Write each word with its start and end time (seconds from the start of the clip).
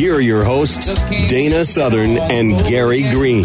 Here 0.00 0.14
are 0.14 0.20
your 0.22 0.42
hosts, 0.42 0.88
Dana 1.28 1.62
Southern 1.62 2.16
and 2.16 2.58
Gary 2.60 3.02
Green. 3.10 3.44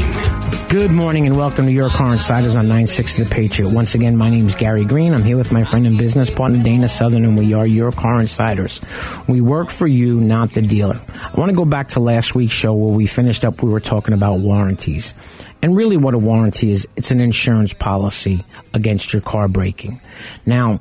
Good 0.70 0.90
morning 0.90 1.28
and 1.28 1.36
welcome 1.36 1.66
to 1.66 1.72
Your 1.74 1.90
Car 1.90 2.14
Insiders 2.14 2.56
on 2.56 2.70
960 2.70 3.24
The 3.24 3.30
Patriot. 3.30 3.74
Once 3.74 3.94
again, 3.94 4.16
my 4.16 4.30
name 4.30 4.48
is 4.48 4.56
Gary 4.56 4.86
Green. 4.86 5.14
I'm 5.14 5.22
here 5.22 5.36
with 5.36 5.52
my 5.52 5.66
friend 5.66 5.86
and 5.86 5.98
business 5.98 6.30
partner 6.30 6.64
Dana 6.64 6.88
Southern, 6.88 7.26
and 7.26 7.38
we 7.38 7.54
are 7.54 7.68
Your 7.68 7.92
Car 7.92 8.22
Insiders. 8.22 8.80
We 9.28 9.42
work 9.42 9.70
for 9.70 9.86
you, 9.86 10.22
not 10.22 10.54
the 10.54 10.62
dealer. 10.62 10.98
I 11.22 11.38
want 11.38 11.50
to 11.50 11.56
go 11.58 11.66
back 11.66 11.90
to 11.90 12.00
last 12.00 12.36
week's 12.36 12.54
show 12.54 12.74
where 12.74 12.94
we 12.94 13.06
finished 13.06 13.44
up, 13.44 13.62
we 13.62 13.70
were 13.70 13.82
talking 13.82 14.14
about 14.14 14.40
warranties. 14.40 15.14
And 15.62 15.76
really, 15.76 15.98
what 15.98 16.14
a 16.14 16.18
warranty 16.18 16.72
is, 16.72 16.88
it's 16.96 17.12
an 17.12 17.20
insurance 17.20 17.74
policy 17.74 18.46
against 18.74 19.12
your 19.12 19.22
car 19.22 19.50
breaking. 19.50 20.00
Now, 20.46 20.80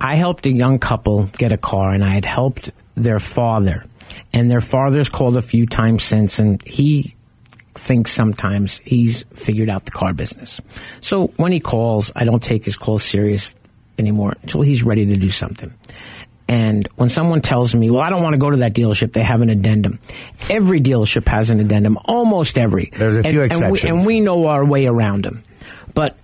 I 0.00 0.14
helped 0.14 0.46
a 0.46 0.52
young 0.52 0.78
couple 0.78 1.24
get 1.36 1.50
a 1.50 1.58
car, 1.58 1.90
and 1.90 2.04
I 2.04 2.10
had 2.10 2.24
helped 2.24 2.70
their 2.94 3.18
father. 3.18 3.82
And 4.32 4.50
their 4.50 4.60
father's 4.60 5.08
called 5.08 5.36
a 5.36 5.42
few 5.42 5.66
times 5.66 6.02
since, 6.02 6.38
and 6.38 6.62
he 6.66 7.14
thinks 7.74 8.10
sometimes 8.12 8.78
he's 8.84 9.24
figured 9.34 9.68
out 9.68 9.84
the 9.84 9.90
car 9.90 10.12
business. 10.12 10.60
So 11.00 11.28
when 11.36 11.52
he 11.52 11.60
calls, 11.60 12.12
I 12.16 12.24
don't 12.24 12.42
take 12.42 12.64
his 12.64 12.76
calls 12.76 13.02
serious 13.02 13.54
anymore 13.98 14.34
until 14.42 14.62
he's 14.62 14.82
ready 14.82 15.06
to 15.06 15.16
do 15.16 15.30
something. 15.30 15.72
And 16.48 16.88
when 16.96 17.08
someone 17.08 17.42
tells 17.42 17.74
me, 17.76 17.90
well, 17.90 18.00
I 18.00 18.10
don't 18.10 18.24
want 18.24 18.34
to 18.34 18.38
go 18.38 18.50
to 18.50 18.56
that 18.58 18.74
dealership, 18.74 19.12
they 19.12 19.22
have 19.22 19.40
an 19.40 19.50
addendum. 19.50 20.00
Every 20.48 20.80
dealership 20.80 21.28
has 21.28 21.50
an 21.50 21.60
addendum, 21.60 21.96
almost 22.06 22.58
every. 22.58 22.90
There's 22.96 23.14
a 23.14 23.18
And- 23.20 23.28
few 23.28 23.42
and 23.42 23.50
we- 23.52 23.66
exceptions. 23.78 23.98
And 23.98 24.06
we, 24.06 24.18
know 24.20 24.46
our 24.46 24.64
way 24.64 24.86
around 24.86 25.24
them. 25.24 25.44
But 25.94 26.18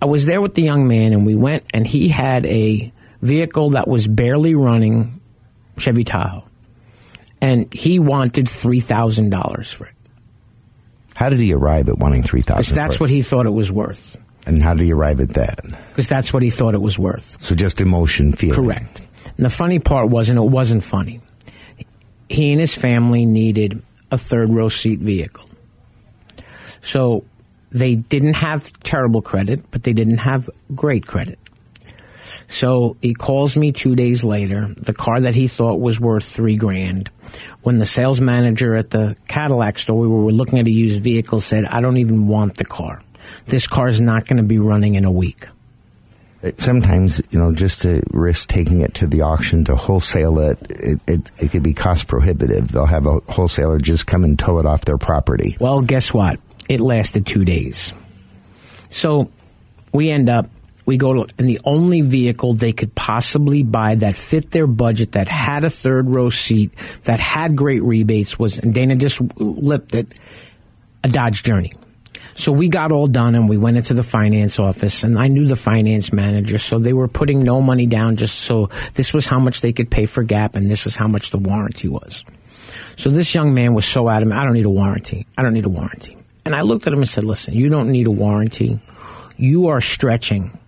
I 0.00 0.04
was 0.04 0.24
there 0.26 0.40
with 0.40 0.54
the 0.54 0.62
young 0.62 0.86
man, 0.86 1.12
and 1.12 1.26
we 1.26 1.34
went, 1.34 1.64
and 1.74 1.84
he 1.84 2.08
had 2.08 2.46
a 2.46 2.92
vehicle 3.22 3.70
that 3.70 3.88
was 3.88 4.06
barely 4.06 4.54
running 4.54 5.20
Chevy 5.78 6.04
Tahoe. 6.04 6.44
And 7.42 7.72
he 7.74 7.98
wanted 7.98 8.46
$3,000 8.46 9.74
for 9.74 9.86
it. 9.86 9.94
How 11.14 11.28
did 11.28 11.40
he 11.40 11.52
arrive 11.52 11.88
at 11.88 11.98
wanting 11.98 12.22
three 12.22 12.40
Because 12.40 12.72
that's 12.72 12.98
what 12.98 13.10
he 13.10 13.20
thought 13.20 13.46
it 13.46 13.52
was 13.52 13.70
worth. 13.70 14.16
And 14.46 14.62
how 14.62 14.74
did 14.74 14.84
he 14.84 14.92
arrive 14.92 15.20
at 15.20 15.30
that? 15.30 15.60
Because 15.90 16.08
that's 16.08 16.32
what 16.32 16.42
he 16.42 16.50
thought 16.50 16.74
it 16.74 16.80
was 16.80 16.98
worth. 16.98 17.40
So 17.42 17.54
just 17.54 17.80
emotion, 17.80 18.32
feeling. 18.32 18.54
Correct. 18.54 19.00
And 19.36 19.44
the 19.44 19.50
funny 19.50 19.78
part 19.78 20.08
was, 20.08 20.30
and 20.30 20.38
it 20.38 20.42
wasn't 20.42 20.82
funny, 20.82 21.20
he 22.28 22.52
and 22.52 22.60
his 22.60 22.74
family 22.74 23.26
needed 23.26 23.82
a 24.10 24.18
third 24.18 24.48
row 24.50 24.68
seat 24.68 25.00
vehicle. 25.00 25.44
So 26.80 27.24
they 27.70 27.96
didn't 27.96 28.34
have 28.34 28.72
terrible 28.82 29.22
credit, 29.22 29.64
but 29.70 29.82
they 29.82 29.92
didn't 29.92 30.18
have 30.18 30.48
great 30.74 31.06
credit. 31.06 31.38
So 32.52 32.98
he 33.00 33.14
calls 33.14 33.56
me 33.56 33.72
two 33.72 33.96
days 33.96 34.24
later, 34.24 34.74
the 34.76 34.92
car 34.92 35.20
that 35.20 35.34
he 35.34 35.48
thought 35.48 35.80
was 35.80 35.98
worth 35.98 36.24
three 36.24 36.56
grand. 36.56 37.10
When 37.62 37.78
the 37.78 37.86
sales 37.86 38.20
manager 38.20 38.76
at 38.76 38.90
the 38.90 39.16
Cadillac 39.26 39.78
store, 39.78 39.98
we 39.98 40.06
were 40.06 40.30
looking 40.32 40.58
at 40.58 40.66
a 40.66 40.70
used 40.70 41.02
vehicle, 41.02 41.40
said, 41.40 41.64
I 41.64 41.80
don't 41.80 41.96
even 41.96 42.28
want 42.28 42.58
the 42.58 42.66
car. 42.66 43.02
This 43.46 43.66
car 43.66 43.88
is 43.88 44.02
not 44.02 44.26
going 44.26 44.36
to 44.36 44.42
be 44.42 44.58
running 44.58 44.96
in 44.96 45.06
a 45.06 45.10
week. 45.10 45.48
Sometimes, 46.58 47.22
you 47.30 47.38
know, 47.38 47.54
just 47.54 47.82
to 47.82 48.02
risk 48.10 48.48
taking 48.48 48.82
it 48.82 48.92
to 48.94 49.06
the 49.06 49.22
auction 49.22 49.64
to 49.64 49.74
wholesale 49.74 50.38
it, 50.40 50.58
it, 50.68 51.00
it, 51.06 51.30
it 51.38 51.50
could 51.52 51.62
be 51.62 51.72
cost 51.72 52.06
prohibitive. 52.06 52.70
They'll 52.70 52.84
have 52.84 53.06
a 53.06 53.20
wholesaler 53.28 53.78
just 53.78 54.06
come 54.06 54.24
and 54.24 54.38
tow 54.38 54.58
it 54.58 54.66
off 54.66 54.84
their 54.84 54.98
property. 54.98 55.56
Well, 55.58 55.80
guess 55.80 56.12
what? 56.12 56.38
It 56.68 56.80
lasted 56.80 57.26
two 57.26 57.46
days. 57.46 57.94
So 58.90 59.30
we 59.94 60.10
end 60.10 60.28
up, 60.28 60.50
we 60.84 60.96
go 60.96 61.12
to, 61.14 61.34
and 61.38 61.48
the 61.48 61.60
only 61.64 62.00
vehicle 62.00 62.54
they 62.54 62.72
could 62.72 62.94
possibly 62.94 63.62
buy 63.62 63.94
that 63.96 64.14
fit 64.14 64.50
their 64.50 64.66
budget, 64.66 65.12
that 65.12 65.28
had 65.28 65.64
a 65.64 65.70
third 65.70 66.08
row 66.08 66.30
seat, 66.30 66.72
that 67.04 67.20
had 67.20 67.56
great 67.56 67.82
rebates 67.82 68.38
was, 68.38 68.58
and 68.58 68.74
Dana 68.74 68.96
just 68.96 69.20
lipped 69.36 69.94
it, 69.94 70.08
a 71.04 71.08
Dodge 71.08 71.42
Journey. 71.42 71.72
So 72.34 72.50
we 72.50 72.68
got 72.68 72.92
all 72.92 73.06
done 73.06 73.34
and 73.34 73.48
we 73.48 73.58
went 73.58 73.76
into 73.76 73.92
the 73.92 74.02
finance 74.02 74.58
office 74.58 75.04
and 75.04 75.18
I 75.18 75.28
knew 75.28 75.46
the 75.46 75.56
finance 75.56 76.12
manager, 76.12 76.58
so 76.58 76.78
they 76.78 76.94
were 76.94 77.08
putting 77.08 77.42
no 77.42 77.60
money 77.60 77.86
down 77.86 78.16
just 78.16 78.40
so 78.40 78.70
this 78.94 79.12
was 79.12 79.26
how 79.26 79.38
much 79.38 79.60
they 79.60 79.72
could 79.72 79.90
pay 79.90 80.06
for 80.06 80.22
Gap 80.22 80.56
and 80.56 80.70
this 80.70 80.86
is 80.86 80.96
how 80.96 81.08
much 81.08 81.30
the 81.30 81.38
warranty 81.38 81.88
was. 81.88 82.24
So 82.96 83.10
this 83.10 83.34
young 83.34 83.52
man 83.52 83.74
was 83.74 83.84
so 83.84 84.08
adamant, 84.08 84.40
I 84.40 84.44
don't 84.44 84.54
need 84.54 84.64
a 84.64 84.70
warranty. 84.70 85.26
I 85.36 85.42
don't 85.42 85.52
need 85.52 85.66
a 85.66 85.70
warranty. 85.70 86.16
And 86.46 86.56
I 86.56 86.62
looked 86.62 86.86
at 86.86 86.92
him 86.92 87.00
and 87.00 87.08
said, 87.08 87.24
listen, 87.24 87.54
you 87.54 87.68
don't 87.68 87.90
need 87.90 88.06
a 88.06 88.10
warranty. 88.10 88.80
You 89.36 89.68
are 89.68 89.80
stretching 89.80 90.58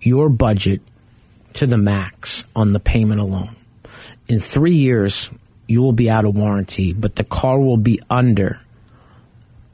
your 0.00 0.28
budget 0.28 0.80
to 1.54 1.66
the 1.66 1.78
max 1.78 2.44
on 2.54 2.72
the 2.72 2.80
payment 2.80 3.20
alone. 3.20 3.56
In 4.28 4.38
three 4.38 4.74
years, 4.74 5.30
you 5.66 5.82
will 5.82 5.92
be 5.92 6.10
out 6.10 6.24
of 6.24 6.36
warranty, 6.36 6.92
but 6.92 7.16
the 7.16 7.24
car 7.24 7.58
will 7.60 7.76
be 7.76 8.00
under 8.10 8.60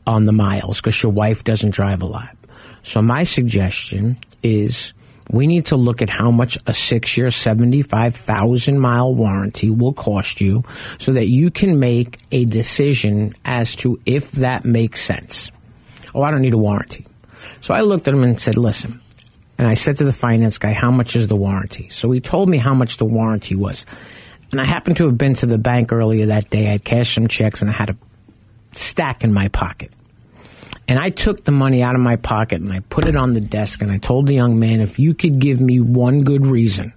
on 0.07 0.25
the 0.25 0.33
miles 0.33 0.81
because 0.81 1.03
your 1.03 1.13
wife 1.13 1.45
doesn't 1.45 1.71
drive 1.71 2.03
a 2.03 2.07
lot. 2.07 2.37
So 2.83 3.03
my 3.03 3.25
suggestion 3.25 4.19
is 4.43 4.95
we 5.31 5.47
need 5.47 5.67
to 5.67 5.77
look 5.77 6.03
at 6.03 6.11
how 6.11 6.31
much 6.31 6.57
a 6.67 6.73
six 6.73 7.17
year, 7.17 7.31
75,000 7.31 8.79
mile 8.79 9.15
warranty 9.15 9.71
will 9.71 9.93
cost 9.93 10.41
you 10.41 10.63
so 10.99 11.13
that 11.13 11.27
you 11.27 11.51
can 11.51 11.81
make 11.81 12.21
a 12.31 12.45
decision 12.45 13.35
as 13.45 13.75
to 13.77 13.99
if 14.07 14.33
that 14.33 14.65
makes 14.65 15.01
sense. 15.01 15.51
Oh, 16.15 16.23
I 16.23 16.31
don't 16.31 16.43
need 16.43 16.55
a 16.55 16.59
warranty. 16.59 17.07
So 17.61 17.75
I 17.75 17.81
looked 17.81 18.07
at 18.07 18.15
him 18.15 18.23
and 18.23 18.41
said, 18.41 18.57
listen, 18.57 19.01
and 19.59 19.67
I 19.67 19.75
said 19.75 19.99
to 19.99 20.05
the 20.05 20.13
finance 20.13 20.59
guy, 20.59 20.73
how 20.73 20.91
much 20.91 21.17
is 21.17 21.29
the 21.29 21.37
warranty? 21.37 21.89
So 21.89 22.11
he 22.11 22.21
told 22.21 22.49
me 22.49 22.59
how 22.59 22.75
much 22.75 22.99
the 22.99 23.05
warranty 23.05 23.55
was. 23.55 23.87
And 24.53 24.61
I 24.61 24.65
happened 24.65 24.99
to 24.99 25.07
have 25.07 25.19
been 25.19 25.35
to 25.35 25.47
the 25.47 25.59
bank 25.59 25.93
earlier 25.93 26.27
that 26.27 26.51
day. 26.51 26.69
I 26.69 26.73
had 26.73 26.85
cashed 26.85 27.15
some 27.15 27.27
checks 27.27 27.63
and 27.63 27.71
I 27.71 27.75
had 27.75 27.91
a 27.91 27.97
stack 28.73 29.25
in 29.25 29.33
my 29.33 29.49
pocket. 29.49 29.91
And 30.89 30.99
I 30.99 31.11
took 31.11 31.45
the 31.45 31.53
money 31.53 31.83
out 31.83 31.97
of 31.97 32.01
my 32.01 32.17
pocket 32.17 32.61
and 32.61 32.73
I 32.73 32.81
put 32.81 33.07
it 33.07 33.17
on 33.17 33.33
the 33.33 33.41
desk 33.41 33.83
and 33.83 33.91
I 33.91 33.97
told 33.97 34.27
the 34.27 34.35
young 34.35 34.59
man, 34.59 34.81
if 34.81 34.99
you 34.99 35.15
could 35.15 35.39
give 35.41 35.61
me 35.61 35.81
one 35.81 36.23
good 36.23 36.47
reason 36.47 36.93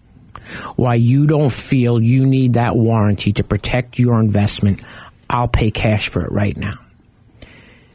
why 0.75 0.95
you 0.95 1.27
don't 1.27 1.51
feel 1.51 2.01
you 2.01 2.25
need 2.25 2.53
that 2.53 2.75
warranty 2.75 3.33
to 3.33 3.43
protect 3.43 3.97
your 3.97 4.19
investment, 4.19 4.81
I'll 5.29 5.47
pay 5.47 5.71
cash 5.71 6.09
for 6.09 6.23
it 6.23 6.31
right 6.31 6.55
now. 6.55 6.77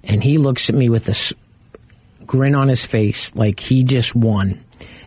And 0.03 0.23
he 0.23 0.39
looks 0.39 0.69
at 0.69 0.75
me 0.75 0.89
with 0.89 1.05
this 1.05 1.33
grin 2.27 2.55
on 2.55 2.69
his 2.69 2.85
face 2.85 3.35
like 3.37 3.61
he 3.61 3.85
just 3.85 4.15
won 4.15 4.64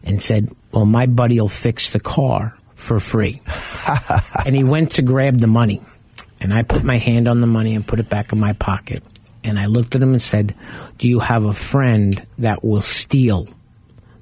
and 0.08 0.22
said, 0.22 0.50
Well, 0.72 0.86
my 0.86 1.06
buddy 1.06 1.40
will 1.40 1.50
fix 1.50 1.92
the 1.92 2.00
car 2.00 2.58
for 2.76 3.00
free. 3.00 3.42
and 4.46 4.56
he 4.56 4.64
went 4.64 4.92
to 4.92 5.02
grab 5.02 5.38
the 5.40 5.48
money. 5.48 5.82
And 6.40 6.54
I 6.54 6.64
put 6.64 6.84
my 6.84 6.98
hand 6.98 7.28
on 7.28 7.42
the 7.42 7.48
money 7.48 7.76
and 7.76 7.86
put 7.86 8.00
it 8.00 8.10
back 8.10 8.32
in 8.32 8.40
my 8.40 8.54
pocket. 8.54 9.04
And 9.44 9.60
I 9.60 9.66
looked 9.66 9.96
at 9.96 10.02
him 10.02 10.12
and 10.12 10.22
said, 10.22 10.56
Do 10.98 11.10
you 11.10 11.20
have 11.20 11.44
a 11.44 11.54
friend 11.54 12.26
that 12.38 12.64
will 12.64 12.82
steal 12.82 13.48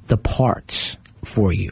the 0.08 0.18
parts 0.18 0.98
for 1.24 1.54
you? 1.54 1.72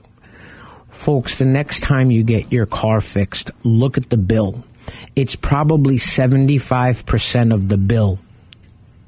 Folks, 0.92 1.40
the 1.40 1.46
next 1.46 1.80
time 1.80 2.12
you 2.12 2.24
get 2.24 2.52
your 2.52 2.68
car 2.68 3.02
fixed, 3.02 3.52
look 3.64 3.98
at 3.98 4.10
the 4.10 4.18
bill. 4.18 4.64
It's 5.16 5.36
probably 5.36 5.96
75% 5.96 7.54
of 7.54 7.68
the 7.68 7.78
bill 7.78 8.20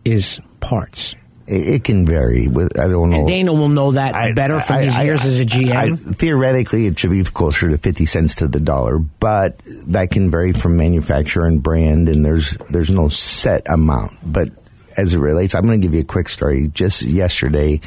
is 0.03 0.39
parts. 0.61 1.15
It, 1.47 1.67
it 1.67 1.83
can 1.83 2.05
vary. 2.05 2.47
With 2.47 2.77
I 2.79 2.87
don't 2.87 3.09
know. 3.11 3.19
And 3.19 3.27
Dana 3.27 3.53
will 3.53 3.69
know 3.69 3.91
that 3.91 4.35
better 4.35 4.59
from 4.59 4.81
his 4.81 4.97
years 4.99 5.25
as 5.25 5.39
a 5.39 5.45
GM. 5.45 5.71
I- 6.09 6.13
theoretically, 6.13 6.87
it 6.87 6.97
should 6.97 7.11
be 7.11 7.23
closer 7.23 7.69
to 7.69 7.77
fifty 7.77 8.05
cents 8.05 8.35
to 8.35 8.47
the 8.47 8.59
dollar, 8.59 8.97
but 8.97 9.59
that 9.87 10.11
can 10.11 10.29
vary 10.31 10.53
from 10.53 10.77
manufacturer 10.77 11.45
and 11.45 11.61
brand, 11.61 12.09
and 12.09 12.25
there's 12.25 12.57
there's 12.69 12.89
no 12.89 13.09
set 13.09 13.69
amount. 13.69 14.13
But 14.23 14.49
as 14.97 15.13
it 15.13 15.19
relates, 15.19 15.53
I'm 15.55 15.65
going 15.65 15.79
to 15.81 15.85
give 15.85 15.93
you 15.93 16.01
a 16.01 16.05
quick 16.05 16.29
story. 16.29 16.69
Just 16.73 17.01
yesterday, 17.01 17.81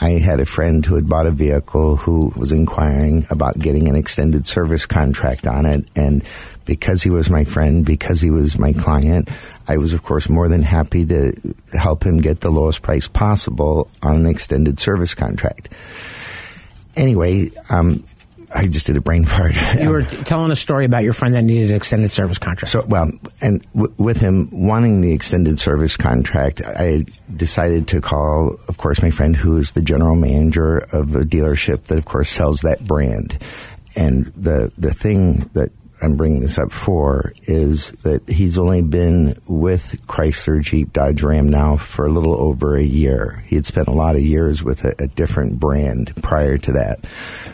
I 0.00 0.10
had 0.10 0.40
a 0.40 0.46
friend 0.46 0.84
who 0.84 0.94
had 0.94 1.08
bought 1.08 1.26
a 1.26 1.30
vehicle 1.30 1.96
who 1.96 2.32
was 2.36 2.52
inquiring 2.52 3.26
about 3.30 3.58
getting 3.58 3.88
an 3.88 3.96
extended 3.96 4.46
service 4.46 4.86
contract 4.86 5.46
on 5.46 5.66
it, 5.66 5.86
and 5.96 6.22
because 6.70 7.02
he 7.02 7.10
was 7.10 7.28
my 7.28 7.42
friend, 7.42 7.84
because 7.84 8.20
he 8.20 8.30
was 8.30 8.56
my 8.56 8.72
client, 8.72 9.28
I 9.66 9.76
was, 9.76 9.92
of 9.92 10.04
course, 10.04 10.28
more 10.28 10.46
than 10.46 10.62
happy 10.62 11.04
to 11.06 11.32
help 11.72 12.06
him 12.06 12.20
get 12.20 12.42
the 12.42 12.50
lowest 12.50 12.82
price 12.82 13.08
possible 13.08 13.90
on 14.04 14.14
an 14.14 14.26
extended 14.26 14.78
service 14.78 15.12
contract. 15.12 15.68
Anyway, 16.94 17.50
um, 17.70 18.04
I 18.54 18.68
just 18.68 18.86
did 18.86 18.96
a 18.96 19.00
brain 19.00 19.24
fart. 19.32 19.56
you 19.80 19.90
were 19.90 20.02
telling 20.26 20.52
a 20.52 20.54
story 20.54 20.84
about 20.84 21.02
your 21.02 21.12
friend 21.12 21.34
that 21.34 21.42
needed 21.42 21.70
an 21.70 21.76
extended 21.76 22.12
service 22.12 22.38
contract. 22.38 22.70
So, 22.70 22.84
well, 22.86 23.10
and 23.40 23.66
w- 23.74 23.92
with 23.98 24.18
him 24.18 24.48
wanting 24.52 25.00
the 25.00 25.12
extended 25.12 25.58
service 25.58 25.96
contract, 25.96 26.62
I 26.64 27.04
decided 27.36 27.88
to 27.88 28.00
call, 28.00 28.60
of 28.68 28.78
course, 28.78 29.02
my 29.02 29.10
friend 29.10 29.34
who 29.34 29.56
is 29.56 29.72
the 29.72 29.82
general 29.82 30.14
manager 30.14 30.78
of 30.92 31.16
a 31.16 31.22
dealership 31.22 31.86
that, 31.86 31.98
of 31.98 32.04
course, 32.04 32.30
sells 32.30 32.60
that 32.60 32.86
brand. 32.86 33.42
And 33.96 34.26
the 34.36 34.70
the 34.78 34.94
thing 34.94 35.50
that 35.54 35.72
I'm 36.02 36.16
bringing 36.16 36.40
this 36.40 36.58
up 36.58 36.72
for 36.72 37.32
is 37.42 37.90
that 38.02 38.28
he's 38.28 38.56
only 38.56 38.82
been 38.82 39.40
with 39.46 40.00
Chrysler, 40.06 40.62
Jeep, 40.62 40.92
Dodge, 40.92 41.22
Ram 41.22 41.48
now 41.48 41.76
for 41.76 42.06
a 42.06 42.10
little 42.10 42.34
over 42.34 42.76
a 42.76 42.82
year. 42.82 43.44
He 43.46 43.56
had 43.56 43.66
spent 43.66 43.88
a 43.88 43.92
lot 43.92 44.16
of 44.16 44.22
years 44.22 44.62
with 44.64 44.84
a, 44.84 44.94
a 44.98 45.08
different 45.08 45.60
brand 45.60 46.14
prior 46.22 46.56
to 46.58 46.72
that. 46.72 47.04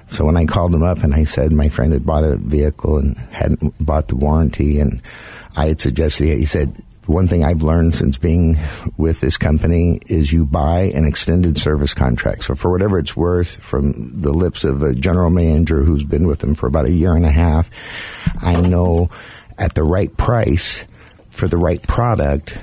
So 0.08 0.24
when 0.24 0.36
I 0.36 0.46
called 0.46 0.74
him 0.74 0.84
up 0.84 1.02
and 1.02 1.14
I 1.14 1.24
said 1.24 1.52
my 1.52 1.68
friend 1.68 1.92
had 1.92 2.06
bought 2.06 2.24
a 2.24 2.36
vehicle 2.36 2.98
and 2.98 3.16
hadn't 3.16 3.74
bought 3.84 4.08
the 4.08 4.16
warranty, 4.16 4.78
and 4.78 5.02
I 5.56 5.66
had 5.66 5.80
suggested, 5.80 6.28
it, 6.28 6.38
he 6.38 6.44
said, 6.44 6.80
one 7.06 7.28
thing 7.28 7.44
I've 7.44 7.62
learned 7.62 7.94
since 7.94 8.16
being 8.16 8.58
with 8.96 9.20
this 9.20 9.36
company 9.36 10.00
is 10.06 10.32
you 10.32 10.44
buy 10.44 10.82
an 10.94 11.04
extended 11.04 11.58
service 11.58 11.94
contract. 11.94 12.44
So 12.44 12.54
for 12.54 12.70
whatever 12.70 12.98
it's 12.98 13.16
worth, 13.16 13.56
from 13.56 14.20
the 14.20 14.32
lips 14.32 14.64
of 14.64 14.82
a 14.82 14.94
general 14.94 15.30
manager 15.30 15.82
who's 15.82 16.04
been 16.04 16.26
with 16.26 16.40
them 16.40 16.54
for 16.54 16.66
about 16.66 16.86
a 16.86 16.90
year 16.90 17.14
and 17.14 17.26
a 17.26 17.30
half, 17.30 17.70
I 18.40 18.60
know 18.60 19.10
at 19.58 19.74
the 19.74 19.84
right 19.84 20.14
price 20.16 20.84
for 21.30 21.48
the 21.48 21.56
right 21.56 21.82
product, 21.82 22.58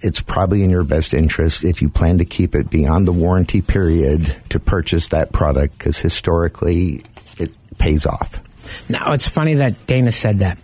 it's 0.00 0.20
probably 0.20 0.62
in 0.62 0.70
your 0.70 0.84
best 0.84 1.14
interest 1.14 1.64
if 1.64 1.82
you 1.82 1.88
plan 1.88 2.18
to 2.18 2.24
keep 2.24 2.54
it 2.54 2.70
beyond 2.70 3.06
the 3.06 3.12
warranty 3.12 3.62
period 3.62 4.36
to 4.50 4.60
purchase 4.60 5.08
that 5.08 5.32
product 5.32 5.78
because 5.78 5.98
historically 5.98 7.04
it 7.38 7.50
pays 7.78 8.06
off. 8.06 8.40
Now, 8.88 9.12
it's 9.12 9.28
funny 9.28 9.54
that 9.54 9.86
Dana 9.86 10.10
said 10.10 10.40
that. 10.40 10.58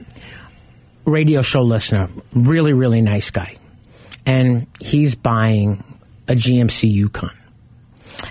Radio 1.04 1.42
show 1.42 1.62
listener, 1.62 2.08
really, 2.32 2.72
really 2.72 3.00
nice 3.00 3.30
guy. 3.30 3.56
And 4.24 4.66
he's 4.80 5.14
buying 5.14 5.82
a 6.28 6.34
GMC 6.34 6.90
Yukon. 6.92 7.36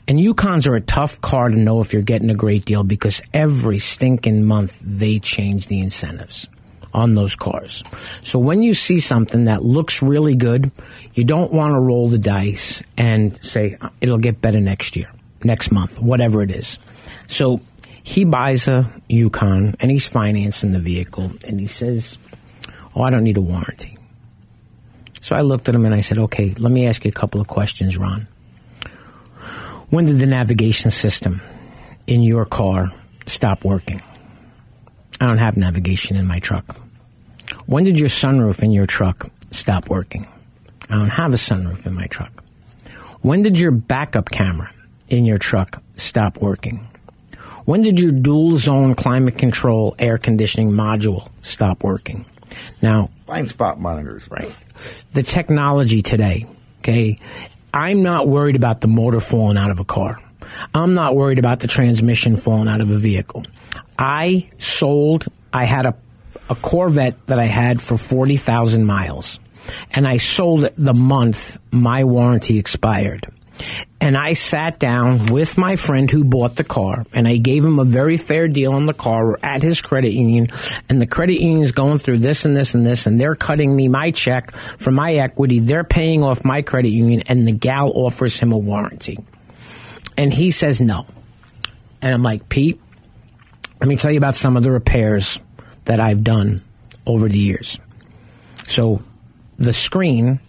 And 0.07 0.19
Yukons 0.19 0.67
are 0.67 0.75
a 0.75 0.81
tough 0.81 1.19
car 1.21 1.49
to 1.49 1.55
know 1.55 1.81
if 1.81 1.91
you're 1.91 2.01
getting 2.01 2.29
a 2.29 2.35
great 2.35 2.65
deal 2.65 2.83
because 2.83 3.21
every 3.33 3.79
stinking 3.79 4.45
month 4.45 4.79
they 4.81 5.19
change 5.19 5.67
the 5.67 5.79
incentives 5.79 6.47
on 6.93 7.15
those 7.15 7.35
cars. 7.35 7.83
So 8.21 8.39
when 8.39 8.63
you 8.63 8.73
see 8.73 8.99
something 8.99 9.45
that 9.45 9.63
looks 9.63 10.01
really 10.01 10.35
good, 10.35 10.71
you 11.13 11.23
don't 11.23 11.51
want 11.51 11.73
to 11.73 11.79
roll 11.79 12.09
the 12.09 12.17
dice 12.17 12.81
and 12.97 13.43
say 13.43 13.77
it'll 14.01 14.17
get 14.17 14.41
better 14.41 14.59
next 14.59 14.95
year, 14.95 15.11
next 15.43 15.71
month, 15.71 15.99
whatever 15.99 16.41
it 16.41 16.51
is. 16.51 16.79
So 17.27 17.61
he 18.03 18.25
buys 18.25 18.67
a 18.67 18.91
Yukon 19.07 19.75
and 19.79 19.91
he's 19.91 20.07
financing 20.07 20.71
the 20.71 20.79
vehicle 20.79 21.31
and 21.45 21.59
he 21.59 21.67
says, 21.67 22.17
Oh, 22.95 23.03
I 23.03 23.09
don't 23.09 23.23
need 23.23 23.37
a 23.37 23.41
warranty. 23.41 23.97
So 25.21 25.35
I 25.35 25.41
looked 25.41 25.69
at 25.69 25.75
him 25.75 25.85
and 25.85 25.95
I 25.95 26.01
said, 26.01 26.17
Okay, 26.17 26.53
let 26.57 26.71
me 26.71 26.87
ask 26.87 27.05
you 27.05 27.09
a 27.09 27.13
couple 27.13 27.39
of 27.39 27.47
questions, 27.47 27.97
Ron. 27.97 28.27
When 29.89 30.05
did 30.05 30.19
the 30.19 30.25
navigation 30.25 30.89
system 30.91 31.41
in 32.07 32.21
your 32.21 32.45
car 32.45 32.91
stop 33.25 33.63
working? 33.63 34.01
I 35.19 35.27
don't 35.27 35.37
have 35.37 35.57
navigation 35.57 36.15
in 36.15 36.25
my 36.25 36.39
truck. 36.39 36.79
When 37.65 37.83
did 37.83 37.99
your 37.99 38.09
sunroof 38.09 38.63
in 38.63 38.71
your 38.71 38.87
truck 38.87 39.29
stop 39.51 39.89
working? 39.89 40.27
I 40.89 40.95
don't 40.95 41.09
have 41.09 41.33
a 41.33 41.37
sunroof 41.37 41.85
in 41.85 41.93
my 41.93 42.07
truck. 42.07 42.43
When 43.21 43.43
did 43.43 43.59
your 43.59 43.71
backup 43.71 44.29
camera 44.29 44.73
in 45.09 45.25
your 45.25 45.37
truck 45.37 45.81
stop 45.95 46.41
working? 46.41 46.87
When 47.65 47.83
did 47.83 47.99
your 47.99 48.11
dual 48.11 48.55
zone 48.55 48.95
climate 48.95 49.37
control 49.37 49.95
air 49.99 50.17
conditioning 50.17 50.71
module 50.71 51.29
stop 51.43 51.83
working? 51.83 52.25
Now, 52.81 53.09
Blind 53.25 53.49
spot 53.49 53.79
monitors, 53.79 54.29
right? 54.29 54.53
The 55.13 55.23
technology 55.23 56.01
today, 56.01 56.47
okay? 56.79 57.19
I'm 57.73 58.03
not 58.03 58.27
worried 58.27 58.55
about 58.55 58.81
the 58.81 58.87
motor 58.87 59.19
falling 59.19 59.57
out 59.57 59.71
of 59.71 59.79
a 59.79 59.85
car. 59.85 60.19
I'm 60.73 60.93
not 60.93 61.15
worried 61.15 61.39
about 61.39 61.59
the 61.59 61.67
transmission 61.67 62.35
falling 62.35 62.67
out 62.67 62.81
of 62.81 62.89
a 62.91 62.97
vehicle. 62.97 63.45
I 63.97 64.49
sold, 64.57 65.25
I 65.53 65.65
had 65.65 65.85
a, 65.85 65.95
a 66.49 66.55
Corvette 66.55 67.27
that 67.27 67.39
I 67.39 67.45
had 67.45 67.81
for 67.81 67.97
40,000 67.97 68.85
miles. 68.85 69.39
And 69.91 70.07
I 70.07 70.17
sold 70.17 70.65
it 70.65 70.73
the 70.75 70.93
month 70.93 71.57
my 71.71 72.03
warranty 72.03 72.57
expired. 72.57 73.27
And 73.99 74.17
I 74.17 74.33
sat 74.33 74.79
down 74.79 75.27
with 75.27 75.57
my 75.57 75.75
friend 75.75 76.09
who 76.09 76.23
bought 76.23 76.55
the 76.55 76.63
car 76.63 77.05
and 77.13 77.27
I 77.27 77.37
gave 77.37 77.63
him 77.63 77.79
a 77.79 77.83
very 77.83 78.17
fair 78.17 78.47
deal 78.47 78.73
on 78.73 78.87
the 78.87 78.93
car 78.93 79.37
at 79.43 79.61
his 79.61 79.81
credit 79.81 80.13
union. 80.13 80.47
And 80.89 81.01
the 81.01 81.05
credit 81.05 81.39
union 81.39 81.63
is 81.63 81.71
going 81.71 81.99
through 81.99 82.19
this 82.19 82.45
and 82.45 82.55
this 82.55 82.73
and 82.73 82.85
this 82.85 83.05
and 83.05 83.19
they're 83.19 83.35
cutting 83.35 83.75
me 83.75 83.87
my 83.87 84.11
check 84.11 84.51
for 84.51 84.91
my 84.91 85.13
equity. 85.15 85.59
They're 85.59 85.83
paying 85.83 86.23
off 86.23 86.43
my 86.43 86.61
credit 86.61 86.89
union 86.89 87.23
and 87.27 87.47
the 87.47 87.51
gal 87.51 87.91
offers 87.93 88.39
him 88.39 88.51
a 88.51 88.57
warranty. 88.57 89.19
And 90.17 90.33
he 90.33 90.51
says 90.51 90.81
no. 90.81 91.05
And 92.01 92.13
I'm 92.13 92.23
like, 92.23 92.49
Pete, 92.49 92.81
let 93.79 93.87
me 93.87 93.95
tell 93.95 94.11
you 94.11 94.17
about 94.17 94.35
some 94.35 94.57
of 94.57 94.63
the 94.63 94.71
repairs 94.71 95.39
that 95.85 95.99
I've 95.99 96.23
done 96.23 96.63
over 97.05 97.29
the 97.29 97.37
years. 97.37 97.79
So 98.67 99.01
the 99.57 99.73
screen 99.73 100.39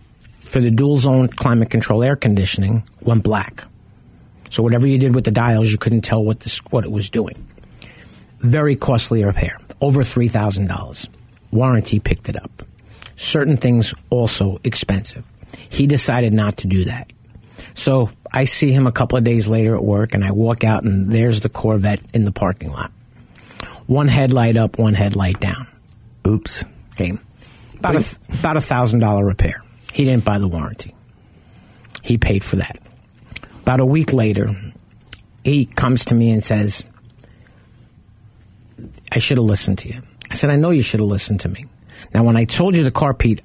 for 0.52 0.60
the 0.60 0.70
dual 0.70 0.98
zone 0.98 1.28
climate 1.28 1.70
control 1.70 2.02
air 2.02 2.14
conditioning 2.14 2.82
went 3.00 3.22
black. 3.22 3.64
So 4.50 4.62
whatever 4.62 4.86
you 4.86 4.98
did 4.98 5.14
with 5.14 5.24
the 5.24 5.30
dials, 5.30 5.72
you 5.72 5.78
couldn't 5.78 6.02
tell 6.02 6.22
what 6.22 6.40
this 6.40 6.58
what 6.70 6.84
it 6.84 6.92
was 6.92 7.08
doing. 7.08 7.48
Very 8.40 8.76
costly 8.76 9.24
repair, 9.24 9.56
over 9.80 10.04
three 10.04 10.28
thousand 10.28 10.66
dollars. 10.66 11.08
Warranty 11.52 12.00
picked 12.00 12.28
it 12.28 12.36
up. 12.36 12.62
Certain 13.16 13.56
things 13.56 13.94
also 14.10 14.60
expensive. 14.62 15.24
He 15.70 15.86
decided 15.86 16.34
not 16.34 16.58
to 16.58 16.66
do 16.66 16.84
that. 16.84 17.10
So 17.72 18.10
I 18.30 18.44
see 18.44 18.72
him 18.72 18.86
a 18.86 18.92
couple 18.92 19.16
of 19.16 19.24
days 19.24 19.48
later 19.48 19.74
at 19.74 19.82
work, 19.82 20.12
and 20.12 20.22
I 20.22 20.32
walk 20.32 20.64
out, 20.64 20.84
and 20.84 21.10
there's 21.10 21.40
the 21.40 21.48
Corvette 21.48 22.00
in 22.12 22.26
the 22.26 22.32
parking 22.32 22.72
lot. 22.72 22.92
One 23.86 24.08
headlight 24.08 24.58
up, 24.58 24.78
one 24.78 24.92
headlight 24.92 25.40
down. 25.40 25.66
Oops. 26.26 26.64
Okay, 26.92 27.18
about 27.78 27.96
a 27.96 28.16
about 28.38 28.58
a 28.58 28.60
thousand 28.60 29.00
dollar 29.00 29.24
repair. 29.24 29.61
He 29.92 30.04
didn't 30.04 30.24
buy 30.24 30.38
the 30.38 30.48
warranty. 30.48 30.94
He 32.02 32.18
paid 32.18 32.42
for 32.42 32.56
that. 32.56 32.78
About 33.60 33.80
a 33.80 33.86
week 33.86 34.12
later, 34.12 34.56
he 35.44 35.66
comes 35.66 36.06
to 36.06 36.14
me 36.14 36.30
and 36.30 36.42
says, 36.42 36.84
I 39.12 39.18
should 39.18 39.38
have 39.38 39.44
listened 39.44 39.78
to 39.78 39.88
you. 39.88 40.00
I 40.30 40.34
said, 40.34 40.50
I 40.50 40.56
know 40.56 40.70
you 40.70 40.82
should 40.82 41.00
have 41.00 41.08
listened 41.08 41.40
to 41.40 41.48
me. 41.48 41.66
Now, 42.14 42.24
when 42.24 42.36
I 42.36 42.44
told 42.44 42.74
you 42.74 42.82
the 42.82 42.90
car, 42.90 43.14
Pete, 43.14 43.42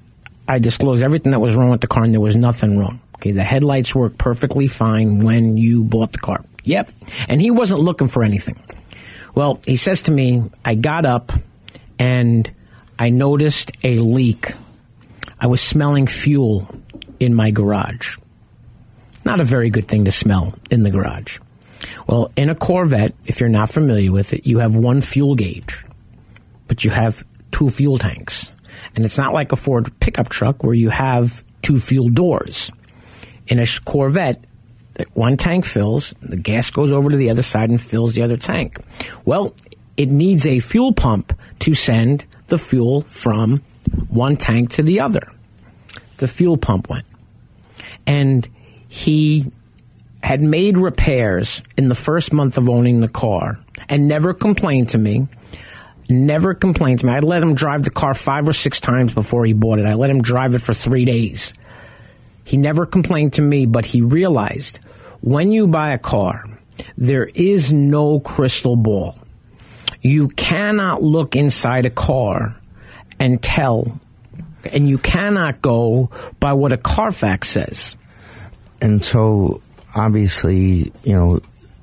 I 0.47 0.59
disclosed 0.59 1.03
everything 1.03 1.31
that 1.31 1.39
was 1.39 1.55
wrong 1.55 1.69
with 1.69 1.81
the 1.81 1.87
car, 1.87 2.03
and 2.03 2.13
there 2.13 2.21
was 2.21 2.35
nothing 2.35 2.79
wrong. 2.79 3.01
Okay, 3.15 3.31
the 3.31 3.43
headlights 3.43 3.93
worked 3.93 4.17
perfectly 4.17 4.67
fine 4.67 5.19
when 5.19 5.57
you 5.57 5.83
bought 5.83 6.13
the 6.13 6.19
car. 6.19 6.43
Yep. 6.63 6.91
And 7.27 7.41
he 7.41 7.51
wasn't 7.51 7.81
looking 7.81 8.07
for 8.07 8.23
anything. 8.23 8.61
Well, 9.35 9.59
he 9.65 9.75
says 9.75 10.03
to 10.03 10.11
me, 10.11 10.43
I 10.63 10.75
got 10.75 11.05
up 11.05 11.31
and 11.99 12.49
I 12.97 13.09
noticed 13.09 13.71
a 13.83 13.99
leak. 13.99 14.53
I 15.39 15.48
was 15.48 15.62
smelling 15.62 16.08
fuel 16.08 16.67
in 17.20 17.34
my 17.34 17.51
garage. 17.51 18.17
Not 19.24 19.39
a 19.39 19.44
very 19.44 19.70
good 19.70 19.88
thing 19.88 20.06
to 20.06 20.12
smell 20.12 20.58
in 20.72 20.84
the 20.84 20.89
garage. 20.89 21.39
Well, 22.08 22.32
in 22.36 22.50
a 22.50 22.56
Corvette, 22.56 23.13
if 23.25 23.39
you're 23.39 23.50
not 23.50 23.70
familiar 23.70 24.12
with 24.12 24.34
it, 24.34 24.48
you 24.48 24.60
have 24.60 24.75
one 24.75 25.01
fuel 25.01 25.36
gauge, 25.36 25.77
but 26.67 26.84
you 26.84 26.89
have 26.89 27.24
two 27.51 27.70
fuel 27.70 27.98
tanks. 27.98 28.51
And 28.96 29.06
it's 29.06 29.17
not 29.17 29.34
like 29.34 29.51
a 29.51 29.56
Ford 29.56 29.91
pickup 30.00 30.29
truck 30.29 30.63
where 30.63 30.74
you 30.74 30.89
have 30.89 31.44
two 31.62 31.79
fuel 31.79 32.10
doors. 32.10 32.72
In 33.48 33.60
a 33.60 33.65
Corvette, 33.86 34.44
one 35.13 35.38
tank 35.38 35.65
fills, 35.65 36.13
the 36.22 36.38
gas 36.38 36.72
goes 36.72 36.91
over 36.91 37.10
to 37.10 37.17
the 37.17 37.29
other 37.29 37.41
side 37.41 37.70
and 37.70 37.82
fills 37.82 38.13
the 38.13 38.24
other 38.24 38.38
tank. 38.38 38.79
Well, 39.25 39.53
it 39.96 40.10
needs 40.10 40.46
a 40.46 40.60
fuel 40.60 40.94
pump 40.94 41.38
to 41.60 41.74
send 41.74 42.25
the 42.48 42.58
fuel 42.58 43.01
from 43.01 43.62
one 44.10 44.38
tank 44.38 44.72
to 44.72 44.84
the 44.84 45.00
other. 45.01 45.32
The 46.17 46.27
fuel 46.27 46.58
pump 46.58 46.89
went. 46.89 47.06
And 48.06 48.48
he 48.88 49.51
had 50.24 50.41
made 50.41 50.77
repairs 50.77 51.62
in 51.77 51.89
the 51.89 51.96
first 51.96 52.34
month 52.34 52.58
of 52.58 52.70
owning 52.70 53.00
the 53.00 53.08
car 53.08 53.60
and 53.88 54.08
never 54.08 54.34
complained 54.34 54.89
to 54.89 54.98
me. 54.98 55.27
Never 56.10 56.53
complained 56.53 57.01
to 57.01 57.06
me. 57.06 57.13
I 57.13 57.20
let 57.20 57.44
him 57.44 57.53
drive 57.53 57.84
the 57.84 57.89
car 57.89 58.13
five 58.13 58.48
or 58.48 58.53
six 58.53 58.79
times 58.79 59.13
before 59.13 59.46
he 59.46 59.53
bought 59.53 59.79
it. 59.79 59.86
I 59.86 59.94
let 59.94 60.10
him 60.10 60.22
drive 60.22 60.56
it 60.56 60.62
for 60.62 60.74
three 60.74 61.06
days. 61.06 61.53
He 62.46 62.58
never 62.58 62.86
complained 62.86 63.34
to 63.34 63.41
me, 63.41 63.65
but 63.65 63.86
he 63.86 64.01
realized 64.01 64.79
when 65.22 65.51
you 65.51 65.67
buy 65.67 65.91
a 65.91 65.98
car, 65.98 66.46
there 66.98 67.25
is 67.25 67.74
no 67.74 68.20
crystal 68.20 68.75
ball. 68.75 69.17
You 70.01 70.29
cannot 70.29 71.03
look 71.03 71.36
inside 71.36 71.86
a 71.86 71.89
car 71.89 72.56
and 73.19 73.41
tell, 73.41 74.00
and 74.65 74.88
you 74.89 74.97
cannot 74.97 75.62
go 75.62 76.09
by 76.39 76.53
what 76.53 76.71
a 76.71 76.77
Carfax 76.77 77.50
says. 77.50 77.95
And 78.81 79.03
so, 79.03 79.62
obviously, 79.95 80.91
you 81.03 81.13
know, 81.13 81.39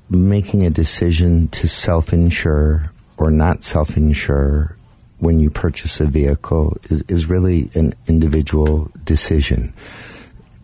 making 0.09 0.65
a 0.65 0.69
decision 0.69 1.47
to 1.49 1.67
self 1.67 2.13
insure 2.13 2.91
or 3.17 3.31
not 3.31 3.63
self 3.63 3.97
insure 3.97 4.77
when 5.19 5.39
you 5.39 5.49
purchase 5.49 5.99
a 5.99 6.05
vehicle 6.05 6.77
is, 6.89 7.01
is 7.07 7.27
really 7.27 7.69
an 7.73 7.93
individual 8.07 8.91
decision. 9.03 9.73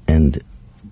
And 0.07 0.41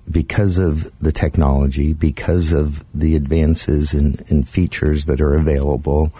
because 0.09 0.57
of 0.57 0.91
the 1.01 1.12
technology, 1.12 1.93
because 1.93 2.51
of 2.51 2.83
the 2.93 3.15
advances 3.15 3.93
in 3.93 4.43
features 4.43 5.05
that 5.05 5.21
are 5.21 5.36
available, 5.36 6.12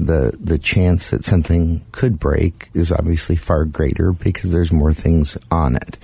the 0.00 0.36
the 0.40 0.58
chance 0.58 1.10
that 1.10 1.24
something 1.24 1.84
could 1.92 2.18
break 2.18 2.70
is 2.74 2.90
obviously 2.90 3.36
far 3.36 3.64
greater 3.64 4.12
because 4.12 4.52
there's 4.52 4.72
more 4.72 4.92
things 4.92 5.36
on 5.50 5.76
it. 5.76 5.98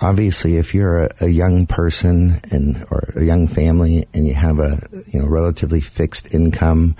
Obviously, 0.00 0.56
if 0.56 0.74
you're 0.74 1.04
a, 1.04 1.14
a 1.20 1.28
young 1.28 1.66
person 1.66 2.40
and 2.50 2.84
or 2.90 3.12
a 3.16 3.24
young 3.24 3.48
family 3.48 4.06
and 4.12 4.26
you 4.26 4.34
have 4.34 4.58
a 4.58 4.78
you 5.06 5.20
know 5.20 5.26
relatively 5.26 5.80
fixed 5.80 6.34
income, 6.34 6.94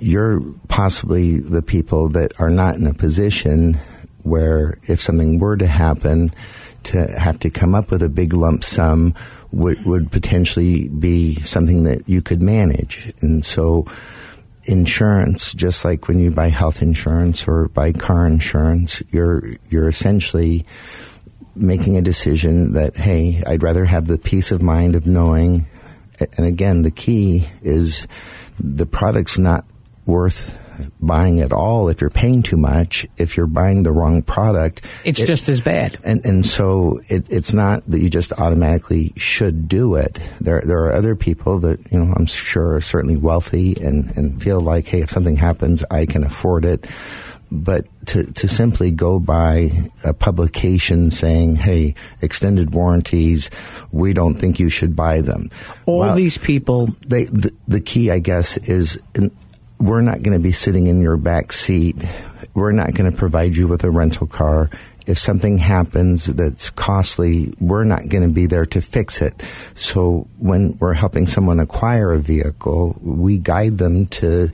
you're 0.00 0.40
possibly 0.68 1.38
the 1.38 1.62
people 1.62 2.08
that 2.10 2.38
are 2.40 2.50
not 2.50 2.74
in 2.74 2.86
a 2.86 2.94
position 2.94 3.78
where 4.24 4.78
if 4.88 5.00
something 5.00 5.38
were 5.38 5.56
to 5.56 5.66
happen, 5.66 6.34
to 6.84 7.06
have 7.18 7.38
to 7.40 7.50
come 7.50 7.74
up 7.74 7.90
with 7.90 8.02
a 8.02 8.08
big 8.08 8.32
lump 8.32 8.64
sum 8.64 9.14
would, 9.52 9.84
would 9.84 10.10
potentially 10.10 10.88
be 10.88 11.36
something 11.42 11.84
that 11.84 12.08
you 12.08 12.20
could 12.20 12.42
manage. 12.42 13.12
And 13.20 13.44
so, 13.44 13.86
insurance, 14.66 15.52
just 15.52 15.84
like 15.84 16.08
when 16.08 16.18
you 16.18 16.30
buy 16.30 16.48
health 16.48 16.82
insurance 16.82 17.46
or 17.46 17.68
buy 17.68 17.92
car 17.92 18.26
insurance, 18.26 19.02
you're 19.10 19.56
you're 19.68 19.88
essentially 19.88 20.66
making 21.54 21.96
a 21.96 22.02
decision 22.02 22.72
that 22.72 22.96
hey, 22.96 23.42
I'd 23.46 23.62
rather 23.62 23.84
have 23.84 24.06
the 24.06 24.18
peace 24.18 24.50
of 24.50 24.62
mind 24.62 24.94
of 24.94 25.06
knowing. 25.06 25.66
And 26.36 26.46
again, 26.46 26.82
the 26.82 26.90
key 26.90 27.48
is 27.62 28.06
the 28.58 28.86
product's 28.86 29.38
not 29.38 29.64
worth 30.06 30.56
buying 31.00 31.40
at 31.40 31.52
all 31.52 31.88
if 31.88 32.00
you're 32.00 32.10
paying 32.10 32.42
too 32.42 32.56
much. 32.56 33.06
If 33.16 33.36
you're 33.36 33.46
buying 33.46 33.82
the 33.82 33.92
wrong 33.92 34.22
product, 34.22 34.82
It's 35.04 35.20
it- 35.20 35.26
just 35.26 35.48
as 35.48 35.60
bad. 35.60 35.98
and 36.04 36.24
and 36.24 36.44
so 36.44 37.00
it, 37.08 37.26
it's 37.30 37.52
not 37.54 37.84
that 37.90 38.00
you 38.00 38.10
just 38.10 38.32
automatically 38.34 39.12
should 39.16 39.68
do 39.68 39.94
it. 39.96 40.18
There 40.40 40.62
there 40.64 40.78
are 40.84 40.92
other 40.92 41.14
people 41.16 41.58
that 41.60 41.80
you 41.92 41.98
know 41.98 42.12
I'm 42.16 42.26
sure 42.26 42.74
are 42.76 42.80
certainly 42.80 43.16
wealthy 43.16 43.76
and 43.80 44.16
and 44.16 44.42
feel 44.42 44.60
like 44.60 44.86
hey 44.86 45.02
if 45.02 45.10
something 45.10 45.36
happens 45.36 45.84
I 45.90 46.06
can 46.06 46.24
afford 46.24 46.64
it. 46.64 46.86
But 47.52 47.86
to, 48.06 48.24
to 48.24 48.48
simply 48.48 48.90
go 48.90 49.20
by 49.20 49.70
a 50.02 50.12
publication 50.12 51.10
saying, 51.12 51.54
"Hey, 51.56 51.94
extended 52.20 52.74
warranties, 52.74 53.48
we 53.92 54.12
don't 54.12 54.34
think 54.34 54.58
you 54.58 54.68
should 54.68 54.96
buy 54.96 55.20
them." 55.20 55.50
All 55.86 56.00
Well, 56.00 56.16
these 56.16 56.36
people 56.36 56.88
they, 57.06 57.24
the, 57.26 57.52
the 57.68 57.80
key, 57.80 58.10
I 58.10 58.18
guess, 58.18 58.56
is 58.56 58.98
in, 59.14 59.30
we're 59.84 60.00
not 60.00 60.22
going 60.22 60.36
to 60.36 60.42
be 60.42 60.52
sitting 60.52 60.86
in 60.86 61.02
your 61.02 61.16
back 61.18 61.52
seat. 61.52 61.96
We're 62.54 62.72
not 62.72 62.94
going 62.94 63.10
to 63.10 63.16
provide 63.16 63.54
you 63.54 63.68
with 63.68 63.84
a 63.84 63.90
rental 63.90 64.26
car. 64.26 64.70
If 65.06 65.18
something 65.18 65.58
happens 65.58 66.24
that's 66.24 66.70
costly, 66.70 67.52
we're 67.60 67.84
not 67.84 68.08
going 68.08 68.22
to 68.26 68.32
be 68.32 68.46
there 68.46 68.64
to 68.64 68.80
fix 68.80 69.20
it. 69.20 69.42
So 69.74 70.26
when 70.38 70.78
we're 70.78 70.94
helping 70.94 71.26
someone 71.26 71.60
acquire 71.60 72.12
a 72.12 72.18
vehicle, 72.18 72.96
we 73.02 73.36
guide 73.36 73.76
them 73.76 74.06
to 74.06 74.50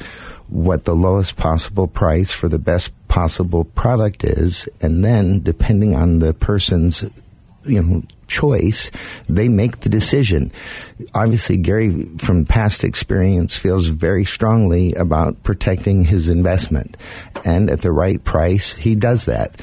what 0.49 0.85
the 0.85 0.97
lowest 0.97 1.37
possible 1.37 1.87
price 1.87 2.33
for 2.33 2.49
the 2.49 2.59
best 2.59 2.91
possible 3.07 3.63
product 3.63 4.25
is. 4.25 4.69
And 4.81 5.05
then 5.05 5.41
depending 5.43 5.95
on 5.95 6.19
the 6.19 6.35
person's 6.35 7.05
you 7.64 7.83
know 7.83 8.02
choice 8.29 8.90
they 9.29 9.49
make 9.49 9.81
the 9.81 9.88
decision. 9.88 10.52
Obviously 11.14 11.57
gary 11.57 12.05
from 12.19 12.45
past 12.45 12.85
experience 12.85 13.57
feels 13.57 13.88
very 13.88 14.25
strongly 14.25 14.95
about 14.95 15.43
protecting 15.43 16.05
his 16.05 16.29
investment. 16.29 16.97
And 17.45 17.69
at 17.71 17.81
the 17.81 17.93
right 17.93 18.23
price 18.23 18.73
he 18.73 18.95
does 18.95 19.25
that. 19.25 19.61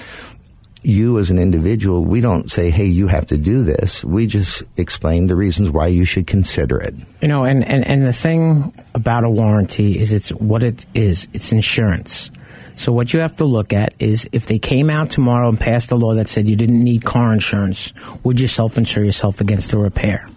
You 0.84 1.18
as 1.18 1.32
an 1.32 1.40
individual 1.40 2.04
we 2.04 2.22
don't 2.22 2.52
say 2.52 2.70
hey 2.70 2.86
you 2.86 3.08
have 3.08 3.28
to 3.28 3.38
do 3.38 3.64
this. 3.64 4.04
We 4.04 4.28
just 4.28 4.64
explain 4.76 5.28
the 5.28 5.36
reasons 5.36 5.70
why 5.70 5.88
you 5.88 6.04
should 6.04 6.28
consider 6.28 6.78
it. 6.78 6.94
You 7.22 7.30
know, 7.30 7.46
and, 7.46 7.64
and, 7.66 7.88
and 7.88 8.06
the 8.06 8.14
thing 8.14 8.74
about 8.94 9.24
a 9.24 9.30
warranty 9.30 9.98
is 9.98 10.14
it's 10.14 10.30
what 10.30 10.64
it 10.64 10.86
is. 10.94 11.28
It's 11.34 11.52
insurance. 11.52 12.32
So 12.78 12.94
what 12.94 13.14
you 13.14 13.20
have 13.20 13.36
to 13.38 13.46
look 13.46 13.74
at 13.74 13.94
is 14.00 14.30
if 14.32 14.46
they 14.46 14.60
came 14.60 14.90
out 14.90 15.10
tomorrow 15.10 15.50
and 15.50 15.60
passed 15.60 15.92
a 15.92 15.96
law 15.96 16.14
that 16.14 16.30
said 16.30 16.48
you 16.48 16.56
didn't 16.56 16.82
need 16.82 17.04
car 17.04 17.34
insurance, 17.34 17.94
would 18.24 18.40
you 18.40 18.48
self-insure 18.48 19.04
yourself 19.04 19.42
against 19.42 19.74
a 19.74 19.78
repair? 19.78 20.28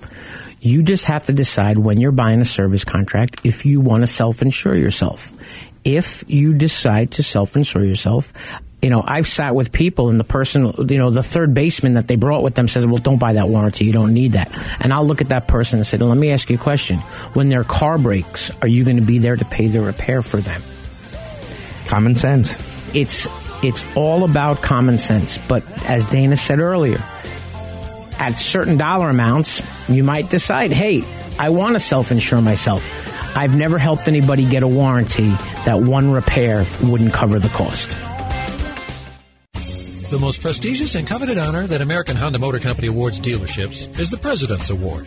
You 0.60 0.82
just 0.82 1.04
have 1.04 1.24
to 1.24 1.32
decide 1.32 1.78
when 1.78 2.00
you're 2.00 2.12
buying 2.12 2.40
a 2.40 2.44
service 2.44 2.84
contract 2.84 3.42
if 3.44 3.64
you 3.64 3.80
want 3.80 4.02
to 4.02 4.06
self-insure 4.06 4.74
yourself. 4.74 5.32
If 5.84 6.24
you 6.28 6.54
decide 6.54 7.12
to 7.12 7.22
self-insure 7.22 7.84
yourself, 7.84 8.32
you 8.82 8.88
know, 8.88 9.02
I've 9.06 9.26
sat 9.26 9.54
with 9.54 9.72
people 9.72 10.08
and 10.08 10.18
the 10.18 10.24
person, 10.24 10.72
you 10.88 10.96
know, 10.98 11.10
the 11.10 11.22
third 11.22 11.52
baseman 11.52 11.94
that 11.94 12.08
they 12.08 12.16
brought 12.16 12.42
with 12.42 12.54
them 12.54 12.68
says, 12.68 12.86
well, 12.86 12.96
don't 12.96 13.18
buy 13.18 13.34
that 13.34 13.48
warranty. 13.48 13.84
You 13.84 13.92
don't 13.92 14.14
need 14.14 14.32
that. 14.32 14.50
And 14.80 14.92
I'll 14.92 15.06
look 15.06 15.20
at 15.20 15.28
that 15.28 15.46
person 15.46 15.78
and 15.78 15.86
say, 15.86 15.98
let 15.98 16.16
me 16.16 16.30
ask 16.30 16.48
you 16.48 16.56
a 16.56 16.58
question. 16.58 16.98
When 17.34 17.50
their 17.50 17.64
car 17.64 17.98
breaks, 17.98 18.50
are 18.62 18.68
you 18.68 18.84
going 18.84 18.96
to 18.96 19.02
be 19.02 19.18
there 19.18 19.36
to 19.36 19.44
pay 19.44 19.66
the 19.66 19.82
repair 19.82 20.22
for 20.22 20.38
them? 20.38 20.62
Common 21.90 22.14
sense 22.14 22.56
It's, 22.94 23.26
it's 23.64 23.84
all 23.96 24.24
about 24.24 24.62
common 24.62 24.96
sense. 24.96 25.38
But 25.38 25.64
as 25.84 26.06
Dana 26.06 26.36
said 26.36 26.60
earlier, 26.60 27.02
at 28.18 28.38
certain 28.38 28.76
dollar 28.76 29.10
amounts, 29.10 29.60
you 29.88 30.04
might 30.04 30.30
decide, 30.30 30.70
hey, 30.72 31.02
I 31.38 31.48
want 31.50 31.74
to 31.74 31.80
self 31.80 32.12
insure 32.12 32.40
myself. 32.40 33.36
I've 33.36 33.56
never 33.56 33.78
helped 33.78 34.08
anybody 34.08 34.44
get 34.44 34.62
a 34.62 34.68
warranty 34.68 35.30
that 35.64 35.80
one 35.80 36.10
repair 36.10 36.66
wouldn't 36.82 37.12
cover 37.12 37.38
the 37.38 37.48
cost. 37.48 37.90
The 40.10 40.18
most 40.18 40.42
prestigious 40.42 40.96
and 40.96 41.06
coveted 41.06 41.38
honor 41.38 41.66
that 41.68 41.80
American 41.80 42.16
Honda 42.16 42.40
Motor 42.40 42.58
Company 42.58 42.88
awards 42.88 43.20
dealerships 43.20 43.98
is 43.98 44.10
the 44.10 44.16
President's 44.16 44.68
Award. 44.70 45.06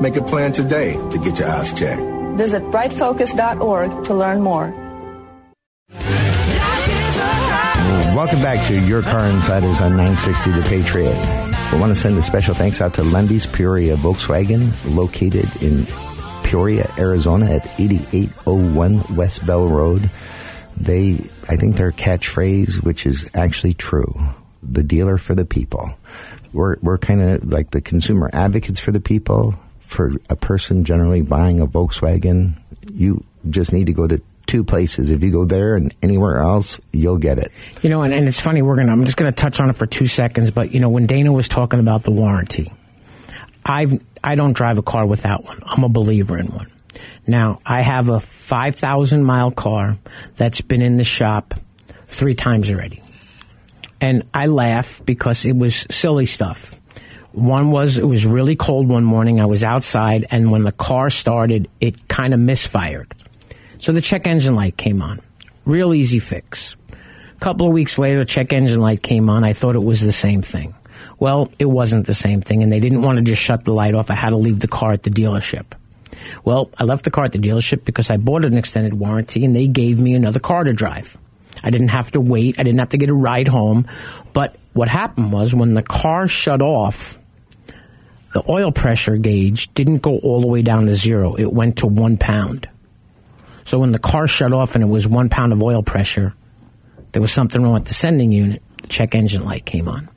Make 0.00 0.16
a 0.16 0.22
plan 0.22 0.52
today 0.52 0.94
to 1.10 1.18
get 1.18 1.38
your 1.38 1.48
eyes 1.48 1.72
checked. 1.72 2.02
Visit 2.36 2.62
brightfocus.org 2.64 4.04
to 4.04 4.14
learn 4.14 4.40
more. 4.40 4.74
Welcome 8.14 8.42
back 8.42 8.66
to 8.68 8.78
Your 8.78 9.02
Car 9.02 9.24
Insiders 9.26 9.80
on 9.80 9.96
960 9.96 10.50
The 10.50 10.62
Patriot. 10.68 11.16
I 11.16 11.78
want 11.80 11.90
to 11.90 11.94
send 11.94 12.18
a 12.18 12.22
special 12.22 12.54
thanks 12.54 12.82
out 12.82 12.92
to 12.94 13.02
Lunde's 13.02 13.46
Peoria 13.46 13.96
Volkswagen, 13.96 14.70
located 14.94 15.62
in 15.62 15.86
Peoria, 16.44 16.92
Arizona 16.98 17.50
at 17.50 17.66
8801 17.80 19.16
West 19.16 19.46
Bell 19.46 19.66
Road. 19.66 20.10
They, 20.76 21.30
I 21.48 21.56
think 21.56 21.76
their 21.76 21.92
catchphrase, 21.92 22.82
which 22.82 23.06
is 23.06 23.28
actually 23.34 23.72
true, 23.72 24.14
the 24.62 24.82
dealer 24.82 25.16
for 25.16 25.34
the 25.34 25.46
people. 25.46 25.94
We're, 26.52 26.76
we're 26.82 26.98
kind 26.98 27.22
of 27.22 27.50
like 27.50 27.70
the 27.70 27.80
consumer 27.80 28.28
advocates 28.34 28.78
for 28.78 28.92
the 28.92 29.00
people. 29.00 29.54
For 29.92 30.12
a 30.30 30.36
person 30.36 30.84
generally 30.84 31.20
buying 31.20 31.60
a 31.60 31.66
Volkswagen, 31.66 32.58
you 32.90 33.24
just 33.50 33.72
need 33.72 33.86
to 33.88 33.92
go 33.92 34.06
to 34.06 34.22
two 34.46 34.64
places. 34.64 35.10
If 35.10 35.22
you 35.22 35.30
go 35.30 35.44
there 35.44 35.76
and 35.76 35.94
anywhere 36.02 36.38
else, 36.38 36.80
you'll 36.92 37.18
get 37.18 37.38
it. 37.38 37.52
You 37.82 37.90
know, 37.90 38.02
and, 38.02 38.14
and 38.14 38.26
it's 38.26 38.40
funny. 38.40 38.62
We're 38.62 38.76
gonna. 38.76 38.92
I'm 38.92 39.04
just 39.04 39.16
gonna 39.16 39.32
touch 39.32 39.60
on 39.60 39.68
it 39.68 39.76
for 39.76 39.86
two 39.86 40.06
seconds. 40.06 40.50
But 40.50 40.72
you 40.72 40.80
know, 40.80 40.88
when 40.88 41.06
Dana 41.06 41.30
was 41.30 41.46
talking 41.46 41.78
about 41.78 42.04
the 42.04 42.10
warranty, 42.10 42.72
I've 43.64 44.00
I 44.24 44.34
don't 44.34 44.54
drive 44.54 44.78
a 44.78 44.82
car 44.82 45.06
without 45.06 45.44
one. 45.44 45.60
I'm 45.64 45.84
a 45.84 45.88
believer 45.88 46.38
in 46.38 46.46
one. 46.46 46.70
Now 47.26 47.60
I 47.64 47.82
have 47.82 48.08
a 48.08 48.20
5,000 48.20 49.24
mile 49.24 49.50
car 49.50 49.98
that's 50.36 50.60
been 50.60 50.82
in 50.82 50.96
the 50.96 51.04
shop 51.04 51.54
three 52.08 52.34
times 52.34 52.70
already, 52.70 53.02
and 54.00 54.28
I 54.34 54.46
laugh 54.46 55.02
because 55.04 55.44
it 55.44 55.56
was 55.56 55.86
silly 55.90 56.26
stuff. 56.26 56.74
One 57.32 57.70
was 57.70 57.98
it 57.98 58.06
was 58.06 58.26
really 58.26 58.56
cold 58.56 58.88
one 58.88 59.04
morning. 59.04 59.40
I 59.40 59.46
was 59.46 59.64
outside, 59.64 60.26
and 60.30 60.50
when 60.50 60.64
the 60.64 60.72
car 60.72 61.10
started, 61.10 61.68
it 61.80 62.08
kind 62.08 62.34
of 62.34 62.40
misfired. 62.40 63.14
So 63.78 63.92
the 63.92 64.00
check 64.00 64.26
engine 64.26 64.54
light 64.54 64.76
came 64.76 65.02
on. 65.02 65.20
Real 65.64 65.94
easy 65.94 66.18
fix. 66.18 66.76
A 66.90 67.40
couple 67.40 67.66
of 67.66 67.72
weeks 67.72 67.98
later, 67.98 68.24
check 68.24 68.52
engine 68.52 68.80
light 68.80 69.02
came 69.02 69.28
on. 69.28 69.44
I 69.44 69.52
thought 69.52 69.74
it 69.74 69.82
was 69.82 70.00
the 70.00 70.12
same 70.12 70.42
thing. 70.42 70.74
Well, 71.18 71.50
it 71.58 71.64
wasn't 71.64 72.06
the 72.06 72.14
same 72.14 72.40
thing, 72.40 72.62
and 72.62 72.70
they 72.70 72.80
didn't 72.80 73.02
want 73.02 73.16
to 73.16 73.22
just 73.22 73.40
shut 73.40 73.64
the 73.64 73.72
light 73.72 73.94
off. 73.94 74.10
I 74.10 74.14
had 74.14 74.30
to 74.30 74.36
leave 74.36 74.60
the 74.60 74.68
car 74.68 74.92
at 74.92 75.02
the 75.02 75.10
dealership. 75.10 75.66
Well, 76.44 76.70
I 76.78 76.84
left 76.84 77.04
the 77.04 77.10
car 77.10 77.24
at 77.24 77.32
the 77.32 77.38
dealership 77.38 77.84
because 77.84 78.10
I 78.10 78.16
bought 78.16 78.44
an 78.44 78.56
extended 78.56 78.94
warranty, 78.94 79.44
and 79.44 79.56
they 79.56 79.68
gave 79.68 80.00
me 80.00 80.14
another 80.14 80.40
car 80.40 80.64
to 80.64 80.72
drive. 80.72 81.16
I 81.62 81.70
didn't 81.70 81.88
have 81.88 82.10
to 82.12 82.20
wait. 82.20 82.58
I 82.58 82.62
didn't 82.62 82.78
have 82.78 82.90
to 82.90 82.98
get 82.98 83.08
a 83.08 83.14
ride 83.14 83.48
home. 83.48 83.86
But 84.32 84.56
what 84.72 84.88
happened 84.88 85.32
was 85.32 85.54
when 85.54 85.74
the 85.74 85.82
car 85.82 86.28
shut 86.28 86.62
off, 86.62 87.18
the 88.32 88.42
oil 88.48 88.72
pressure 88.72 89.16
gauge 89.16 89.72
didn't 89.74 89.98
go 89.98 90.18
all 90.18 90.40
the 90.40 90.46
way 90.46 90.62
down 90.62 90.86
to 90.86 90.94
zero. 90.94 91.34
It 91.34 91.52
went 91.52 91.78
to 91.78 91.86
one 91.86 92.16
pound. 92.16 92.68
So 93.64 93.78
when 93.78 93.92
the 93.92 93.98
car 93.98 94.26
shut 94.26 94.52
off 94.52 94.74
and 94.74 94.82
it 94.82 94.88
was 94.88 95.06
one 95.06 95.28
pound 95.28 95.52
of 95.52 95.62
oil 95.62 95.82
pressure, 95.82 96.34
there 97.12 97.22
was 97.22 97.30
something 97.30 97.62
wrong 97.62 97.74
with 97.74 97.84
the 97.84 97.94
sending 97.94 98.32
unit. 98.32 98.62
The 98.82 98.88
check 98.88 99.14
engine 99.14 99.44
light 99.44 99.66
came 99.66 99.86
on. 99.86 100.08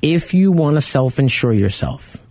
If 0.00 0.32
you 0.32 0.52
want 0.52 0.76
to 0.76 0.80
self 0.80 1.18
insure 1.18 1.52
yourself, 1.52 2.22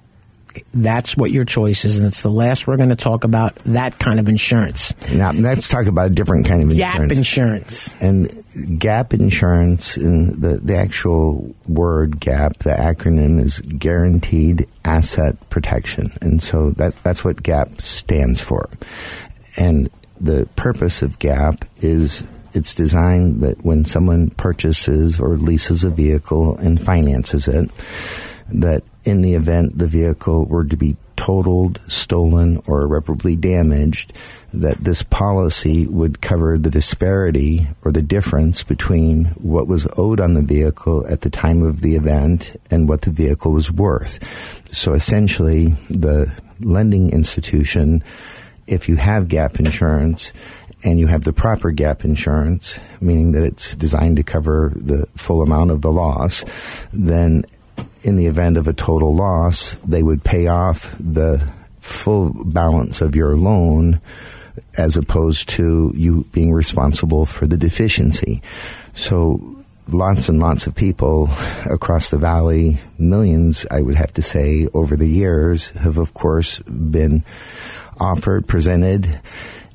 that's 0.73 1.15
what 1.15 1.31
your 1.31 1.45
choice 1.45 1.85
is, 1.85 1.99
and 1.99 2.07
it's 2.07 2.23
the 2.23 2.29
last 2.29 2.67
we're 2.67 2.77
going 2.77 2.89
to 2.89 2.95
talk 2.95 3.23
about 3.23 3.55
that 3.65 3.99
kind 3.99 4.19
of 4.19 4.29
insurance. 4.29 4.93
Now, 5.11 5.31
let's 5.31 5.67
talk 5.67 5.87
about 5.87 6.07
a 6.07 6.13
different 6.13 6.47
kind 6.47 6.63
of 6.63 6.71
insurance. 6.71 7.09
Gap 7.09 7.17
insurance. 7.17 7.95
And 7.99 8.79
gap 8.79 9.13
insurance, 9.13 9.97
and 9.97 10.41
the, 10.41 10.57
the 10.57 10.75
actual 10.75 11.55
word 11.67 12.19
gap, 12.19 12.59
the 12.59 12.71
acronym 12.71 13.41
is 13.41 13.59
Guaranteed 13.59 14.67
Asset 14.85 15.49
Protection. 15.49 16.11
And 16.21 16.41
so 16.41 16.71
that, 16.71 16.95
that's 17.03 17.23
what 17.23 17.43
GAP 17.43 17.81
stands 17.81 18.41
for. 18.41 18.69
And 19.57 19.89
the 20.19 20.47
purpose 20.55 21.01
of 21.01 21.19
GAP 21.19 21.65
is 21.81 22.23
it's 22.53 22.73
designed 22.73 23.41
that 23.41 23.63
when 23.63 23.85
someone 23.85 24.31
purchases 24.31 25.19
or 25.19 25.37
leases 25.37 25.83
a 25.83 25.89
vehicle 25.89 26.57
and 26.57 26.81
finances 26.81 27.47
it, 27.47 27.69
that 28.49 28.83
in 29.07 29.21
the 29.21 29.35
event 29.35 29.77
the 29.77 29.87
vehicle 29.87 30.43
were 30.43 30.65
to 30.65 30.75
be 30.75 30.97
totaled, 31.15 31.79
stolen, 31.87 32.61
or 32.67 32.81
irreparably 32.81 33.37
damaged, 33.37 34.11
that 34.53 34.83
this 34.83 35.01
policy 35.01 35.87
would 35.87 36.21
cover 36.21 36.57
the 36.57 36.69
disparity 36.69 37.65
or 37.85 37.93
the 37.93 38.01
difference 38.01 38.63
between 38.63 39.25
what 39.35 39.65
was 39.65 39.87
owed 39.95 40.19
on 40.19 40.33
the 40.33 40.41
vehicle 40.41 41.07
at 41.07 41.21
the 41.21 41.29
time 41.29 41.63
of 41.63 41.79
the 41.79 41.95
event 41.95 42.59
and 42.69 42.89
what 42.89 43.03
the 43.03 43.09
vehicle 43.09 43.53
was 43.53 43.71
worth. 43.71 44.19
So 44.73 44.93
essentially, 44.93 45.67
the 45.89 46.29
lending 46.59 47.11
institution, 47.11 48.03
if 48.67 48.89
you 48.89 48.97
have 48.97 49.29
gap 49.29 49.57
insurance, 49.57 50.33
and 50.83 50.99
you 50.99 51.07
have 51.07 51.23
the 51.23 51.33
proper 51.33 51.71
gap 51.71 52.03
insurance, 52.03 52.77
meaning 53.01 53.31
that 53.31 53.43
it's 53.43 53.73
designed 53.75 54.17
to 54.17 54.23
cover 54.23 54.71
the 54.75 55.05
full 55.15 55.41
amount 55.41 55.71
of 55.71 55.81
the 55.81 55.91
loss, 55.91 56.43
then 56.93 57.45
in 58.03 58.17
the 58.17 58.27
event 58.27 58.57
of 58.57 58.67
a 58.67 58.73
total 58.73 59.15
loss, 59.15 59.75
they 59.85 60.03
would 60.03 60.23
pay 60.23 60.47
off 60.47 60.95
the 60.99 61.51
full 61.79 62.31
balance 62.45 63.01
of 63.01 63.15
your 63.15 63.37
loan 63.37 63.99
as 64.77 64.97
opposed 64.97 65.49
to 65.49 65.91
you 65.95 66.25
being 66.31 66.53
responsible 66.53 67.25
for 67.25 67.47
the 67.47 67.57
deficiency. 67.57 68.41
So 68.93 69.57
lots 69.87 70.29
and 70.29 70.39
lots 70.39 70.67
of 70.67 70.75
people 70.75 71.29
across 71.65 72.09
the 72.09 72.17
valley, 72.17 72.79
millions, 72.97 73.65
I 73.71 73.81
would 73.81 73.95
have 73.95 74.13
to 74.13 74.21
say, 74.21 74.67
over 74.73 74.95
the 74.95 75.07
years 75.07 75.69
have, 75.71 75.97
of 75.97 76.13
course, 76.13 76.59
been 76.59 77.23
offered, 77.99 78.47
presented, 78.47 79.19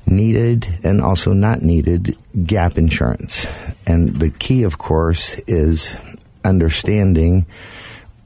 needed, 0.05 0.67
and 0.83 1.01
also 1.01 1.33
not 1.33 1.61
needed 1.61 2.17
gap 2.45 2.77
insurance. 2.77 3.45
And 3.85 4.15
the 4.15 4.29
key, 4.29 4.63
of 4.63 4.77
course, 4.77 5.37
is 5.47 5.95
understanding 6.43 7.45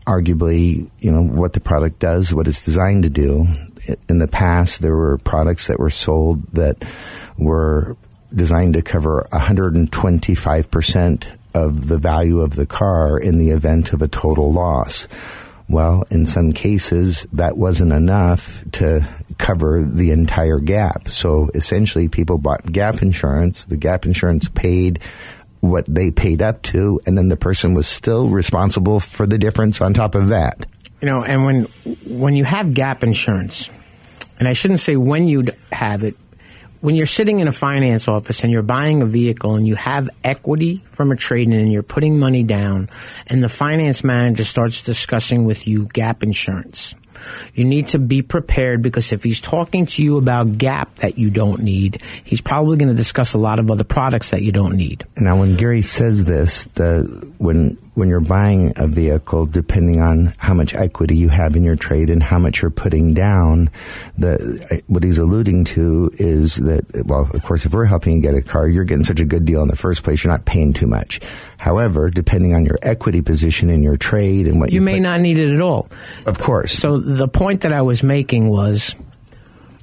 arguably, 0.07 0.89
you 0.99 1.11
know, 1.11 1.21
what 1.21 1.53
the 1.53 1.59
product 1.59 1.99
does, 1.99 2.33
what 2.33 2.47
it's 2.47 2.65
designed 2.65 3.03
to 3.03 3.09
do. 3.09 3.45
In 4.09 4.19
the 4.19 4.27
past, 4.27 4.81
there 4.81 4.95
were 4.95 5.17
products 5.19 5.67
that 5.67 5.79
were 5.79 5.89
sold 5.89 6.45
that 6.53 6.83
were 7.37 7.95
designed 8.33 8.73
to 8.73 8.81
cover 8.81 9.27
125% 9.31 11.37
of 11.53 11.87
the 11.87 11.97
value 11.97 12.41
of 12.41 12.55
the 12.55 12.65
car 12.65 13.17
in 13.17 13.37
the 13.37 13.49
event 13.49 13.93
of 13.93 14.01
a 14.01 14.07
total 14.07 14.51
loss. 14.51 15.07
Well, 15.69 16.05
in 16.09 16.25
some 16.25 16.53
cases, 16.53 17.27
that 17.33 17.57
wasn't 17.57 17.91
enough 17.91 18.63
to 18.73 19.07
cover 19.37 19.83
the 19.83 20.11
entire 20.11 20.59
gap. 20.59 21.09
So 21.09 21.49
essentially, 21.53 22.07
people 22.07 22.37
bought 22.37 22.71
gap 22.71 23.01
insurance. 23.01 23.65
The 23.65 23.75
gap 23.75 24.05
insurance 24.05 24.47
paid 24.49 24.99
what 25.61 25.85
they 25.87 26.11
paid 26.11 26.41
up 26.41 26.61
to, 26.63 27.01
and 27.05 27.17
then 27.17 27.29
the 27.29 27.37
person 27.37 27.73
was 27.73 27.87
still 27.87 28.29
responsible 28.29 28.99
for 28.99 29.25
the 29.25 29.37
difference 29.37 29.81
on 29.81 29.93
top 29.93 30.15
of 30.15 30.29
that. 30.29 30.65
You 31.01 31.07
know, 31.07 31.23
and 31.23 31.45
when 31.45 31.63
when 32.05 32.35
you 32.35 32.43
have 32.43 32.73
gap 32.73 33.03
insurance, 33.03 33.69
and 34.39 34.47
I 34.47 34.53
shouldn't 34.53 34.79
say 34.79 34.95
when 34.95 35.27
you'd 35.27 35.55
have 35.71 36.03
it, 36.03 36.15
when 36.81 36.95
you're 36.95 37.05
sitting 37.05 37.39
in 37.39 37.47
a 37.47 37.51
finance 37.51 38.07
office 38.07 38.43
and 38.43 38.51
you're 38.51 38.63
buying 38.63 39.01
a 39.01 39.05
vehicle 39.05 39.55
and 39.55 39.67
you 39.67 39.75
have 39.75 40.09
equity 40.23 40.83
from 40.85 41.11
a 41.11 41.15
trade 41.15 41.47
in 41.47 41.53
and 41.53 41.71
you're 41.71 41.83
putting 41.83 42.19
money 42.19 42.43
down, 42.43 42.89
and 43.27 43.43
the 43.43 43.49
finance 43.49 44.03
manager 44.03 44.43
starts 44.43 44.81
discussing 44.81 45.45
with 45.45 45.67
you 45.67 45.85
gap 45.93 46.23
insurance. 46.23 46.95
You 47.53 47.65
need 47.65 47.87
to 47.89 47.99
be 47.99 48.21
prepared 48.21 48.81
because 48.81 49.11
if 49.11 49.23
he's 49.23 49.41
talking 49.41 49.85
to 49.87 50.03
you 50.03 50.17
about 50.17 50.57
gap 50.57 50.95
that 50.97 51.17
you 51.17 51.29
don't 51.29 51.61
need, 51.61 52.01
he's 52.23 52.41
probably 52.41 52.77
going 52.77 52.89
to 52.89 52.95
discuss 52.95 53.33
a 53.33 53.37
lot 53.37 53.59
of 53.59 53.71
other 53.71 53.83
products 53.83 54.31
that 54.31 54.41
you 54.41 54.51
don't 54.51 54.75
need. 54.75 55.05
Now, 55.17 55.39
when 55.39 55.55
Gary 55.55 55.81
says 55.81 56.25
this, 56.25 56.65
the 56.75 57.03
when 57.37 57.77
when 57.97 58.09
you're 58.09 58.19
buying 58.19 58.71
a 58.75 58.85
vehicle, 58.85 59.47
depending 59.47 59.99
on 59.99 60.31
how 60.37 60.53
much 60.53 60.75
equity 60.75 61.17
you 61.17 61.29
have 61.29 61.55
in 61.55 61.63
your 61.63 61.75
trade 61.75 62.11
and 62.11 62.21
how 62.21 62.37
much 62.37 62.61
you're 62.61 62.69
putting 62.69 63.15
down, 63.15 63.71
the 64.19 64.81
what 64.85 65.03
he's 65.03 65.17
alluding 65.17 65.65
to 65.65 66.11
is 66.19 66.57
that 66.57 66.85
well, 67.07 67.27
of 67.33 67.41
course, 67.41 67.65
if 67.65 67.73
we're 67.73 67.85
helping 67.85 68.15
you 68.17 68.21
get 68.21 68.35
a 68.35 68.41
car, 68.43 68.67
you're 68.67 68.83
getting 68.83 69.03
such 69.03 69.19
a 69.19 69.25
good 69.25 69.45
deal 69.45 69.63
in 69.63 69.67
the 69.67 69.75
first 69.75 70.03
place, 70.03 70.23
you're 70.23 70.31
not 70.31 70.45
paying 70.45 70.73
too 70.73 70.85
much. 70.85 71.19
However, 71.57 72.09
depending 72.11 72.53
on 72.53 72.65
your 72.65 72.77
equity 72.83 73.21
position 73.21 73.71
in 73.71 73.81
your 73.81 73.97
trade 73.97 74.45
and 74.45 74.59
what 74.59 74.71
You 74.71 74.75
you, 74.75 74.81
may 74.81 74.93
put- 74.97 75.01
not 75.01 75.21
need 75.21 75.39
it 75.39 75.51
at 75.51 75.59
all. 75.61 75.89
of 76.27 76.37
course. 76.37 76.71
So 76.73 76.99
the 76.99 77.27
point 77.27 77.61
that 77.61 77.73
I 77.73 77.81
was 77.81 78.03
making 78.03 78.47
was 78.49 78.95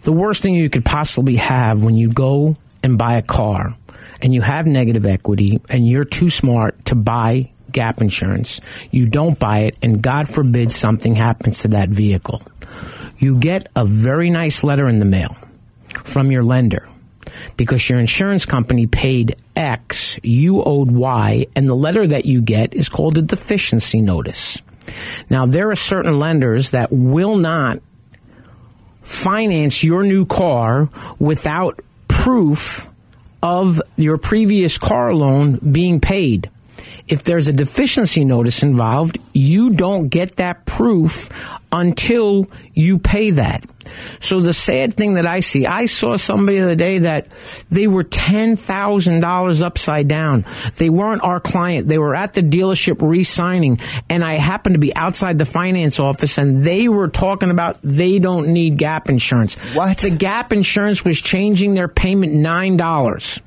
the 0.02 0.12
worst 0.12 0.40
thing 0.40 0.54
you 0.54 0.70
could 0.70 0.84
possibly 0.84 1.34
have 1.36 1.82
when 1.82 1.96
you 1.96 2.10
go 2.10 2.56
and 2.84 2.96
buy 2.96 3.16
a 3.16 3.22
car 3.22 3.74
and 4.22 4.32
you 4.32 4.40
have 4.40 4.66
negative 4.68 5.04
equity 5.04 5.60
and 5.68 5.88
you're 5.88 6.04
too 6.04 6.30
smart 6.30 6.84
to 6.84 6.94
buy 6.94 7.50
gap 7.74 8.00
insurance. 8.00 8.62
You 8.90 9.06
don't 9.06 9.38
buy 9.38 9.60
it 9.60 9.76
and 9.82 10.00
God 10.00 10.28
forbid 10.28 10.72
something 10.72 11.14
happens 11.14 11.60
to 11.60 11.68
that 11.68 11.90
vehicle. 11.90 12.42
You 13.18 13.38
get 13.38 13.68
a 13.76 13.84
very 13.84 14.30
nice 14.30 14.64
letter 14.64 14.88
in 14.88 14.98
the 14.98 15.04
mail 15.04 15.36
from 16.04 16.30
your 16.32 16.42
lender 16.42 16.88
because 17.56 17.88
your 17.88 18.00
insurance 18.00 18.46
company 18.46 18.86
paid 18.86 19.36
X, 19.56 20.18
you 20.22 20.62
owed 20.62 20.90
Y, 20.90 21.46
and 21.54 21.68
the 21.68 21.74
letter 21.74 22.06
that 22.06 22.24
you 22.24 22.40
get 22.40 22.74
is 22.74 22.88
called 22.88 23.18
a 23.18 23.22
deficiency 23.22 24.00
notice. 24.00 24.60
Now, 25.30 25.46
there 25.46 25.70
are 25.70 25.76
certain 25.76 26.18
lenders 26.18 26.70
that 26.70 26.92
will 26.92 27.36
not 27.36 27.80
finance 29.02 29.84
your 29.84 30.02
new 30.02 30.24
car 30.24 30.88
without 31.18 31.80
proof 32.08 32.88
of 33.42 33.80
your 33.96 34.16
previous 34.16 34.78
car 34.78 35.14
loan 35.14 35.56
being 35.56 36.00
paid. 36.00 36.50
If 37.06 37.24
there's 37.24 37.48
a 37.48 37.52
deficiency 37.52 38.24
notice 38.24 38.62
involved, 38.62 39.18
you 39.32 39.70
don't 39.70 40.08
get 40.08 40.36
that 40.36 40.64
proof 40.64 41.28
until 41.70 42.46
you 42.72 42.98
pay 42.98 43.30
that. 43.32 43.64
So 44.20 44.40
the 44.40 44.54
sad 44.54 44.94
thing 44.94 45.14
that 45.14 45.26
I 45.26 45.40
see, 45.40 45.66
I 45.66 45.86
saw 45.86 46.16
somebody 46.16 46.58
the 46.58 46.64
other 46.64 46.76
day 46.76 46.98
that 47.00 47.28
they 47.70 47.86
were 47.86 48.04
$10,000 48.04 49.62
upside 49.62 50.08
down. 50.08 50.46
They 50.76 50.88
weren't 50.88 51.22
our 51.22 51.40
client. 51.40 51.88
They 51.88 51.98
were 51.98 52.14
at 52.14 52.32
the 52.32 52.40
dealership 52.40 53.06
re-signing 53.06 53.80
and 54.08 54.24
I 54.24 54.34
happened 54.34 54.74
to 54.74 54.78
be 54.78 54.94
outside 54.96 55.36
the 55.38 55.46
finance 55.46 56.00
office 56.00 56.38
and 56.38 56.64
they 56.64 56.88
were 56.88 57.08
talking 57.08 57.50
about 57.50 57.78
they 57.82 58.18
don't 58.18 58.48
need 58.48 58.78
gap 58.78 59.10
insurance. 59.10 59.56
What? 59.74 59.98
The 59.98 60.10
gap 60.10 60.52
insurance 60.52 61.04
was 61.04 61.20
changing 61.20 61.74
their 61.74 61.88
payment 61.88 62.32
$9. 62.32 63.42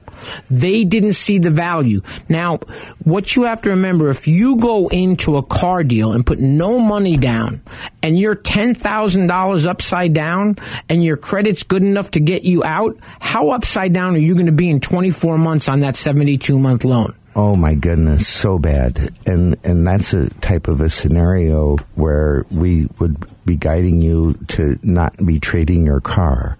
They 0.49 0.84
didn't 0.84 1.13
see 1.13 1.39
the 1.39 1.49
value. 1.49 2.01
Now, 2.30 2.60
what 3.03 3.36
you 3.36 3.43
have 3.43 3.62
to 3.63 3.69
remember, 3.71 4.10
if 4.10 4.27
you 4.27 4.58
go 4.58 4.88
into 4.88 5.38
a 5.38 5.43
car 5.43 5.84
deal 5.84 6.12
and 6.12 6.25
put 6.25 6.39
no 6.39 6.80
money 6.80 7.17
down 7.17 7.62
and 8.01 8.17
you're 8.17 8.36
$10,000 8.36 9.67
upside 9.67 10.13
down 10.13 10.58
and 10.89 11.03
your 11.03 11.17
credit's 11.17 11.63
good 11.63 11.84
enough 11.84 12.12
to 12.12 12.19
get 12.19 12.43
you 12.43 12.63
out, 12.63 12.97
how 13.19 13.49
upside 13.49 13.93
down 13.93 14.15
are 14.15 14.19
you 14.19 14.34
going 14.34 14.47
to 14.47 14.51
be 14.51 14.69
in 14.69 14.80
24 14.80 15.38
months 15.38 15.69
on 15.69 15.82
that 15.82 15.95
72 15.95 16.58
month 16.58 16.84
loan? 16.84 17.15
Oh 17.38 17.56
my 17.56 17.75
goodness, 17.75 18.27
so 18.27 18.58
bad. 18.58 19.13
And 19.27 19.58
and 19.63 19.86
that's 19.86 20.12
a 20.12 20.27
type 20.41 20.67
of 20.67 20.82
a 20.82 20.89
scenario 20.89 21.77
where 21.93 22.47
we 22.49 22.88
would 22.97 23.27
be 23.45 23.56
guiding 23.56 24.01
you 24.01 24.39
to 24.47 24.80
not 24.82 25.15
be 25.23 25.39
trading 25.39 25.86
your 25.86 26.01
car. 26.01 26.58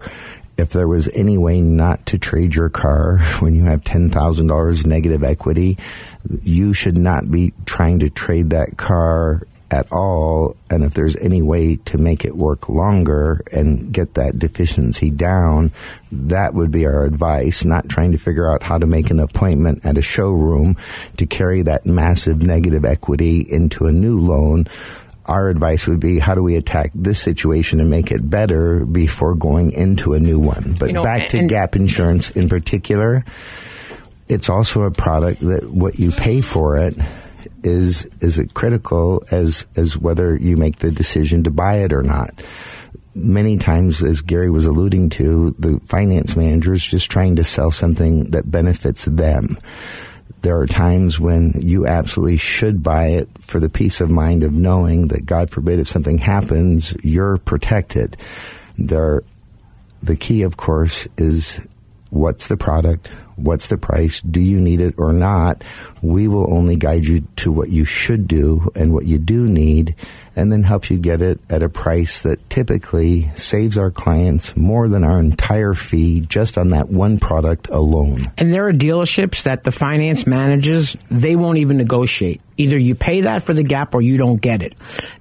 If 0.58 0.70
there 0.70 0.88
was 0.88 1.08
any 1.14 1.38
way 1.38 1.60
not 1.60 2.04
to 2.06 2.18
trade 2.18 2.54
your 2.54 2.68
car 2.68 3.18
when 3.40 3.54
you 3.54 3.64
have 3.64 3.82
$10,000 3.82 4.86
negative 4.86 5.24
equity, 5.24 5.78
you 6.42 6.74
should 6.74 6.98
not 6.98 7.30
be 7.30 7.54
trying 7.64 8.00
to 8.00 8.10
trade 8.10 8.50
that 8.50 8.76
car 8.76 9.42
at 9.70 9.90
all. 9.92 10.56
And 10.70 10.82
if 10.82 10.94
there's 10.94 11.16
any 11.16 11.42
way 11.42 11.76
to 11.76 11.98
make 11.98 12.24
it 12.24 12.36
work 12.36 12.68
longer 12.68 13.42
and 13.52 13.92
get 13.92 14.14
that 14.14 14.38
deficiency 14.38 15.10
down, 15.10 15.72
that 16.10 16.54
would 16.54 16.70
be 16.70 16.86
our 16.86 17.04
advice, 17.04 17.64
not 17.64 17.88
trying 17.88 18.12
to 18.12 18.18
figure 18.18 18.50
out 18.50 18.62
how 18.62 18.78
to 18.78 18.86
make 18.86 19.10
an 19.10 19.20
appointment 19.20 19.84
at 19.84 19.98
a 19.98 20.02
showroom 20.02 20.76
to 21.18 21.26
carry 21.26 21.62
that 21.62 21.86
massive 21.86 22.42
negative 22.42 22.84
equity 22.84 23.40
into 23.40 23.86
a 23.86 23.92
new 23.92 24.18
loan. 24.20 24.66
Our 25.28 25.48
advice 25.50 25.86
would 25.86 26.00
be 26.00 26.18
how 26.18 26.34
do 26.34 26.42
we 26.42 26.56
attack 26.56 26.90
this 26.94 27.20
situation 27.20 27.80
and 27.80 27.90
make 27.90 28.10
it 28.10 28.28
better 28.28 28.84
before 28.86 29.34
going 29.34 29.72
into 29.72 30.14
a 30.14 30.20
new 30.20 30.38
one? 30.38 30.74
But 30.78 30.86
You 30.88 30.94
know, 30.94 31.02
back 31.04 31.28
to 31.30 31.38
and- 31.38 31.48
gap 31.48 31.76
insurance 31.76 32.30
in 32.30 32.48
particular, 32.48 33.24
it's 34.28 34.48
also 34.48 34.82
a 34.82 34.90
product 34.90 35.40
that 35.42 35.70
what 35.70 35.98
you 35.98 36.10
pay 36.10 36.40
for 36.40 36.78
it 36.78 36.96
is 37.62 38.06
is 38.20 38.38
it 38.38 38.54
critical 38.54 39.22
as 39.30 39.66
as 39.76 39.96
whether 39.98 40.36
you 40.36 40.56
make 40.56 40.78
the 40.78 40.90
decision 40.90 41.42
to 41.44 41.50
buy 41.50 41.76
it 41.76 41.92
or 41.92 42.02
not. 42.02 42.30
Many 43.14 43.56
times, 43.58 44.02
as 44.02 44.20
Gary 44.20 44.48
was 44.50 44.64
alluding 44.66 45.10
to, 45.10 45.54
the 45.58 45.80
finance 45.84 46.36
manager 46.36 46.72
is 46.72 46.84
just 46.84 47.10
trying 47.10 47.36
to 47.36 47.44
sell 47.44 47.70
something 47.70 48.30
that 48.30 48.50
benefits 48.50 49.04
them. 49.06 49.58
There 50.42 50.58
are 50.58 50.66
times 50.66 51.18
when 51.18 51.60
you 51.60 51.86
absolutely 51.86 52.36
should 52.36 52.82
buy 52.82 53.06
it 53.08 53.28
for 53.38 53.58
the 53.58 53.68
peace 53.68 54.00
of 54.00 54.10
mind 54.10 54.44
of 54.44 54.52
knowing 54.52 55.08
that, 55.08 55.26
God 55.26 55.50
forbid, 55.50 55.80
if 55.80 55.88
something 55.88 56.18
happens, 56.18 56.94
you're 57.02 57.38
protected. 57.38 58.16
There, 58.76 59.22
the 60.02 60.16
key, 60.16 60.42
of 60.42 60.56
course, 60.56 61.08
is 61.16 61.60
what's 62.10 62.48
the 62.48 62.56
product, 62.56 63.08
what's 63.36 63.68
the 63.68 63.76
price, 63.76 64.20
do 64.22 64.40
you 64.40 64.60
need 64.60 64.80
it 64.80 64.94
or 64.98 65.12
not. 65.12 65.62
We 66.02 66.28
will 66.28 66.52
only 66.52 66.76
guide 66.76 67.04
you 67.06 67.20
to 67.36 67.52
what 67.52 67.70
you 67.70 67.84
should 67.84 68.26
do 68.26 68.70
and 68.74 68.92
what 68.92 69.06
you 69.06 69.18
do 69.18 69.46
need, 69.46 69.94
and 70.38 70.52
then 70.52 70.62
help 70.62 70.88
you 70.88 70.98
get 70.98 71.20
it 71.20 71.40
at 71.50 71.64
a 71.64 71.68
price 71.68 72.22
that 72.22 72.48
typically 72.48 73.28
saves 73.34 73.76
our 73.76 73.90
clients 73.90 74.56
more 74.56 74.88
than 74.88 75.02
our 75.02 75.18
entire 75.18 75.74
fee 75.74 76.20
just 76.20 76.56
on 76.56 76.68
that 76.68 76.88
one 76.88 77.18
product 77.18 77.68
alone. 77.68 78.30
And 78.38 78.54
there 78.54 78.68
are 78.68 78.72
dealerships 78.72 79.42
that 79.42 79.64
the 79.64 79.72
finance 79.72 80.26
managers, 80.26 80.96
they 81.10 81.34
won't 81.34 81.58
even 81.58 81.76
negotiate. 81.76 82.40
Either 82.56 82.76
you 82.76 82.96
pay 82.96 83.20
that 83.22 83.42
for 83.42 83.54
the 83.54 83.62
gap 83.62 83.94
or 83.94 84.02
you 84.02 84.16
don't 84.16 84.40
get 84.40 84.62
it. 84.62 84.74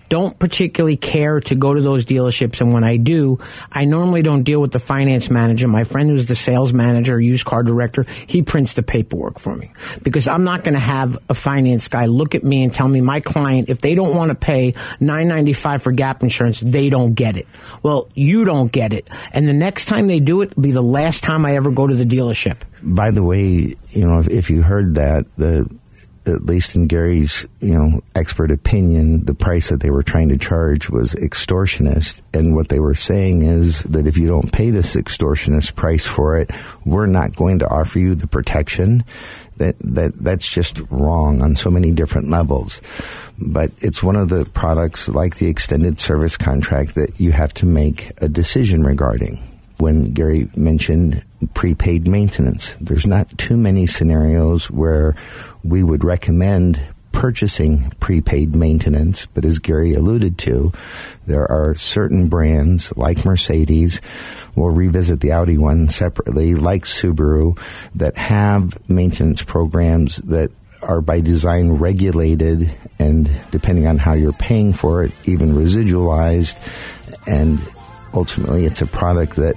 Don't 0.10 0.40
particularly 0.40 0.98
care 0.98 1.40
to 1.42 1.54
go 1.54 1.74
to 1.74 1.82
those 1.82 2.04
dealerships. 2.04 2.62
And 2.62 2.74
when 2.74 2.84
I 2.84 2.98
do, 2.98 3.40
I 3.72 3.86
normally 3.86 4.24
don't 4.24 4.42
deal 4.42 4.60
with 4.60 4.72
the 4.72 4.80
finance 4.80 5.30
manager. 5.30 5.68
My 5.68 5.84
friend 5.84 6.10
who's 6.10 6.26
the 6.26 6.34
sales 6.34 6.74
manager, 6.74 7.20
used 7.20 7.46
car 7.46 7.62
director, 7.62 8.06
he 8.26 8.42
prints 8.42 8.74
the 8.74 8.82
paperwork 8.82 9.38
for 9.38 9.56
me. 9.56 9.72
Because 10.02 10.28
I'm 10.28 10.46
not 10.46 10.64
going 10.64 10.74
to 10.74 10.80
have 10.80 11.18
a 11.30 11.36
finance 11.36 11.90
guy 11.90 12.06
look 12.06 12.34
at 12.34 12.44
me 12.44 12.64
and 12.64 12.74
tell 12.74 12.88
me 12.88 13.02
my 13.02 13.20
client, 13.20 13.70
if 13.70 13.82
they 13.82 13.94
don't 13.94 14.16
want 14.16 14.30
to 14.30 14.36
pay 14.36 14.74
nine 15.08 15.28
ninety 15.28 15.54
five 15.54 15.82
for 15.82 15.92
gap 15.92 16.22
insurance, 16.22 16.60
they 16.62 16.90
don't 16.90 17.16
get 17.16 17.36
it. 17.38 17.48
Well, 17.82 18.10
you 18.14 18.46
don't 18.46 18.72
get 18.72 18.94
it. 18.94 19.10
And 19.32 19.48
the 19.48 19.54
next 19.54 19.86
time 19.86 20.06
they 20.06 20.20
do 20.20 20.42
it, 20.42 20.60
be 20.62 20.72
the 20.72 20.84
last 20.84 21.24
time 21.24 21.46
I 21.46 21.56
ever 21.56 21.72
go 21.72 21.88
to 21.88 21.96
the 21.96 22.06
dealership. 22.06 22.58
by 22.84 23.10
the 23.10 23.24
way, 23.24 23.76
you 23.90 24.08
know, 24.08 24.20
if, 24.20 24.28
if 24.30 24.50
you 24.52 24.62
heard 24.62 24.94
that, 24.96 25.26
the 25.38 25.68
at 26.28 26.46
least 26.46 26.76
in 26.76 26.88
Gary's, 26.88 27.46
you 27.62 27.74
know, 27.74 28.02
expert 28.16 28.52
opinion, 28.52 29.26
the 29.26 29.34
price 29.34 29.70
that 29.70 29.80
they 29.80 29.90
were 29.90 30.04
trying 30.04 30.30
to 30.30 30.38
charge 30.38 30.90
was 30.90 31.16
extortionist. 31.16 32.22
And 32.34 32.56
what 32.56 32.70
they 32.70 32.80
were 32.80 32.96
saying 32.96 33.44
is 33.44 33.84
that 33.84 34.08
if 34.08 34.18
you 34.18 34.28
don't 34.28 34.52
pay 34.52 34.70
this 34.70 34.96
extortionist 34.96 35.76
price 35.76 36.06
for 36.06 36.38
it, 36.38 36.52
we're 36.86 37.06
not 37.06 37.36
going 37.36 37.60
to 37.60 37.70
offer 37.70 38.00
you 38.00 38.16
the 38.16 38.28
protection. 38.28 39.04
That, 39.58 39.76
that 39.80 40.14
that's 40.20 40.48
just 40.48 40.80
wrong 40.92 41.42
on 41.42 41.56
so 41.56 41.72
many 41.72 41.92
different 41.92 42.30
levels. 42.30 42.80
But 43.40 43.72
it's 43.80 44.04
one 44.04 44.16
of 44.16 44.30
the 44.30 44.46
products 44.46 45.08
like 45.08 45.38
the 45.38 45.48
extended 45.48 46.00
service 46.00 46.38
contract 46.38 46.94
that 46.94 47.20
you 47.20 47.32
have 47.32 47.56
to 47.56 47.66
make 47.66 48.12
a 48.22 48.30
decision 48.30 48.84
regarding 48.84 49.42
when 49.78 50.14
Gary 50.14 50.50
mentioned 50.56 51.24
prepaid 51.54 52.08
maintenance. 52.08 52.76
There's 52.82 53.06
not 53.06 53.38
too 53.38 53.58
many 53.58 53.86
scenarios 53.86 54.70
where 54.72 55.16
we 55.64 55.84
would 55.84 56.04
recommend 56.04 56.82
purchasing 57.12 57.92
prepaid 58.00 58.56
maintenance, 58.56 59.26
but 59.34 59.44
as 59.44 59.58
Gary 59.58 59.96
alluded 59.96 60.38
to, 60.38 60.72
there 61.26 61.50
are 61.50 61.74
certain 61.74 62.28
brands 62.28 62.96
like 62.96 63.26
Mercedes, 63.26 64.02
we'll 64.56 64.70
revisit 64.70 65.20
the 65.20 65.32
Audi 65.32 65.58
one 65.58 65.90
separately, 65.90 66.54
like 66.54 66.84
Subaru, 66.84 67.60
that 67.96 68.18
have 68.18 68.78
maintenance 68.88 69.42
programs 69.42 70.18
that 70.18 70.52
are 70.84 71.02
by 71.02 71.20
design 71.20 71.72
regulated 71.72 72.72
and 73.00 73.30
depending 73.50 73.88
on 73.88 73.98
how 73.98 74.14
you're 74.14 74.32
paying 74.34 74.72
for 74.72 75.04
it, 75.04 75.12
even 75.26 75.54
residualized. 75.54 76.56
And 77.26 77.60
ultimately, 78.14 78.66
it's 78.66 78.82
a 78.84 78.88
product 78.88 79.38
that 79.38 79.56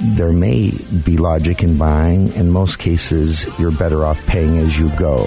there 0.00 0.32
may 0.32 0.70
be 1.04 1.16
logic 1.16 1.62
in 1.62 1.76
buying. 1.76 2.32
In 2.34 2.50
most 2.50 2.78
cases, 2.78 3.46
you're 3.58 3.72
better 3.72 4.04
off 4.04 4.24
paying 4.26 4.58
as 4.58 4.78
you 4.78 4.88
go. 4.96 5.26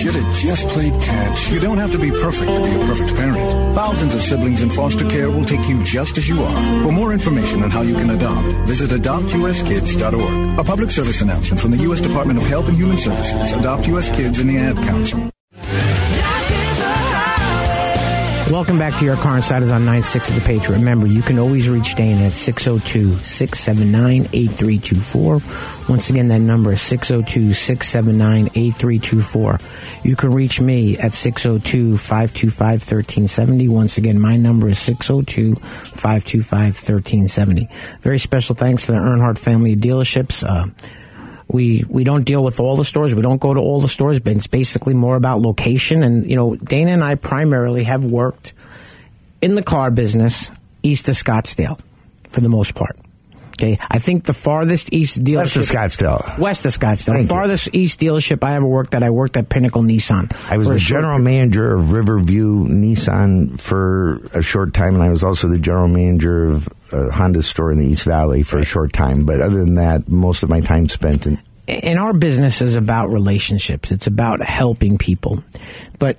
Should 0.00 0.14
have 0.14 0.34
just 0.34 0.66
played 0.68 0.94
catch. 1.02 1.50
You 1.50 1.60
don't 1.60 1.76
have 1.76 1.92
to 1.92 1.98
be 1.98 2.10
perfect 2.10 2.50
to 2.50 2.62
be 2.62 2.74
a 2.74 2.78
perfect 2.86 3.14
parent. 3.16 3.74
Thousands 3.74 4.14
of 4.14 4.22
siblings 4.22 4.62
in 4.62 4.70
foster 4.70 5.06
care 5.06 5.30
will 5.30 5.44
take 5.44 5.68
you 5.68 5.84
just 5.84 6.16
as 6.16 6.26
you 6.26 6.42
are. 6.42 6.82
For 6.82 6.90
more 6.90 7.12
information 7.12 7.62
on 7.62 7.70
how 7.70 7.82
you 7.82 7.94
can 7.94 8.08
adopt, 8.08 8.46
visit 8.66 8.90
adoptuskids.org. 8.98 10.58
A 10.58 10.64
public 10.64 10.90
service 10.90 11.20
announcement 11.20 11.60
from 11.60 11.72
the 11.72 11.82
U.S. 11.88 12.00
Department 12.00 12.38
of 12.38 12.46
Health 12.46 12.68
and 12.68 12.78
Human 12.78 12.96
Services, 12.96 13.52
Adopt 13.52 13.86
U.S. 13.88 14.10
Kids, 14.16 14.38
and 14.38 14.48
the 14.48 14.56
Ad 14.56 14.76
Council. 14.76 15.30
Welcome 18.50 18.80
back 18.80 18.98
to 18.98 19.04
your 19.04 19.14
car 19.14 19.36
insiders 19.36 19.70
on 19.70 19.84
960 19.84 20.34
The 20.34 20.40
Patriot. 20.40 20.78
Remember, 20.78 21.06
you 21.06 21.22
can 21.22 21.38
always 21.38 21.68
reach 21.68 21.94
Dana 21.94 22.22
at 22.22 22.32
602 22.32 23.18
679 23.18 24.22
8324. 24.32 25.88
Once 25.88 26.10
again, 26.10 26.26
that 26.28 26.40
number 26.40 26.72
is 26.72 26.82
602 26.82 27.52
679 27.52 28.46
8324. 28.46 29.58
You 30.02 30.16
can 30.16 30.34
reach 30.34 30.60
me 30.60 30.98
at 30.98 31.14
602 31.14 31.96
525 31.96 32.58
1370. 32.80 33.68
Once 33.68 33.98
again, 33.98 34.18
my 34.18 34.36
number 34.36 34.68
is 34.68 34.80
602 34.80 35.54
525 35.54 36.60
1370. 36.74 37.68
Very 38.00 38.18
special 38.18 38.56
thanks 38.56 38.86
to 38.86 38.92
the 38.92 38.98
Earnhardt 38.98 39.38
family 39.38 39.74
of 39.74 39.78
dealerships. 39.78 40.42
Uh, 40.42 40.66
we 41.52 41.84
we 41.88 42.04
don't 42.04 42.24
deal 42.24 42.44
with 42.44 42.60
all 42.60 42.76
the 42.76 42.84
stores. 42.84 43.14
We 43.14 43.22
don't 43.22 43.40
go 43.40 43.52
to 43.52 43.60
all 43.60 43.80
the 43.80 43.88
stores, 43.88 44.20
but 44.20 44.34
it's 44.34 44.46
basically 44.46 44.94
more 44.94 45.16
about 45.16 45.40
location. 45.40 46.02
And 46.02 46.28
you 46.28 46.36
know, 46.36 46.54
Dana 46.56 46.92
and 46.92 47.04
I 47.04 47.16
primarily 47.16 47.84
have 47.84 48.04
worked 48.04 48.52
in 49.42 49.54
the 49.54 49.62
car 49.62 49.90
business 49.90 50.50
east 50.82 51.08
of 51.08 51.16
Scottsdale 51.16 51.78
for 52.28 52.40
the 52.40 52.48
most 52.48 52.74
part. 52.74 52.96
Okay, 53.60 53.78
I 53.90 53.98
think 53.98 54.24
the 54.24 54.32
farthest 54.32 54.90
east 54.92 55.22
dealership 55.22 55.36
West 55.36 55.56
of 55.56 55.62
Scottsdale. 55.64 56.38
west 56.38 56.64
of 56.64 56.72
Scottsdale, 56.72 57.04
Thank 57.12 57.16
the 57.28 57.34
you. 57.34 57.40
farthest 57.40 57.68
east 57.74 58.00
dealership 58.00 58.42
I 58.42 58.54
ever 58.56 58.66
worked 58.66 58.94
at. 58.94 59.02
I 59.02 59.10
worked 59.10 59.36
at 59.36 59.50
Pinnacle 59.50 59.82
Nissan. 59.82 60.34
I 60.50 60.56
was 60.56 60.68
the 60.68 60.78
general 60.78 61.18
manager 61.18 61.74
of 61.74 61.92
Riverview 61.92 62.64
Nissan 62.66 63.60
for 63.60 64.16
a 64.32 64.42
short 64.42 64.72
time, 64.72 64.94
and 64.94 65.02
I 65.02 65.10
was 65.10 65.22
also 65.22 65.46
the 65.48 65.58
general 65.58 65.88
manager 65.88 66.44
of 66.46 66.68
a 66.92 67.10
Honda 67.10 67.42
store 67.42 67.70
in 67.70 67.78
the 67.78 67.84
East 67.86 68.04
Valley 68.04 68.42
for 68.42 68.58
a 68.58 68.64
short 68.64 68.92
time. 68.94 69.24
But 69.26 69.40
other 69.40 69.58
than 69.58 69.74
that, 69.74 70.08
most 70.08 70.42
of 70.42 70.48
my 70.48 70.60
time 70.60 70.86
spent 70.86 71.26
in. 71.26 71.38
and 71.68 71.98
our 71.98 72.12
business 72.14 72.62
is 72.62 72.74
about 72.76 73.12
relationships. 73.12 73.92
It's 73.92 74.06
about 74.06 74.40
helping 74.42 74.96
people. 74.98 75.44
But 75.98 76.16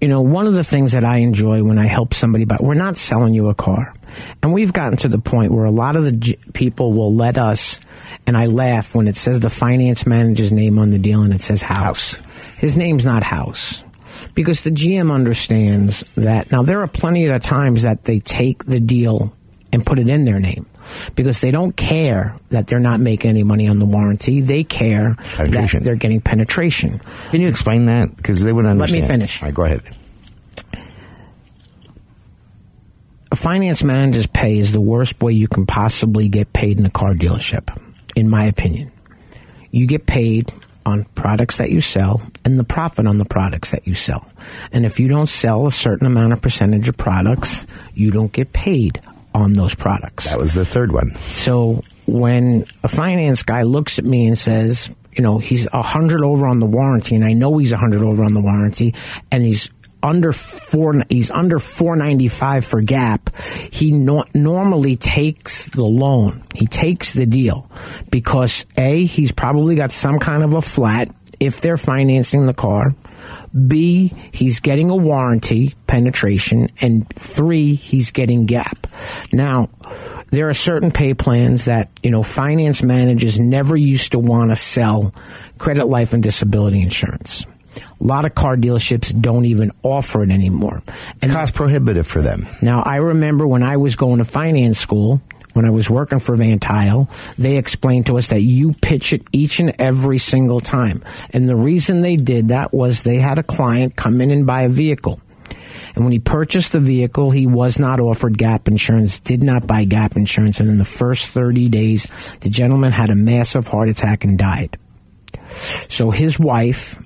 you 0.00 0.08
know, 0.08 0.20
one 0.20 0.46
of 0.46 0.54
the 0.54 0.64
things 0.64 0.92
that 0.92 1.04
I 1.04 1.18
enjoy 1.18 1.62
when 1.62 1.78
I 1.78 1.86
help 1.86 2.12
somebody, 2.12 2.44
but 2.44 2.62
we're 2.62 2.74
not 2.74 2.96
selling 2.96 3.34
you 3.34 3.48
a 3.48 3.54
car, 3.54 3.94
and 4.42 4.52
we've 4.52 4.72
gotten 4.72 4.98
to 4.98 5.08
the 5.08 5.18
point 5.18 5.52
where 5.52 5.64
a 5.64 5.70
lot 5.70 5.96
of 5.96 6.04
the 6.04 6.12
g- 6.12 6.38
people 6.52 6.92
will 6.92 7.14
let 7.14 7.38
us. 7.38 7.80
And 8.26 8.36
I 8.36 8.46
laugh 8.46 8.94
when 8.94 9.08
it 9.08 9.16
says 9.16 9.40
the 9.40 9.50
finance 9.50 10.06
manager's 10.06 10.52
name 10.52 10.78
on 10.78 10.90
the 10.90 10.98
deal 10.98 11.22
and 11.22 11.32
it 11.32 11.40
says 11.40 11.62
House. 11.62 12.20
His 12.56 12.76
name's 12.76 13.04
not 13.04 13.22
House. 13.22 13.84
Because 14.34 14.62
the 14.62 14.70
GM 14.70 15.12
understands 15.12 16.04
that 16.14 16.50
now 16.50 16.62
there 16.62 16.80
are 16.80 16.86
plenty 16.86 17.26
of 17.26 17.40
times 17.42 17.82
that 17.82 18.04
they 18.04 18.18
take 18.20 18.64
the 18.64 18.80
deal 18.80 19.34
and 19.72 19.84
put 19.84 19.98
it 19.98 20.08
in 20.08 20.24
their 20.24 20.40
name 20.40 20.66
because 21.14 21.40
they 21.40 21.50
don't 21.50 21.76
care 21.76 22.36
that 22.50 22.66
they're 22.66 22.80
not 22.80 23.00
making 23.00 23.30
any 23.30 23.42
money 23.42 23.68
on 23.68 23.78
the 23.78 23.84
warranty. 23.84 24.40
They 24.40 24.64
care 24.64 25.16
that 25.38 25.80
they're 25.82 25.96
getting 25.96 26.20
penetration. 26.20 27.00
Can 27.30 27.40
you 27.40 27.48
explain 27.48 27.86
that? 27.86 28.16
Because 28.16 28.42
they 28.42 28.52
would 28.52 28.66
understand. 28.66 29.02
Let 29.02 29.08
me 29.08 29.14
finish. 29.14 29.42
All 29.42 29.48
right, 29.48 29.54
go 29.54 29.64
ahead. 29.64 29.82
A 33.32 33.36
finance 33.36 33.82
manager's 33.82 34.26
pay 34.26 34.58
is 34.58 34.72
the 34.72 34.80
worst 34.80 35.20
way 35.20 35.32
you 35.32 35.48
can 35.48 35.66
possibly 35.66 36.28
get 36.28 36.52
paid 36.52 36.78
in 36.78 36.86
a 36.86 36.90
car 36.90 37.12
dealership, 37.12 37.76
in 38.14 38.28
my 38.28 38.44
opinion. 38.44 38.92
You 39.70 39.86
get 39.86 40.06
paid 40.06 40.52
on 40.86 41.04
products 41.16 41.58
that 41.58 41.70
you 41.70 41.80
sell 41.80 42.22
and 42.44 42.58
the 42.58 42.64
profit 42.64 43.08
on 43.08 43.18
the 43.18 43.24
products 43.24 43.72
that 43.72 43.86
you 43.86 43.94
sell. 43.94 44.24
And 44.72 44.86
if 44.86 45.00
you 45.00 45.08
don't 45.08 45.26
sell 45.26 45.66
a 45.66 45.72
certain 45.72 46.06
amount 46.06 46.32
of 46.32 46.40
percentage 46.40 46.88
of 46.88 46.96
products, 46.96 47.66
you 47.92 48.12
don't 48.12 48.32
get 48.32 48.52
paid 48.52 49.00
on 49.36 49.52
those 49.52 49.74
products. 49.74 50.30
That 50.30 50.38
was 50.38 50.54
the 50.54 50.64
third 50.64 50.92
one. 50.92 51.14
So 51.34 51.82
when 52.06 52.66
a 52.82 52.88
finance 52.88 53.42
guy 53.42 53.62
looks 53.62 53.98
at 53.98 54.04
me 54.04 54.26
and 54.26 54.38
says, 54.38 54.90
you 55.12 55.22
know, 55.22 55.38
he's 55.38 55.66
a 55.72 55.82
hundred 55.82 56.22
over 56.22 56.46
on 56.46 56.60
the 56.60 56.66
warranty, 56.66 57.14
and 57.14 57.24
I 57.24 57.32
know 57.32 57.56
he's 57.58 57.72
a 57.72 57.76
hundred 57.76 58.02
over 58.02 58.24
on 58.24 58.34
the 58.34 58.40
warranty, 58.40 58.94
and 59.30 59.42
he's 59.42 59.70
under 60.02 60.32
four, 60.32 61.02
he's 61.08 61.30
under 61.30 61.58
four 61.58 61.96
ninety 61.96 62.28
five 62.28 62.64
for 62.64 62.80
Gap. 62.80 63.34
He 63.70 63.92
no, 63.92 64.24
normally 64.34 64.96
takes 64.96 65.66
the 65.66 65.84
loan. 65.84 66.44
He 66.54 66.66
takes 66.66 67.14
the 67.14 67.26
deal 67.26 67.70
because 68.10 68.66
a 68.76 69.04
he's 69.04 69.32
probably 69.32 69.74
got 69.74 69.90
some 69.90 70.18
kind 70.18 70.42
of 70.42 70.54
a 70.54 70.62
flat 70.62 71.14
if 71.40 71.60
they're 71.60 71.76
financing 71.76 72.46
the 72.46 72.54
car. 72.54 72.94
B, 73.66 74.12
he's 74.32 74.60
getting 74.60 74.90
a 74.90 74.96
warranty 74.96 75.74
penetration, 75.86 76.70
and 76.80 77.08
three, 77.10 77.74
he's 77.74 78.10
getting 78.10 78.46
gap. 78.46 78.86
Now, 79.32 79.70
there 80.30 80.48
are 80.48 80.54
certain 80.54 80.90
pay 80.90 81.14
plans 81.14 81.66
that, 81.66 81.90
you 82.02 82.10
know, 82.10 82.22
finance 82.22 82.82
managers 82.82 83.38
never 83.38 83.76
used 83.76 84.12
to 84.12 84.18
want 84.18 84.50
to 84.50 84.56
sell 84.56 85.14
credit, 85.58 85.86
life, 85.86 86.12
and 86.12 86.22
disability 86.22 86.82
insurance. 86.82 87.46
A 87.76 88.04
lot 88.04 88.24
of 88.24 88.34
car 88.34 88.56
dealerships 88.56 89.18
don't 89.20 89.44
even 89.44 89.70
offer 89.82 90.22
it 90.22 90.30
anymore. 90.30 90.82
It's 91.16 91.32
cost 91.32 91.54
prohibitive 91.54 92.06
for 92.06 92.22
them. 92.22 92.48
Now, 92.60 92.82
I 92.82 92.96
remember 92.96 93.46
when 93.46 93.62
I 93.62 93.76
was 93.76 93.96
going 93.96 94.18
to 94.18 94.24
finance 94.24 94.78
school, 94.78 95.20
when 95.56 95.64
I 95.64 95.70
was 95.70 95.88
working 95.88 96.18
for 96.18 96.36
Van 96.36 96.58
Tuyl, 96.58 97.08
they 97.38 97.56
explained 97.56 98.06
to 98.06 98.18
us 98.18 98.28
that 98.28 98.42
you 98.42 98.74
pitch 98.74 99.14
it 99.14 99.22
each 99.32 99.58
and 99.58 99.74
every 99.78 100.18
single 100.18 100.60
time. 100.60 101.02
And 101.30 101.48
the 101.48 101.56
reason 101.56 102.02
they 102.02 102.16
did 102.16 102.48
that 102.48 102.74
was 102.74 103.02
they 103.02 103.16
had 103.16 103.38
a 103.38 103.42
client 103.42 103.96
come 103.96 104.20
in 104.20 104.30
and 104.30 104.46
buy 104.46 104.62
a 104.62 104.68
vehicle. 104.68 105.18
And 105.94 106.04
when 106.04 106.12
he 106.12 106.18
purchased 106.18 106.72
the 106.72 106.80
vehicle, 106.80 107.30
he 107.30 107.46
was 107.46 107.78
not 107.78 108.00
offered 108.00 108.36
gap 108.36 108.68
insurance, 108.68 109.18
did 109.18 109.42
not 109.42 109.66
buy 109.66 109.84
gap 109.84 110.14
insurance. 110.14 110.60
And 110.60 110.68
in 110.68 110.76
the 110.76 110.84
first 110.84 111.30
30 111.30 111.70
days, 111.70 112.10
the 112.40 112.50
gentleman 112.50 112.92
had 112.92 113.08
a 113.08 113.16
massive 113.16 113.66
heart 113.66 113.88
attack 113.88 114.24
and 114.24 114.38
died. 114.38 114.78
So 115.88 116.10
his 116.10 116.38
wife, 116.38 117.02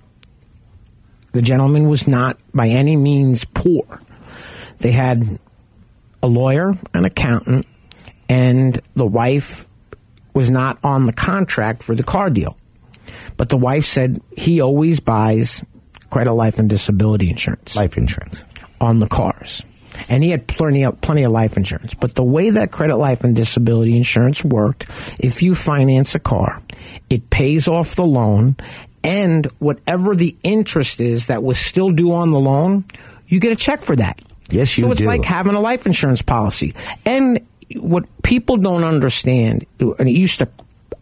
the 1.31 1.43
gentleman 1.43 1.89
was 1.89 2.09
not 2.09 2.37
by 2.53 2.67
any 2.67 2.97
means 2.97 3.45
poor. 3.45 4.01
They 4.79 4.91
had 4.91 5.39
a 6.21 6.27
lawyer, 6.27 6.73
an 6.93 7.05
accountant, 7.05 7.67
and 8.31 8.81
the 8.95 9.05
wife 9.05 9.69
was 10.35 10.53
not 10.53 10.79
on 10.85 11.07
the 11.07 11.13
contract 11.13 11.83
for 11.83 11.97
the 11.97 12.05
car 12.05 12.31
deal. 12.31 12.57
But 13.37 13.49
the 13.49 13.57
wife 13.57 13.85
said 13.85 14.23
he 14.37 14.61
always 14.61 15.01
buys 15.01 15.65
credit, 16.11 16.33
life, 16.33 16.61
and 16.61 16.71
disability 16.71 17.29
insurance. 17.29 17.75
Life 17.75 17.99
insurance. 17.99 18.45
On 18.81 19.01
the 19.01 19.09
cars. 19.09 19.65
And 20.09 20.23
he 20.23 20.31
had 20.31 20.47
plenty 20.47 20.85
of, 20.85 21.01
plenty 21.01 21.25
of 21.25 21.33
life 21.33 21.57
insurance. 21.57 21.95
But 21.95 22.15
the 22.15 22.23
way 22.23 22.51
that 22.51 22.71
credit, 22.71 22.97
life, 22.97 23.25
and 23.25 23.35
disability 23.35 23.97
insurance 23.97 24.45
worked, 24.45 24.87
if 25.19 25.43
you 25.43 25.57
finance 25.57 26.15
a 26.15 26.21
car, 26.21 26.63
it 27.11 27.31
pays 27.31 27.67
off 27.67 27.97
the 27.97 28.07
loan, 28.07 28.57
and 29.03 29.47
whatever 29.59 30.15
the 30.15 30.37
interest 30.45 31.01
is 31.01 31.27
that 31.27 31.43
was 31.43 31.59
still 31.59 31.91
due 31.91 32.13
on 32.13 32.31
the 32.31 32.39
loan, 32.39 32.85
you 33.27 33.41
get 33.41 33.51
a 33.51 33.57
check 33.57 33.83
for 33.83 33.97
that. 33.97 34.21
Yes, 34.51 34.79
you 34.79 34.85
so 34.85 34.93
it's 34.93 35.01
do. 35.01 35.07
like 35.07 35.25
having 35.25 35.55
a 35.55 35.61
life 35.61 35.87
insurance 35.87 36.23
policy. 36.23 36.75
And 37.05 37.45
what 37.77 38.05
people 38.23 38.57
don't 38.57 38.85
understand, 38.85 39.67
and 39.79 40.09
it 40.09 40.13
used 40.13 40.39
to 40.39 40.49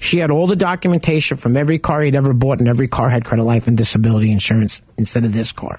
she 0.00 0.18
had 0.18 0.30
all 0.30 0.46
the 0.46 0.56
documentation 0.56 1.36
from 1.36 1.56
every 1.56 1.78
car 1.78 2.02
he'd 2.02 2.16
ever 2.16 2.32
bought, 2.32 2.58
and 2.58 2.68
every 2.68 2.88
car 2.88 3.08
had 3.08 3.24
credit 3.24 3.44
life 3.44 3.66
and 3.66 3.76
disability 3.76 4.30
insurance 4.30 4.82
instead 4.96 5.24
of 5.24 5.32
this 5.32 5.52
car. 5.52 5.78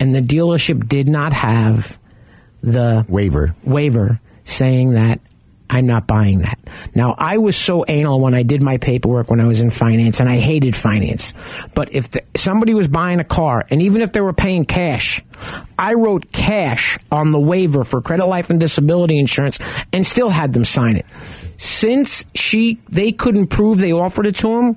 And 0.00 0.14
the 0.14 0.20
dealership 0.20 0.88
did 0.88 1.08
not 1.08 1.32
have 1.32 1.98
the 2.62 3.04
waiver 3.08 3.54
waiver 3.64 4.20
saying 4.44 4.92
that 4.92 5.20
I'm 5.68 5.86
not 5.86 6.06
buying 6.06 6.40
that. 6.40 6.58
Now, 6.94 7.14
I 7.16 7.38
was 7.38 7.56
so 7.56 7.84
anal 7.88 8.20
when 8.20 8.34
I 8.34 8.42
did 8.42 8.62
my 8.62 8.76
paperwork 8.76 9.30
when 9.30 9.40
I 9.40 9.46
was 9.46 9.60
in 9.60 9.70
finance, 9.70 10.20
and 10.20 10.28
I 10.28 10.38
hated 10.38 10.76
finance. 10.76 11.32
But 11.74 11.92
if 11.92 12.10
the, 12.10 12.22
somebody 12.36 12.74
was 12.74 12.86
buying 12.86 13.18
a 13.18 13.24
car, 13.24 13.66
and 13.70 13.80
even 13.80 14.02
if 14.02 14.12
they 14.12 14.20
were 14.20 14.34
paying 14.34 14.66
cash, 14.66 15.24
I 15.78 15.94
wrote 15.94 16.30
cash 16.32 16.98
on 17.10 17.32
the 17.32 17.40
waiver 17.40 17.82
for 17.82 18.02
credit 18.02 18.26
life 18.26 18.50
and 18.50 18.60
disability 18.60 19.18
insurance 19.18 19.58
and 19.92 20.04
still 20.04 20.28
had 20.28 20.52
them 20.52 20.64
sign 20.64 20.96
it. 20.96 21.06
Since 21.56 22.24
she 22.34 22.78
they 22.88 23.12
couldn't 23.12 23.48
prove 23.48 23.78
they 23.78 23.92
offered 23.92 24.26
it 24.26 24.36
to 24.36 24.58
him, 24.58 24.76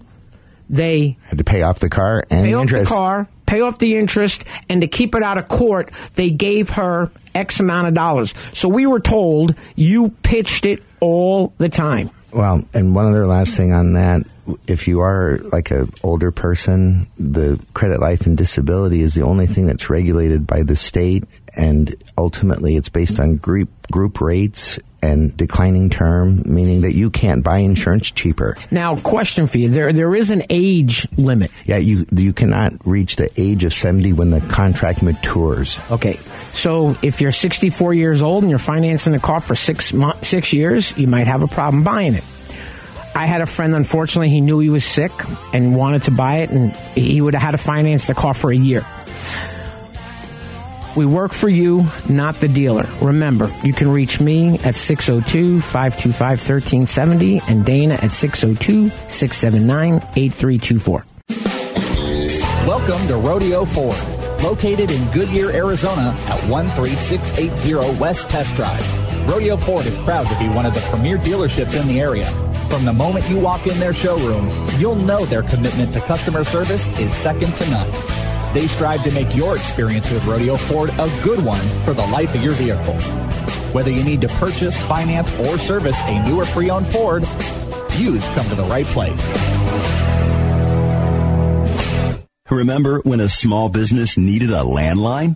they 0.70 1.18
had 1.24 1.38
to 1.38 1.44
pay 1.44 1.62
off 1.62 1.80
the 1.80 1.90
car 1.90 2.26
and 2.30 2.44
pay 2.44 2.52
the 2.52 2.54
off 2.56 2.62
interest. 2.64 2.90
the 2.90 2.96
car, 2.96 3.28
pay 3.46 3.62
off 3.62 3.80
the 3.80 3.96
interest, 3.96 4.44
and 4.70 4.82
to 4.82 4.88
keep 4.88 5.16
it 5.16 5.24
out 5.24 5.38
of 5.38 5.48
court, 5.48 5.92
they 6.16 6.30
gave 6.30 6.72
her 6.72 7.12
X 7.34 7.60
amount 7.60 7.88
of 7.88 7.94
dollars. 7.94 8.34
So 8.54 8.68
we 8.68 8.86
were 8.86 9.00
told 9.00 9.56
you 9.76 10.10
pitched 10.24 10.66
it 10.66 10.84
all 11.00 11.54
the 11.58 11.70
time. 11.70 12.10
Well, 12.32 12.64
and 12.74 12.94
one 12.94 13.06
other 13.06 13.26
last 13.26 13.56
thing 13.56 13.72
on 13.72 13.94
that. 13.94 14.24
If 14.66 14.88
you 14.88 15.02
are 15.02 15.40
like 15.52 15.72
an 15.72 15.92
older 16.04 16.32
person, 16.32 17.08
the 17.18 17.60
credit 17.74 18.00
life 18.00 18.26
and 18.26 18.38
disability 18.38 19.02
is 19.02 19.14
the 19.14 19.24
only 19.24 19.46
thing 19.46 19.68
that's 19.68 19.90
regulated 19.90 20.48
by 20.48 20.64
the 20.64 20.76
state 20.76 21.26
and 21.58 21.96
ultimately 22.18 22.78
it's 22.78 22.88
based 22.88 23.20
on 23.20 23.36
group 23.38 23.70
group 23.92 24.22
rates 24.22 24.80
and 25.02 25.36
declining 25.36 25.90
term, 25.90 26.44
meaning 26.46 26.82
that 26.82 26.94
you 26.94 27.10
can't 27.10 27.44
buy 27.44 27.60
insurance 27.60 28.12
cheaper. 28.12 28.58
Now, 28.72 28.98
question 28.98 29.48
for 29.48 29.58
you: 29.58 29.70
there 29.70 29.94
there 29.94 30.16
is 30.16 30.32
an 30.32 30.44
age 30.50 31.08
limit. 31.18 31.52
Yeah, 31.66 31.78
you 31.78 32.06
you 32.12 32.34
cannot 32.34 32.74
reach 32.86 33.16
the 33.16 33.30
age 33.38 33.64
of 33.64 33.74
seventy 33.74 34.14
when 34.14 34.32
the 34.32 34.42
contract 34.42 35.02
matures. 35.02 35.80
Okay, 35.92 36.20
so 36.54 36.96
if 37.02 37.22
you're 37.22 37.32
64 37.32 37.94
years 37.94 38.22
old 38.22 38.44
and 38.44 38.50
you're 38.50 38.60
financing 38.60 39.14
a 39.14 39.20
car 39.20 39.40
for 39.40 39.56
six 39.56 39.94
months, 39.94 40.28
six 40.28 40.54
years, 40.54 40.98
you 40.98 41.08
might 41.08 41.28
have 41.28 41.44
a 41.44 41.48
problem 41.48 41.84
buying 41.84 42.16
it. 42.16 42.24
I 43.16 43.26
had 43.26 43.42
a 43.42 43.48
friend, 43.48 43.74
unfortunately, 43.74 44.30
he 44.30 44.42
knew 44.42 44.60
he 44.60 44.70
was 44.70 44.86
sick 44.86 45.12
and 45.52 45.76
wanted 45.76 46.04
to 46.04 46.12
buy 46.12 46.38
it, 46.40 46.52
and 46.52 46.72
he 46.72 47.20
would 47.20 47.34
have 47.34 47.42
had 47.42 47.52
to 47.52 47.58
finance 47.58 48.06
the 48.06 48.14
car 48.14 48.36
for 48.36 48.52
a 48.52 48.56
year. 48.56 48.86
We 50.98 51.06
work 51.06 51.32
for 51.32 51.48
you, 51.48 51.86
not 52.10 52.40
the 52.40 52.48
dealer. 52.48 52.90
Remember, 53.04 53.52
you 53.64 53.72
can 53.72 53.88
reach 53.88 54.20
me 54.20 54.58
at 54.64 54.76
602 54.76 55.62
525 55.62 56.20
1370 56.20 57.40
and 57.48 57.64
Dana 57.64 58.00
at 58.02 58.12
602 58.12 58.90
679 59.08 59.94
8324. 60.16 61.06
Welcome 62.66 63.08
to 63.10 63.16
Rodeo 63.16 63.64
Ford, 63.64 63.96
located 64.42 64.90
in 64.90 65.12
Goodyear, 65.12 65.52
Arizona 65.52 66.16
at 66.30 66.40
13680 66.50 68.00
West 68.00 68.28
Test 68.32 68.56
Drive. 68.56 68.82
Rodeo 69.30 69.56
Ford 69.56 69.86
is 69.86 69.96
proud 70.00 70.26
to 70.26 70.40
be 70.40 70.50
one 70.50 70.66
of 70.66 70.74
the 70.74 70.82
premier 70.90 71.20
dealerships 71.20 71.80
in 71.80 71.88
the 71.88 72.02
area. 72.02 72.26
From 72.72 72.86
the 72.86 72.94
moment 72.94 73.30
you 73.30 73.40
walk 73.40 73.68
in 73.68 73.80
their 73.80 73.94
showroom, 73.94 74.50
you'll 74.80 74.96
know 74.96 75.26
their 75.26 75.44
commitment 75.44 75.94
to 75.94 76.02
customer 76.02 76.44
service 76.44 76.88
is 76.98 77.14
second 77.14 77.54
to 77.54 77.70
none. 77.70 78.17
They 78.58 78.66
strive 78.66 79.04
to 79.04 79.12
make 79.12 79.36
your 79.36 79.56
experience 79.56 80.10
with 80.10 80.26
Rodeo 80.26 80.58
Ford 80.58 80.90
a 80.90 81.08
good 81.24 81.46
one 81.46 81.62
for 81.86 81.94
the 81.94 82.08
life 82.08 82.34
of 82.34 82.42
your 82.42 82.54
vehicle. 82.54 82.96
Whether 83.72 83.92
you 83.92 84.04
need 84.04 84.20
to 84.22 84.28
purchase, 84.30 84.76
finance, 84.88 85.32
or 85.42 85.60
service 85.60 85.96
a 86.06 86.24
new 86.24 86.42
or 86.42 86.46
pre-owned 86.46 86.88
Ford, 86.88 87.22
you've 87.96 88.24
come 88.34 88.50
to 88.50 88.56
the 88.56 88.66
right 88.68 88.88
place. 88.88 89.22
Remember 92.50 93.00
when 93.02 93.20
a 93.20 93.30
small 93.30 93.70
business 93.70 94.18
needed 94.18 94.50
a 94.50 94.64
landline? 94.64 95.36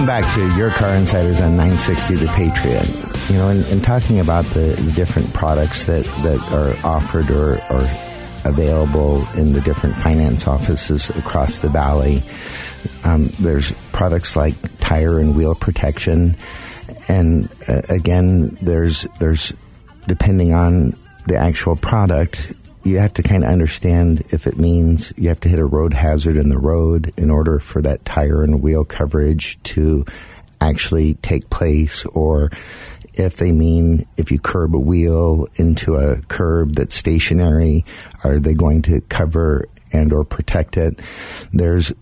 Welcome 0.00 0.22
back 0.22 0.34
to 0.34 0.56
Your 0.56 0.70
Car 0.70 0.94
Insiders 0.94 1.42
on 1.42 1.58
960 1.58 2.14
The 2.14 2.26
Patriot. 2.28 2.88
You 3.28 3.36
know, 3.36 3.50
in, 3.50 3.62
in 3.66 3.82
talking 3.82 4.18
about 4.18 4.46
the, 4.46 4.72
the, 4.80 4.92
different 4.92 5.30
products 5.34 5.84
that, 5.84 6.06
that 6.22 6.40
are 6.52 6.74
offered 6.86 7.30
or, 7.30 7.56
or 7.70 7.82
available 8.46 9.28
in 9.34 9.52
the 9.52 9.60
different 9.60 9.94
finance 9.96 10.46
offices 10.46 11.10
across 11.10 11.58
the 11.58 11.68
valley, 11.68 12.22
um, 13.04 13.30
there's 13.40 13.72
products 13.92 14.36
like 14.36 14.54
tire 14.78 15.18
and 15.18 15.36
wheel 15.36 15.54
protection. 15.54 16.34
And 17.08 17.50
uh, 17.68 17.82
again, 17.90 18.56
there's, 18.62 19.02
there's, 19.18 19.52
depending 20.06 20.54
on 20.54 20.96
the 21.26 21.36
actual 21.36 21.76
product, 21.76 22.54
you 22.82 22.98
have 22.98 23.14
to 23.14 23.22
kind 23.22 23.44
of 23.44 23.50
understand 23.50 24.24
if 24.30 24.46
it 24.46 24.58
means 24.58 25.12
you 25.16 25.28
have 25.28 25.40
to 25.40 25.48
hit 25.48 25.58
a 25.58 25.64
road 25.64 25.92
hazard 25.92 26.36
in 26.36 26.48
the 26.48 26.58
road 26.58 27.12
in 27.16 27.30
order 27.30 27.58
for 27.58 27.82
that 27.82 28.04
tire 28.04 28.42
and 28.42 28.62
wheel 28.62 28.84
coverage 28.84 29.58
to 29.62 30.04
actually 30.60 31.14
take 31.14 31.48
place 31.50 32.04
or 32.06 32.50
if 33.14 33.36
they 33.36 33.52
mean 33.52 34.06
if 34.16 34.30
you 34.30 34.38
curb 34.38 34.74
a 34.74 34.78
wheel 34.78 35.46
into 35.56 35.96
a 35.96 36.20
curb 36.22 36.74
that's 36.74 36.94
stationary 36.94 37.84
are 38.24 38.38
they 38.38 38.54
going 38.54 38.82
to 38.82 39.00
cover 39.02 39.68
and 39.92 40.12
or 40.12 40.24
protect 40.24 40.76
it? 40.76 40.98
There's 41.52 41.92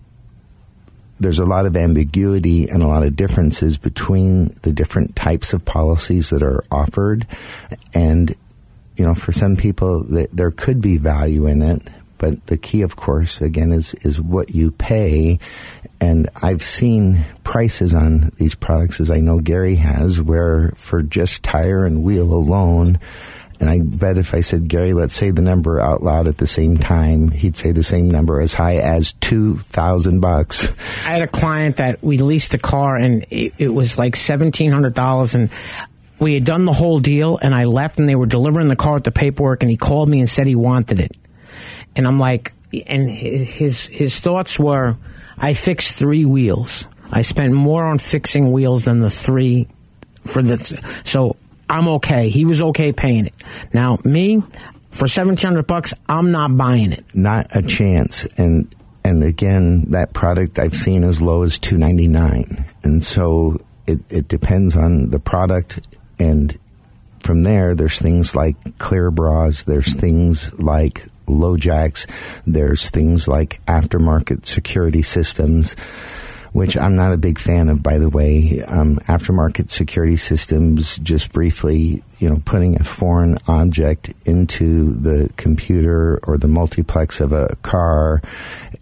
there's 1.19 1.39
a 1.39 1.45
lot 1.45 1.65
of 1.65 1.75
ambiguity 1.75 2.69
and 2.69 2.81
a 2.81 2.87
lot 2.87 3.03
of 3.03 3.17
differences 3.17 3.77
between 3.77 4.55
the 4.61 4.71
different 4.71 5.17
types 5.17 5.51
of 5.51 5.65
policies 5.65 6.29
that 6.29 6.41
are 6.41 6.63
offered 6.71 7.27
and 7.93 8.35
you 8.99 9.05
know, 9.05 9.15
for 9.15 9.31
some 9.31 9.55
people, 9.55 10.03
th- 10.03 10.29
there 10.33 10.51
could 10.51 10.81
be 10.81 10.97
value 10.97 11.47
in 11.47 11.61
it, 11.61 11.81
but 12.17 12.45
the 12.47 12.57
key, 12.57 12.81
of 12.81 12.97
course, 12.97 13.39
again, 13.39 13.71
is 13.71 13.93
is 13.95 14.19
what 14.19 14.53
you 14.53 14.71
pay. 14.71 15.39
And 16.01 16.29
I've 16.41 16.63
seen 16.63 17.25
prices 17.45 17.93
on 17.93 18.31
these 18.37 18.55
products, 18.55 18.99
as 18.99 19.09
I 19.09 19.21
know 19.21 19.39
Gary 19.39 19.75
has, 19.75 20.21
where 20.21 20.73
for 20.75 21.01
just 21.01 21.43
tire 21.43 21.85
and 21.85 22.03
wheel 22.03 22.33
alone. 22.33 22.99
And 23.61 23.69
I 23.69 23.81
bet 23.81 24.17
if 24.17 24.33
I 24.33 24.41
said, 24.41 24.69
Gary, 24.69 24.93
let's 24.93 25.13
say 25.13 25.31
the 25.31 25.41
number 25.41 25.81
out 25.81 26.01
loud 26.01 26.27
at 26.29 26.37
the 26.37 26.47
same 26.47 26.77
time, 26.77 27.29
he'd 27.29 27.57
say 27.57 27.73
the 27.73 27.83
same 27.83 28.09
number 28.09 28.39
as 28.39 28.53
high 28.53 28.77
as 28.77 29.13
2000 29.13 30.21
bucks. 30.21 30.69
I 31.05 31.11
had 31.11 31.21
a 31.21 31.27
client 31.27 31.77
that 31.77 32.01
we 32.01 32.19
leased 32.19 32.53
a 32.53 32.57
car 32.57 32.95
and 32.95 33.25
it, 33.29 33.53
it 33.57 33.69
was 33.69 33.97
like 33.97 34.13
$1,700 34.13 35.35
and 35.35 35.51
we 36.19 36.33
had 36.33 36.43
done 36.43 36.65
the 36.65 36.73
whole 36.73 36.99
deal 36.99 37.37
and 37.37 37.55
I 37.55 37.63
left 37.63 37.97
and 37.97 38.07
they 38.07 38.15
were 38.15 38.25
delivering 38.25 38.67
the 38.67 38.75
car 38.75 38.95
with 38.95 39.03
the 39.05 39.11
paperwork 39.11 39.63
and 39.63 39.69
he 39.69 39.77
called 39.77 40.09
me 40.09 40.19
and 40.19 40.29
said 40.29 40.47
he 40.47 40.55
wanted 40.55 40.99
it. 40.99 41.15
And 41.95 42.05
I'm 42.05 42.19
like, 42.19 42.53
and 42.85 43.09
his, 43.09 43.85
his 43.85 44.19
thoughts 44.19 44.59
were, 44.59 44.97
I 45.37 45.53
fixed 45.53 45.95
three 45.95 46.25
wheels. 46.25 46.87
I 47.11 47.21
spent 47.21 47.53
more 47.53 47.83
on 47.83 47.97
fixing 47.97 48.51
wheels 48.51 48.85
than 48.85 48.99
the 48.99 49.09
three 49.09 49.67
for 50.21 50.43
the, 50.43 50.57
so 51.03 51.37
I'm 51.69 51.87
okay. 51.87 52.29
He 52.29 52.45
was 52.45 52.61
okay 52.61 52.91
paying 52.91 53.27
it. 53.27 53.33
Now 53.73 53.97
me, 54.03 54.41
for 54.91 55.05
1700 55.05 55.65
bucks, 55.65 55.93
I'm 56.07 56.31
not 56.31 56.55
buying 56.55 56.91
it. 56.91 57.05
Not 57.13 57.55
a 57.55 57.61
chance. 57.61 58.25
And, 58.37 58.73
and 59.03 59.23
again, 59.23 59.89
that 59.91 60.13
product 60.13 60.59
I've 60.59 60.75
seen 60.75 61.03
as 61.03 61.21
low 61.21 61.43
as 61.43 61.57
299. 61.57 62.65
And 62.83 63.03
so 63.03 63.59
it, 63.87 63.99
it 64.09 64.27
depends 64.27 64.75
on 64.75 65.09
the 65.09 65.19
product 65.19 65.79
and 66.19 66.57
from 67.23 67.43
there, 67.43 67.75
there's 67.75 67.99
things 67.99 68.35
like 68.35 68.55
clear 68.77 69.11
bras, 69.11 69.63
there's 69.63 69.95
things 69.95 70.53
like 70.59 71.05
LoJacks, 71.27 72.09
there's 72.47 72.89
things 72.89 73.27
like 73.27 73.61
aftermarket 73.67 74.45
security 74.45 75.01
systems, 75.01 75.75
which 76.53 76.75
I'm 76.75 76.95
not 76.95 77.13
a 77.13 77.17
big 77.17 77.37
fan 77.37 77.69
of, 77.69 77.83
by 77.83 77.99
the 77.99 78.09
way. 78.09 78.63
Um, 78.63 78.97
aftermarket 79.07 79.69
security 79.69 80.17
systems, 80.17 80.97
just 80.99 81.31
briefly, 81.31 82.03
you 82.17 82.29
know, 82.29 82.41
putting 82.45 82.79
a 82.79 82.83
foreign 82.83 83.37
object 83.47 84.11
into 84.25 84.93
the 84.95 85.29
computer 85.37 86.19
or 86.23 86.37
the 86.37 86.47
multiplex 86.47 87.21
of 87.21 87.31
a 87.31 87.55
car 87.61 88.21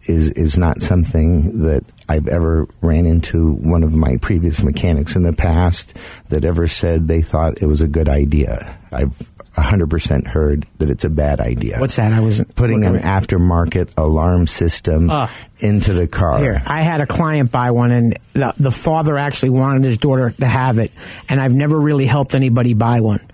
is 0.06 0.30
is 0.32 0.58
not 0.58 0.82
something 0.82 1.64
that 1.64 1.84
I've 2.10 2.28
ever 2.28 2.68
ran 2.82 3.06
into 3.06 3.54
one 3.54 3.84
of 3.84 3.94
my 3.96 4.18
previous 4.18 4.64
mechanics 4.64 5.16
in 5.16 5.24
the 5.24 5.34
past 5.34 5.94
that 6.30 6.46
ever 6.46 6.68
said 6.68 7.08
they 7.08 7.22
thought 7.22 7.62
it 7.62 7.66
was 7.66 7.82
a 7.82 7.88
good 7.88 8.08
idea. 8.08 8.78
I've 8.92 9.32
100% 9.58 10.28
heard 10.28 10.66
that 10.78 10.90
it's 10.90 11.04
a 11.04 11.10
bad 11.10 11.42
idea. 11.42 11.80
What's 11.80 11.96
that? 11.96 12.14
I 12.14 12.20
was 12.20 12.44
putting 12.56 12.86
an 12.86 13.00
aftermarket 13.00 13.90
alarm 13.98 14.46
system 14.46 15.10
uh, 15.10 15.30
into 15.60 15.94
the 15.94 16.08
car. 16.08 16.40
Here, 16.40 16.62
I 16.66 16.84
had 16.84 17.02
a 17.02 17.08
client 17.08 17.52
buy 17.52 17.72
one, 17.72 17.92
and 17.92 18.20
the, 18.34 18.54
the, 18.58 18.72
father 18.72 19.18
actually 19.18 19.50
wanted 19.50 19.84
his 19.84 19.98
daughter 19.98 20.30
to 20.30 20.46
have 20.46 20.78
it, 20.78 20.92
and 21.28 21.42
I've 21.42 21.56
never 21.56 21.78
really 21.78 22.06
helped 22.06 22.36
anybody 22.36 22.76
buy 22.76 23.02
one. 23.02 23.28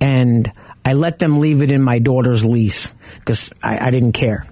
And 0.00 0.52
I 0.84 0.92
let 0.92 1.18
them 1.18 1.40
leave 1.40 1.62
it 1.62 1.72
in 1.72 1.82
my 1.82 1.98
daughter's 1.98 2.44
lease 2.44 2.92
because 3.18 3.50
I, 3.62 3.86
I 3.86 3.90
didn't 3.90 4.12
care. 4.12 4.46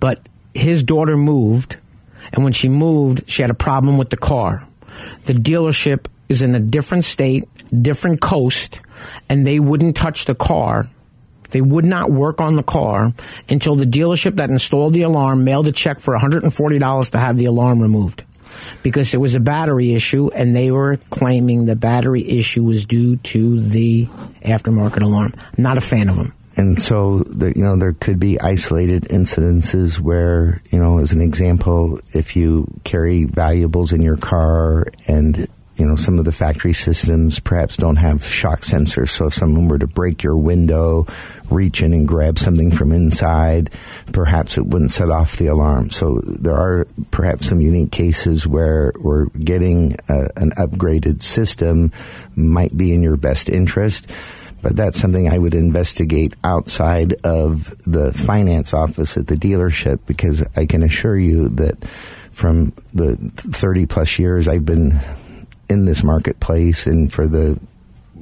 But 0.00 0.28
his 0.52 0.82
daughter 0.82 1.16
moved 1.16 1.76
and 2.32 2.44
when 2.44 2.52
she 2.52 2.68
moved, 2.68 3.24
she 3.28 3.42
had 3.42 3.50
a 3.50 3.54
problem 3.54 3.98
with 3.98 4.10
the 4.10 4.16
car. 4.16 4.66
The 5.24 5.34
dealership 5.34 6.06
is 6.28 6.42
in 6.42 6.54
a 6.54 6.60
different 6.60 7.04
state, 7.04 7.48
different 7.70 8.20
coast, 8.20 8.80
and 9.28 9.46
they 9.46 9.60
wouldn't 9.60 9.96
touch 9.96 10.24
the 10.24 10.34
car. 10.34 10.88
They 11.50 11.60
would 11.60 11.84
not 11.84 12.10
work 12.10 12.40
on 12.40 12.56
the 12.56 12.62
car 12.62 13.12
until 13.48 13.76
the 13.76 13.84
dealership 13.84 14.36
that 14.36 14.48
installed 14.48 14.94
the 14.94 15.02
alarm 15.02 15.44
mailed 15.44 15.68
a 15.68 15.72
check 15.72 16.00
for 16.00 16.16
$140 16.16 17.10
to 17.10 17.18
have 17.18 17.36
the 17.36 17.44
alarm 17.44 17.82
removed 17.82 18.24
because 18.82 19.12
it 19.12 19.18
was 19.18 19.34
a 19.34 19.40
battery 19.40 19.92
issue 19.92 20.30
and 20.34 20.56
they 20.56 20.70
were 20.70 20.98
claiming 21.10 21.66
the 21.66 21.76
battery 21.76 22.26
issue 22.26 22.62
was 22.62 22.86
due 22.86 23.16
to 23.16 23.60
the 23.60 24.06
aftermarket 24.42 25.02
alarm. 25.02 25.34
Not 25.58 25.76
a 25.76 25.82
fan 25.82 26.08
of 26.08 26.16
them 26.16 26.34
and 26.56 26.80
so 26.80 27.20
the, 27.20 27.48
you 27.56 27.62
know 27.62 27.76
there 27.76 27.94
could 27.94 28.18
be 28.18 28.40
isolated 28.40 29.04
incidences 29.04 29.98
where 29.98 30.62
you 30.70 30.78
know 30.78 30.98
as 30.98 31.12
an 31.12 31.20
example 31.20 32.00
if 32.12 32.36
you 32.36 32.66
carry 32.84 33.24
valuables 33.24 33.92
in 33.92 34.02
your 34.02 34.16
car 34.16 34.86
and 35.06 35.48
you 35.76 35.86
know 35.86 35.96
some 35.96 36.18
of 36.18 36.24
the 36.24 36.32
factory 36.32 36.72
systems 36.72 37.40
perhaps 37.40 37.76
don't 37.76 37.96
have 37.96 38.24
shock 38.24 38.60
sensors. 38.60 39.08
So 39.08 39.26
if 39.26 39.34
someone 39.34 39.68
were 39.68 39.78
to 39.78 39.86
break 39.86 40.22
your 40.22 40.36
window 40.36 41.06
reach 41.50 41.82
in 41.82 41.92
and 41.92 42.06
grab 42.06 42.38
something 42.38 42.70
from 42.70 42.92
inside 42.92 43.70
perhaps 44.12 44.58
it 44.58 44.66
wouldn't 44.66 44.92
set 44.92 45.10
off 45.10 45.36
the 45.36 45.46
alarm. 45.46 45.90
So 45.90 46.20
there 46.24 46.56
are 46.56 46.86
perhaps 47.10 47.48
some 47.48 47.60
unique 47.60 47.92
cases 47.92 48.46
where 48.46 48.92
we're 48.98 49.26
getting 49.26 49.96
a, 50.08 50.28
an 50.36 50.52
upgraded 50.52 51.22
system 51.22 51.92
might 52.36 52.76
be 52.76 52.94
in 52.94 53.02
your 53.02 53.16
best 53.16 53.48
interest 53.48 54.06
but 54.62 54.76
that's 54.76 54.98
something 54.98 55.28
I 55.28 55.38
would 55.38 55.54
investigate 55.54 56.34
outside 56.44 57.14
of 57.24 57.76
the 57.84 58.12
finance 58.12 58.72
office 58.72 59.16
at 59.16 59.26
the 59.26 59.34
dealership 59.34 59.98
because 60.06 60.42
I 60.56 60.66
can 60.66 60.82
assure 60.82 61.18
you 61.18 61.48
that 61.50 61.84
from 62.30 62.72
the 62.94 63.16
30 63.36 63.86
plus 63.86 64.18
years 64.18 64.48
I've 64.48 64.64
been 64.64 64.98
in 65.68 65.84
this 65.84 66.02
marketplace 66.02 66.86
and 66.86 67.12
for 67.12 67.26
the 67.26 67.60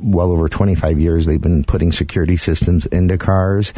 well 0.02 0.30
over 0.30 0.48
25 0.48 0.98
years 0.98 1.26
they've 1.26 1.40
been 1.40 1.64
putting 1.64 1.92
security 1.92 2.36
systems 2.36 2.86
into 2.86 3.18
cars. 3.18 3.72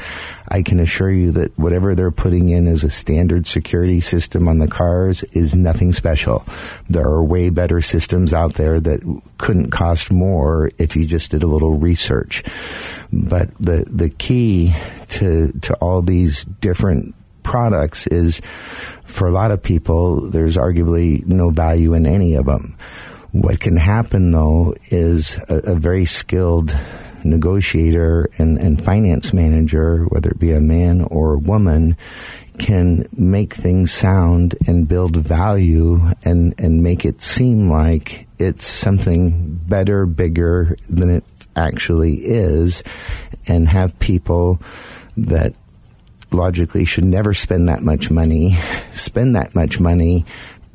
I 0.48 0.62
can 0.62 0.80
assure 0.80 1.10
you 1.10 1.32
that 1.32 1.58
whatever 1.58 1.94
they're 1.94 2.10
putting 2.10 2.50
in 2.50 2.66
as 2.66 2.84
a 2.84 2.90
standard 2.90 3.46
security 3.46 4.00
system 4.00 4.48
on 4.48 4.58
the 4.58 4.68
cars 4.68 5.22
is 5.32 5.54
nothing 5.54 5.92
special. 5.92 6.44
There 6.88 7.06
are 7.06 7.24
way 7.24 7.50
better 7.50 7.80
systems 7.80 8.32
out 8.34 8.54
there 8.54 8.80
that 8.80 9.22
couldn't 9.38 9.70
cost 9.70 10.12
more 10.12 10.70
if 10.78 10.96
you 10.96 11.04
just 11.04 11.30
did 11.30 11.42
a 11.42 11.48
little 11.48 11.78
research. 11.78 12.42
But 13.12 13.50
the 13.58 13.84
the 13.88 14.10
key 14.10 14.74
to 15.10 15.52
to 15.62 15.74
all 15.74 16.02
these 16.02 16.44
different 16.44 17.14
products 17.42 18.06
is 18.06 18.40
for 19.04 19.28
a 19.28 19.32
lot 19.32 19.50
of 19.50 19.62
people, 19.62 20.30
there's 20.30 20.56
arguably 20.56 21.24
no 21.26 21.50
value 21.50 21.94
in 21.94 22.06
any 22.06 22.34
of 22.34 22.46
them. 22.46 22.76
What 23.32 23.60
can 23.60 23.76
happen 23.76 24.30
though 24.30 24.74
is 24.90 25.38
a, 25.48 25.56
a 25.56 25.74
very 25.74 26.04
skilled 26.04 26.76
negotiator 27.24 28.28
and, 28.38 28.58
and 28.58 28.82
finance 28.82 29.32
manager, 29.32 30.04
whether 30.04 30.30
it 30.30 30.38
be 30.38 30.52
a 30.52 30.60
man 30.60 31.02
or 31.02 31.34
a 31.34 31.38
woman, 31.38 31.96
can 32.58 33.06
make 33.16 33.54
things 33.54 33.90
sound 33.90 34.54
and 34.66 34.86
build 34.86 35.16
value 35.16 36.00
and, 36.24 36.54
and 36.58 36.82
make 36.82 37.04
it 37.04 37.22
seem 37.22 37.70
like 37.70 38.26
it's 38.38 38.66
something 38.66 39.54
better, 39.66 40.04
bigger 40.04 40.76
than 40.88 41.10
it 41.10 41.24
actually 41.56 42.14
is, 42.24 42.82
and 43.46 43.68
have 43.68 43.98
people 43.98 44.60
that 45.16 45.54
logically 46.32 46.84
should 46.84 47.04
never 47.04 47.34
spend 47.34 47.68
that 47.68 47.82
much 47.82 48.10
money 48.10 48.56
spend 48.92 49.36
that 49.36 49.54
much 49.54 49.78
money 49.78 50.24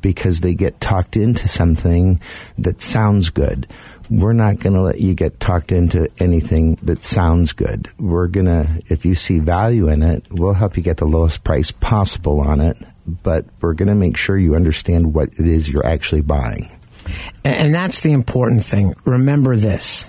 because 0.00 0.40
they 0.40 0.54
get 0.54 0.80
talked 0.80 1.16
into 1.16 1.48
something 1.48 2.20
that 2.58 2.80
sounds 2.80 3.30
good. 3.30 3.66
We're 4.10 4.32
not 4.32 4.58
going 4.58 4.72
to 4.72 4.80
let 4.80 5.00
you 5.00 5.14
get 5.14 5.38
talked 5.38 5.70
into 5.70 6.10
anything 6.18 6.76
that 6.82 7.02
sounds 7.02 7.52
good. 7.52 7.90
We're 7.98 8.28
going 8.28 8.46
to, 8.46 8.82
if 8.88 9.04
you 9.04 9.14
see 9.14 9.38
value 9.38 9.88
in 9.88 10.02
it, 10.02 10.24
we'll 10.30 10.54
help 10.54 10.76
you 10.76 10.82
get 10.82 10.96
the 10.96 11.06
lowest 11.06 11.44
price 11.44 11.72
possible 11.72 12.40
on 12.40 12.60
it, 12.60 12.78
but 13.22 13.44
we're 13.60 13.74
going 13.74 13.88
to 13.88 13.94
make 13.94 14.16
sure 14.16 14.38
you 14.38 14.54
understand 14.54 15.12
what 15.12 15.28
it 15.34 15.46
is 15.46 15.68
you're 15.68 15.86
actually 15.86 16.22
buying. 16.22 16.70
And 17.44 17.74
that's 17.74 18.00
the 18.00 18.12
important 18.12 18.64
thing. 18.64 18.94
Remember 19.04 19.56
this. 19.56 20.08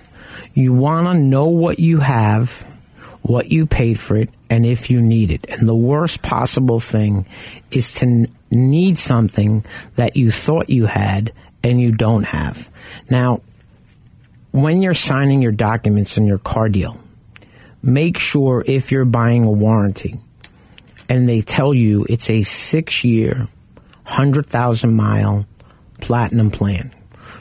You 0.53 0.73
want 0.73 1.07
to 1.07 1.13
know 1.13 1.45
what 1.45 1.79
you 1.79 1.99
have, 1.99 2.65
what 3.21 3.51
you 3.51 3.65
paid 3.65 3.99
for 3.99 4.17
it, 4.17 4.29
and 4.49 4.65
if 4.65 4.89
you 4.89 5.01
need 5.01 5.31
it. 5.31 5.45
And 5.49 5.67
the 5.67 5.75
worst 5.75 6.21
possible 6.21 6.79
thing 6.79 7.25
is 7.71 7.93
to 7.95 8.27
need 8.51 8.97
something 8.97 9.65
that 9.95 10.15
you 10.15 10.31
thought 10.31 10.69
you 10.69 10.85
had 10.85 11.31
and 11.63 11.79
you 11.79 11.91
don't 11.91 12.23
have. 12.23 12.69
Now, 13.09 13.41
when 14.51 14.81
you're 14.81 14.93
signing 14.93 15.41
your 15.41 15.51
documents 15.51 16.17
in 16.17 16.25
your 16.25 16.39
car 16.39 16.69
deal, 16.69 16.99
make 17.83 18.17
sure 18.17 18.63
if 18.65 18.91
you're 18.91 19.05
buying 19.05 19.43
a 19.43 19.51
warranty 19.51 20.19
and 21.07 21.27
they 21.27 21.41
tell 21.41 21.73
you 21.73 22.05
it's 22.09 22.29
a 22.29 22.43
six 22.43 23.03
year, 23.03 23.47
100,000 24.05 24.93
mile 24.95 25.45
platinum 26.01 26.49
plan, 26.49 26.93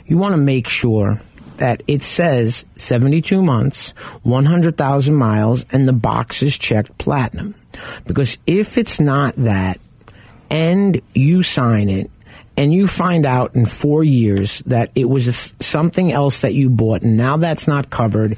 you 0.06 0.18
want 0.18 0.32
to 0.32 0.38
make 0.38 0.68
sure 0.68 1.20
that 1.58 1.82
it 1.86 2.02
says 2.02 2.64
72 2.76 3.42
months, 3.42 3.90
100,000 4.22 5.14
miles, 5.14 5.64
and 5.70 5.86
the 5.86 5.92
box 5.92 6.42
is 6.42 6.58
checked 6.58 6.96
platinum. 6.98 7.54
Because 8.06 8.38
if 8.46 8.78
it's 8.78 8.98
not 8.98 9.34
that, 9.36 9.80
and 10.50 11.00
you 11.14 11.42
sign 11.42 11.90
it, 11.90 12.10
and 12.58 12.72
you 12.72 12.88
find 12.88 13.24
out 13.24 13.54
in 13.54 13.66
four 13.66 14.02
years 14.02 14.58
that 14.66 14.90
it 14.96 15.04
was 15.04 15.54
something 15.60 16.10
else 16.10 16.40
that 16.40 16.54
you 16.54 16.68
bought, 16.68 17.02
and 17.02 17.16
now 17.16 17.36
that's 17.36 17.68
not 17.68 17.88
covered, 17.88 18.36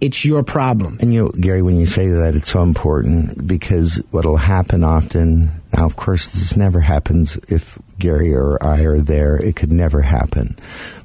it's 0.00 0.24
your 0.24 0.42
problem. 0.42 0.98
And 1.00 1.14
you, 1.14 1.26
know, 1.26 1.28
Gary, 1.30 1.62
when 1.62 1.76
you 1.76 1.86
say 1.86 2.08
that, 2.08 2.34
it's 2.34 2.50
so 2.50 2.62
important 2.62 3.46
because 3.46 4.02
what'll 4.10 4.38
happen 4.38 4.82
often. 4.82 5.52
Now, 5.72 5.84
of 5.84 5.94
course, 5.94 6.32
this 6.32 6.56
never 6.56 6.80
happens 6.80 7.36
if 7.48 7.78
Gary 8.00 8.34
or 8.34 8.60
I 8.60 8.80
are 8.80 8.98
there. 8.98 9.36
It 9.36 9.54
could 9.54 9.70
never 9.70 10.02
happen. 10.02 10.58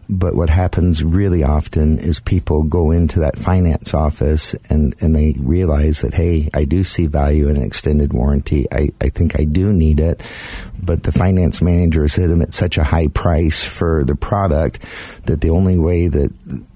But 0.09 0.35
what 0.35 0.49
happens 0.49 1.03
really 1.03 1.43
often 1.43 1.97
is 1.97 2.19
people 2.19 2.63
go 2.63 2.91
into 2.91 3.19
that 3.21 3.37
finance 3.37 3.93
office 3.93 4.53
and, 4.69 4.95
and 4.99 5.15
they 5.15 5.35
realize 5.39 6.01
that, 6.01 6.13
hey, 6.13 6.49
I 6.53 6.65
do 6.65 6.83
see 6.83 7.07
value 7.07 7.47
in 7.47 7.57
an 7.57 7.63
extended 7.63 8.13
warranty. 8.13 8.67
I, 8.71 8.89
I 9.01 9.09
think 9.09 9.39
I 9.39 9.45
do 9.45 9.73
need 9.73 9.99
it. 9.99 10.21
But 10.81 11.03
the 11.03 11.11
finance 11.11 11.61
managers 11.61 12.15
hit 12.15 12.27
them 12.27 12.43
at 12.43 12.53
such 12.53 12.77
a 12.77 12.83
high 12.83 13.07
price 13.07 13.65
for 13.65 14.03
the 14.03 14.15
product 14.15 14.79
that 15.25 15.41
the 15.41 15.49
only 15.49 15.79
way 15.79 16.07
that 16.07 16.31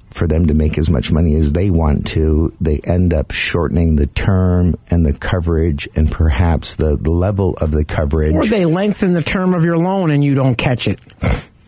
for 0.10 0.26
them 0.26 0.48
to 0.48 0.56
make 0.56 0.80
as 0.80 0.90
much 0.90 1.12
money 1.12 1.36
as 1.36 1.52
they 1.52 1.70
want 1.70 2.08
to, 2.08 2.52
they 2.60 2.80
end 2.80 3.14
up 3.14 3.30
shortening 3.30 3.96
the 3.96 4.08
term 4.08 4.76
and 4.90 5.06
the 5.06 5.14
coverage 5.14 5.88
and 5.96 6.12
perhaps 6.12 6.76
the, 6.76 6.98
the 6.98 7.12
level 7.12 7.56
of 7.62 7.70
the 7.72 7.86
coverage. 7.86 8.34
Or 8.34 8.46
they 8.46 8.66
lengthen 8.66 9.14
the 9.14 9.22
term 9.22 9.54
of 9.54 9.64
your 9.64 9.78
loan 9.78 10.10
and 10.10 10.24
you 10.24 10.34
don't 10.34 10.56
catch 10.56 10.88
it 10.88 11.00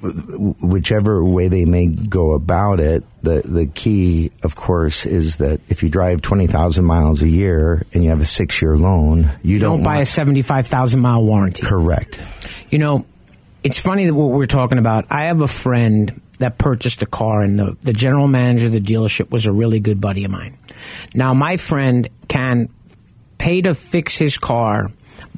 whichever 0.02 1.24
way 1.24 1.48
they 1.48 1.66
may 1.66 1.88
go 1.88 2.32
about 2.32 2.80
it, 2.80 3.04
the 3.22 3.42
the 3.46 3.68
key, 3.68 4.32
of 4.44 4.56
course, 4.56 5.06
is 5.06 5.38
that 5.38 5.62
if 5.68 5.84
you 5.84 5.90
drive 5.90 6.22
twenty 6.22 6.48
thousand 6.48 6.86
miles 6.86 7.22
a 7.22 7.30
year 7.30 7.86
and 7.94 8.04
you 8.04 8.10
have 8.10 8.22
a 8.22 8.26
six 8.26 8.62
year 8.62 8.78
loan, 8.78 9.24
you, 9.44 9.54
you 9.56 9.60
don't, 9.60 9.78
don't, 9.78 9.84
buy 9.84 9.96
want, 9.96 10.04
a 10.04 10.06
seventy 10.06 10.42
five 10.42 10.68
thousand 10.68 11.02
mile 11.02 11.24
warranty. 11.24 11.64
Correct. 11.64 12.20
You 12.70 12.80
know, 12.80 13.06
it's 13.64 13.80
funny 13.80 14.06
that 14.06 14.14
what 14.14 14.32
we're 14.32 14.48
talking 14.48 14.80
about. 14.80 15.06
I 15.10 15.26
have 15.26 15.42
a 15.42 15.48
friend 15.48 16.22
that 16.40 16.58
purchased 16.58 17.04
a 17.04 17.06
car, 17.06 17.42
and 17.42 17.60
the, 17.60 17.78
the 17.82 17.94
general 17.94 18.28
manager 18.28 18.68
of 18.68 18.74
the 18.74 18.82
dealership 18.82 19.30
was 19.30 19.46
a 19.46 19.52
really 19.52 19.80
good 19.80 20.02
buddy 20.02 20.26
of 20.26 20.32
mine. 20.32 20.58
Now, 21.14 21.36
my 21.36 21.58
friend 21.58 22.10
can 22.28 22.70
pay 23.38 23.62
to 23.62 23.76
fix 23.76 24.18
his 24.18 24.38
car 24.38 24.92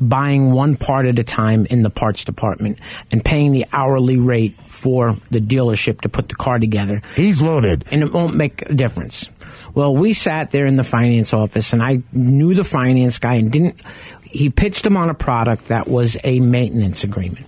buying 0.09 0.51
one 0.51 0.75
part 0.75 1.05
at 1.05 1.19
a 1.19 1.23
time 1.23 1.65
in 1.67 1.83
the 1.83 1.89
parts 1.89 2.23
department 2.25 2.79
and 3.11 3.23
paying 3.23 3.51
the 3.51 3.65
hourly 3.71 4.17
rate 4.17 4.55
for 4.67 5.17
the 5.31 5.39
dealership 5.39 6.01
to 6.01 6.09
put 6.09 6.29
the 6.29 6.35
car 6.35 6.59
together. 6.59 7.01
He's 7.15 7.41
loaded. 7.41 7.85
And 7.91 8.03
it 8.03 8.11
won't 8.11 8.35
make 8.35 8.61
a 8.63 8.73
difference. 8.73 9.29
Well, 9.73 9.95
we 9.95 10.13
sat 10.13 10.51
there 10.51 10.65
in 10.65 10.75
the 10.75 10.83
finance 10.83 11.33
office 11.33 11.73
and 11.73 11.81
I 11.81 11.99
knew 12.11 12.53
the 12.53 12.63
finance 12.63 13.19
guy 13.19 13.35
and 13.35 13.51
didn't, 13.51 13.81
he 14.23 14.49
pitched 14.49 14.85
him 14.85 14.97
on 14.97 15.09
a 15.09 15.13
product 15.13 15.67
that 15.67 15.87
was 15.87 16.17
a 16.23 16.39
maintenance 16.39 17.03
agreement. 17.03 17.47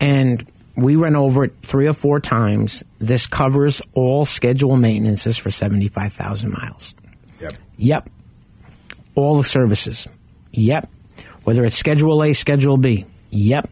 And 0.00 0.46
we 0.76 0.96
went 0.96 1.16
over 1.16 1.44
it 1.44 1.54
three 1.62 1.88
or 1.88 1.92
four 1.92 2.20
times. 2.20 2.84
This 2.98 3.26
covers 3.26 3.82
all 3.94 4.24
scheduled 4.24 4.80
maintenances 4.80 5.36
for 5.36 5.50
75,000 5.50 6.52
miles. 6.52 6.94
Yep. 7.40 7.52
Yep. 7.76 8.10
All 9.16 9.36
the 9.36 9.44
services. 9.44 10.06
Yep. 10.52 10.88
Whether 11.48 11.64
it's 11.64 11.76
Schedule 11.76 12.22
A, 12.22 12.34
Schedule 12.34 12.76
B. 12.76 13.06
Yep. 13.30 13.70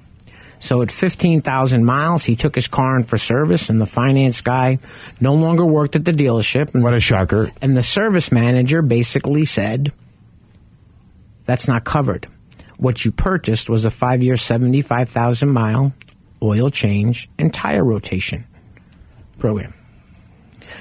So 0.59 0.81
at 0.81 0.91
15,000 0.91 1.85
miles, 1.85 2.25
he 2.25 2.35
took 2.35 2.55
his 2.55 2.69
car 2.69 2.97
in 2.97 3.03
for 3.03 3.19
service, 3.19 3.69
and 3.69 3.79
the 3.79 3.85
finance 3.85 4.41
guy 4.41 4.79
no 5.21 5.35
longer 5.35 5.67
worked 5.67 5.95
at 5.95 6.07
the 6.07 6.13
dealership. 6.13 6.73
And 6.73 6.83
what 6.83 6.95
a 6.95 7.01
shocker. 7.03 7.53
And 7.61 7.77
the 7.77 7.83
service 7.83 8.33
manager 8.33 8.81
basically 8.81 9.45
said, 9.45 9.93
That's 11.45 11.69
not 11.69 11.85
covered. 11.85 12.29
What 12.79 13.05
you 13.05 13.13
purchased 13.13 13.69
was 13.69 13.85
a 13.85 13.91
five 13.91 14.23
year, 14.23 14.39
75,000 14.39 15.47
mile 15.47 15.93
oil 16.43 16.71
change 16.71 17.29
and 17.39 17.53
tire 17.53 17.85
rotation 17.85 18.47
program. 19.39 19.75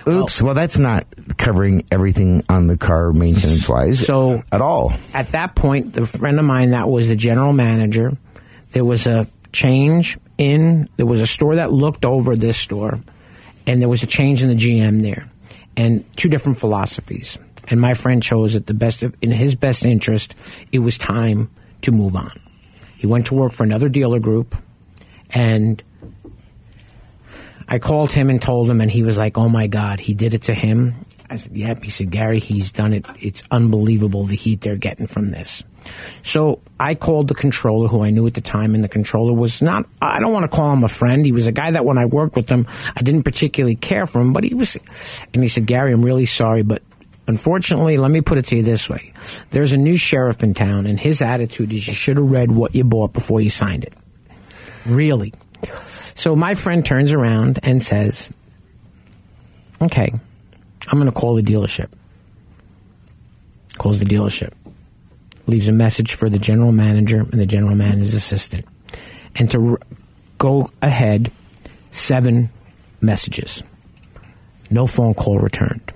Oops. 0.08 0.42
Well, 0.42 0.48
well, 0.48 0.54
that's 0.56 0.78
not 0.78 1.06
covering 1.38 1.86
everything 1.92 2.44
on 2.50 2.68
the 2.68 2.78
car 2.78 3.12
maintenance 3.14 3.68
wise. 3.68 4.06
So 4.06 4.44
at 4.52 4.62
all. 4.62 4.94
At 5.14 5.30
that 5.30 5.56
point, 5.56 5.94
the 5.94 6.06
friend 6.06 6.40
of 6.40 6.46
mine 6.46 6.72
that 6.72 6.90
was 6.90 7.08
the 7.08 7.16
general 7.16 7.54
manager, 7.54 8.18
there 8.72 8.86
was 8.86 9.08
a 9.08 9.28
change 9.52 10.18
in. 10.38 10.90
There 10.98 11.06
was 11.06 11.22
a 11.22 11.28
store 11.28 11.56
that 11.56 11.72
looked 11.72 12.06
over 12.06 12.36
this 12.36 12.58
store, 12.58 13.00
and 13.66 13.82
there 13.82 13.90
was 13.90 14.04
a 14.04 14.08
change 14.08 14.44
in 14.44 14.50
the 14.50 14.56
GM 14.56 15.02
there, 15.02 15.30
and 15.76 16.06
two 16.18 16.30
different 16.30 16.58
philosophies. 16.58 17.40
And 17.68 17.82
my 17.82 17.96
friend 17.96 18.22
chose 18.22 18.54
that 18.54 18.68
the 18.68 18.74
best 18.74 19.02
of, 19.02 19.16
in 19.22 19.32
his 19.32 19.56
best 19.56 19.86
interest, 19.86 20.36
it 20.72 20.80
was 20.80 20.98
time 20.98 21.50
to 21.82 21.92
move 21.92 22.16
on. 22.16 22.40
He 22.98 23.08
went 23.08 23.28
to 23.28 23.34
work 23.34 23.54
for 23.54 23.64
another 23.64 23.90
dealer 23.90 24.20
group, 24.20 24.56
and 25.32 25.82
I 27.68 27.80
called 27.80 28.12
him 28.12 28.30
and 28.30 28.42
told 28.42 28.70
him, 28.70 28.82
and 28.82 28.92
he 28.92 29.04
was 29.04 29.18
like, 29.18 29.38
"Oh 29.38 29.50
my 29.50 29.68
God, 29.68 30.00
he 30.00 30.14
did 30.14 30.34
it 30.34 30.44
to 30.44 30.54
him." 30.54 30.94
I 31.30 31.36
said, 31.36 31.56
"Yep." 31.56 31.84
He 31.84 31.90
said, 31.90 32.12
"Gary, 32.12 32.40
he's 32.40 32.72
done 32.72 32.94
it. 32.94 33.06
It's 33.20 33.42
unbelievable 33.50 34.26
the 34.26 34.36
heat 34.36 34.62
they're 34.62 34.76
getting 34.76 35.08
from 35.08 35.32
this." 35.32 35.64
So 36.24 36.60
I 36.80 36.96
called 36.96 37.28
the 37.28 37.36
controller, 37.36 37.88
who 37.88 38.04
I 38.04 38.10
knew 38.10 38.26
at 38.28 38.34
the 38.34 38.42
time, 38.42 38.76
and 38.76 38.84
the 38.84 38.88
controller 38.88 39.34
was 39.34 39.62
not. 39.62 39.86
I 40.02 40.20
don't 40.20 40.34
want 40.34 40.50
to 40.50 40.56
call 40.56 40.74
him 40.74 40.84
a 40.84 40.88
friend. 40.88 41.26
He 41.26 41.32
was 41.32 41.48
a 41.48 41.52
guy 41.52 41.72
that 41.72 41.86
when 41.86 41.98
I 41.98 42.06
worked 42.06 42.36
with 42.36 42.50
him, 42.50 42.68
I 42.96 43.02
didn't 43.02 43.24
particularly 43.24 43.76
care 43.76 44.06
for 44.06 44.20
him, 44.22 44.34
but 44.34 44.44
he 44.44 44.54
was. 44.54 44.78
And 45.34 45.42
he 45.44 45.50
said, 45.50 45.66
"Gary, 45.66 45.92
I'm 45.92 46.04
really 46.04 46.26
sorry, 46.26 46.64
but." 46.64 46.82
Unfortunately, 47.28 47.98
let 47.98 48.12
me 48.12 48.22
put 48.22 48.38
it 48.38 48.46
to 48.46 48.56
you 48.56 48.62
this 48.62 48.88
way. 48.88 49.12
There's 49.50 49.74
a 49.74 49.78
new 49.78 49.98
sheriff 49.98 50.44
in 50.44 50.54
town, 50.54 50.86
and 50.86 51.00
his 51.00 51.24
attitude 51.24 51.74
is 51.74 51.88
you 51.88 51.96
should 51.96 52.18
have 52.18 52.30
read 52.30 52.52
what 52.52 52.76
you 52.76 52.84
bought 52.84 53.14
before 53.14 53.42
you 53.42 53.50
signed 53.50 53.84
it. 53.84 53.94
Really. 54.86 55.34
So 56.16 56.36
my 56.36 56.56
friend 56.56 56.86
turns 56.86 57.12
around 57.12 57.60
and 57.62 57.84
says, 57.84 58.32
Okay, 59.82 60.12
I'm 60.88 61.00
going 61.00 61.12
to 61.12 61.18
call 61.18 61.36
the 61.36 61.42
dealership. 61.42 61.90
Calls 63.78 64.00
the 64.00 64.06
dealership. 64.06 64.54
Leaves 65.48 65.68
a 65.68 65.74
message 65.74 66.16
for 66.16 66.30
the 66.30 66.40
general 66.40 66.72
manager 66.72 67.20
and 67.20 67.40
the 67.40 67.46
general 67.46 67.76
manager's 67.76 68.14
assistant. 68.14 68.66
And 69.36 69.52
to 69.52 69.72
r- 69.72 69.80
go 70.38 70.72
ahead, 70.82 71.32
seven 71.92 72.50
messages. 73.02 73.64
No 74.72 74.88
phone 74.88 75.14
call 75.14 75.40
returned. 75.40 75.92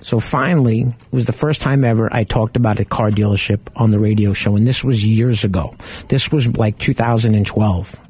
So 0.00 0.20
finally, 0.20 0.82
it 0.82 1.12
was 1.12 1.26
the 1.26 1.32
first 1.32 1.60
time 1.60 1.84
ever 1.84 2.08
I 2.12 2.24
talked 2.24 2.56
about 2.56 2.80
a 2.80 2.84
car 2.84 3.10
dealership 3.10 3.60
on 3.76 3.90
the 3.90 3.98
radio 3.98 4.32
show, 4.32 4.56
and 4.56 4.66
this 4.66 4.82
was 4.82 5.04
years 5.04 5.44
ago. 5.44 5.76
This 6.08 6.32
was 6.32 6.56
like 6.56 6.78
2012. 6.78 8.00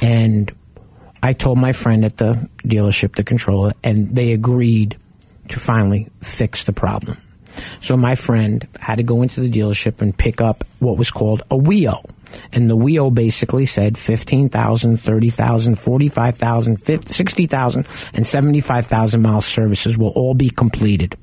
And 0.00 0.52
I 1.22 1.32
told 1.32 1.58
my 1.58 1.72
friend 1.72 2.04
at 2.04 2.18
the 2.18 2.48
dealership, 2.58 3.16
the 3.16 3.24
controller, 3.24 3.72
and 3.82 4.14
they 4.14 4.32
agreed 4.32 4.96
to 5.48 5.58
finally 5.58 6.08
fix 6.22 6.64
the 6.64 6.72
problem. 6.72 7.18
So 7.80 7.96
my 7.96 8.14
friend 8.14 8.66
had 8.78 8.96
to 8.96 9.02
go 9.02 9.22
into 9.22 9.40
the 9.40 9.50
dealership 9.50 10.02
and 10.02 10.16
pick 10.16 10.40
up 10.40 10.64
what 10.78 10.98
was 10.98 11.10
called 11.10 11.42
a 11.50 11.56
WIO. 11.56 12.04
And 12.52 12.68
the 12.68 12.76
WIO 12.76 13.14
basically 13.14 13.66
said 13.66 13.96
15,000, 13.96 14.98
30,000, 14.98 15.78
45,000, 15.78 16.76
60,000, 17.08 17.86
and 18.12 18.26
75,000 18.26 19.22
mile 19.22 19.40
services 19.40 19.96
will 19.96 20.10
all 20.10 20.34
be 20.34 20.50
completed. 20.50 21.16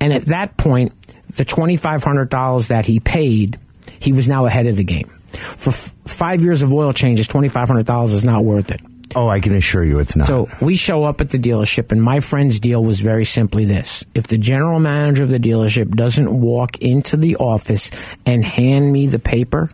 And 0.00 0.12
at 0.12 0.26
that 0.26 0.56
point, 0.56 0.92
the 1.36 1.44
$2,500 1.44 2.68
that 2.68 2.86
he 2.86 2.98
paid, 2.98 3.58
he 4.00 4.12
was 4.12 4.26
now 4.26 4.46
ahead 4.46 4.66
of 4.66 4.76
the 4.76 4.84
game. 4.84 5.10
For 5.30 5.70
f- 5.70 5.94
five 6.06 6.42
years 6.42 6.62
of 6.62 6.72
oil 6.72 6.92
changes, 6.92 7.28
$2,500 7.28 8.04
is 8.12 8.24
not 8.24 8.44
worth 8.44 8.70
it. 8.70 8.80
Oh, 9.16 9.28
I 9.28 9.40
can 9.40 9.54
assure 9.54 9.84
you 9.84 9.98
it's 9.98 10.14
not. 10.14 10.28
So 10.28 10.48
we 10.60 10.76
show 10.76 11.04
up 11.04 11.20
at 11.20 11.30
the 11.30 11.38
dealership, 11.38 11.90
and 11.90 12.00
my 12.00 12.20
friend's 12.20 12.60
deal 12.60 12.82
was 12.84 13.00
very 13.00 13.24
simply 13.24 13.64
this. 13.64 14.04
If 14.14 14.28
the 14.28 14.38
general 14.38 14.78
manager 14.78 15.24
of 15.24 15.30
the 15.30 15.40
dealership 15.40 15.94
doesn't 15.96 16.30
walk 16.40 16.78
into 16.78 17.16
the 17.16 17.36
office 17.36 17.90
and 18.24 18.44
hand 18.44 18.92
me 18.92 19.08
the 19.08 19.18
paper, 19.18 19.70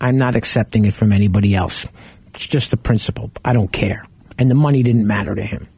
I'm 0.00 0.18
not 0.18 0.36
accepting 0.36 0.84
it 0.84 0.92
from 0.92 1.12
anybody 1.12 1.54
else. 1.54 1.86
It's 2.34 2.46
just 2.46 2.70
the 2.70 2.76
principle. 2.76 3.30
I 3.44 3.52
don't 3.54 3.72
care. 3.72 4.04
And 4.38 4.50
the 4.50 4.54
money 4.54 4.82
didn't 4.82 5.06
matter 5.06 5.34
to 5.34 5.42
him. 5.42 5.68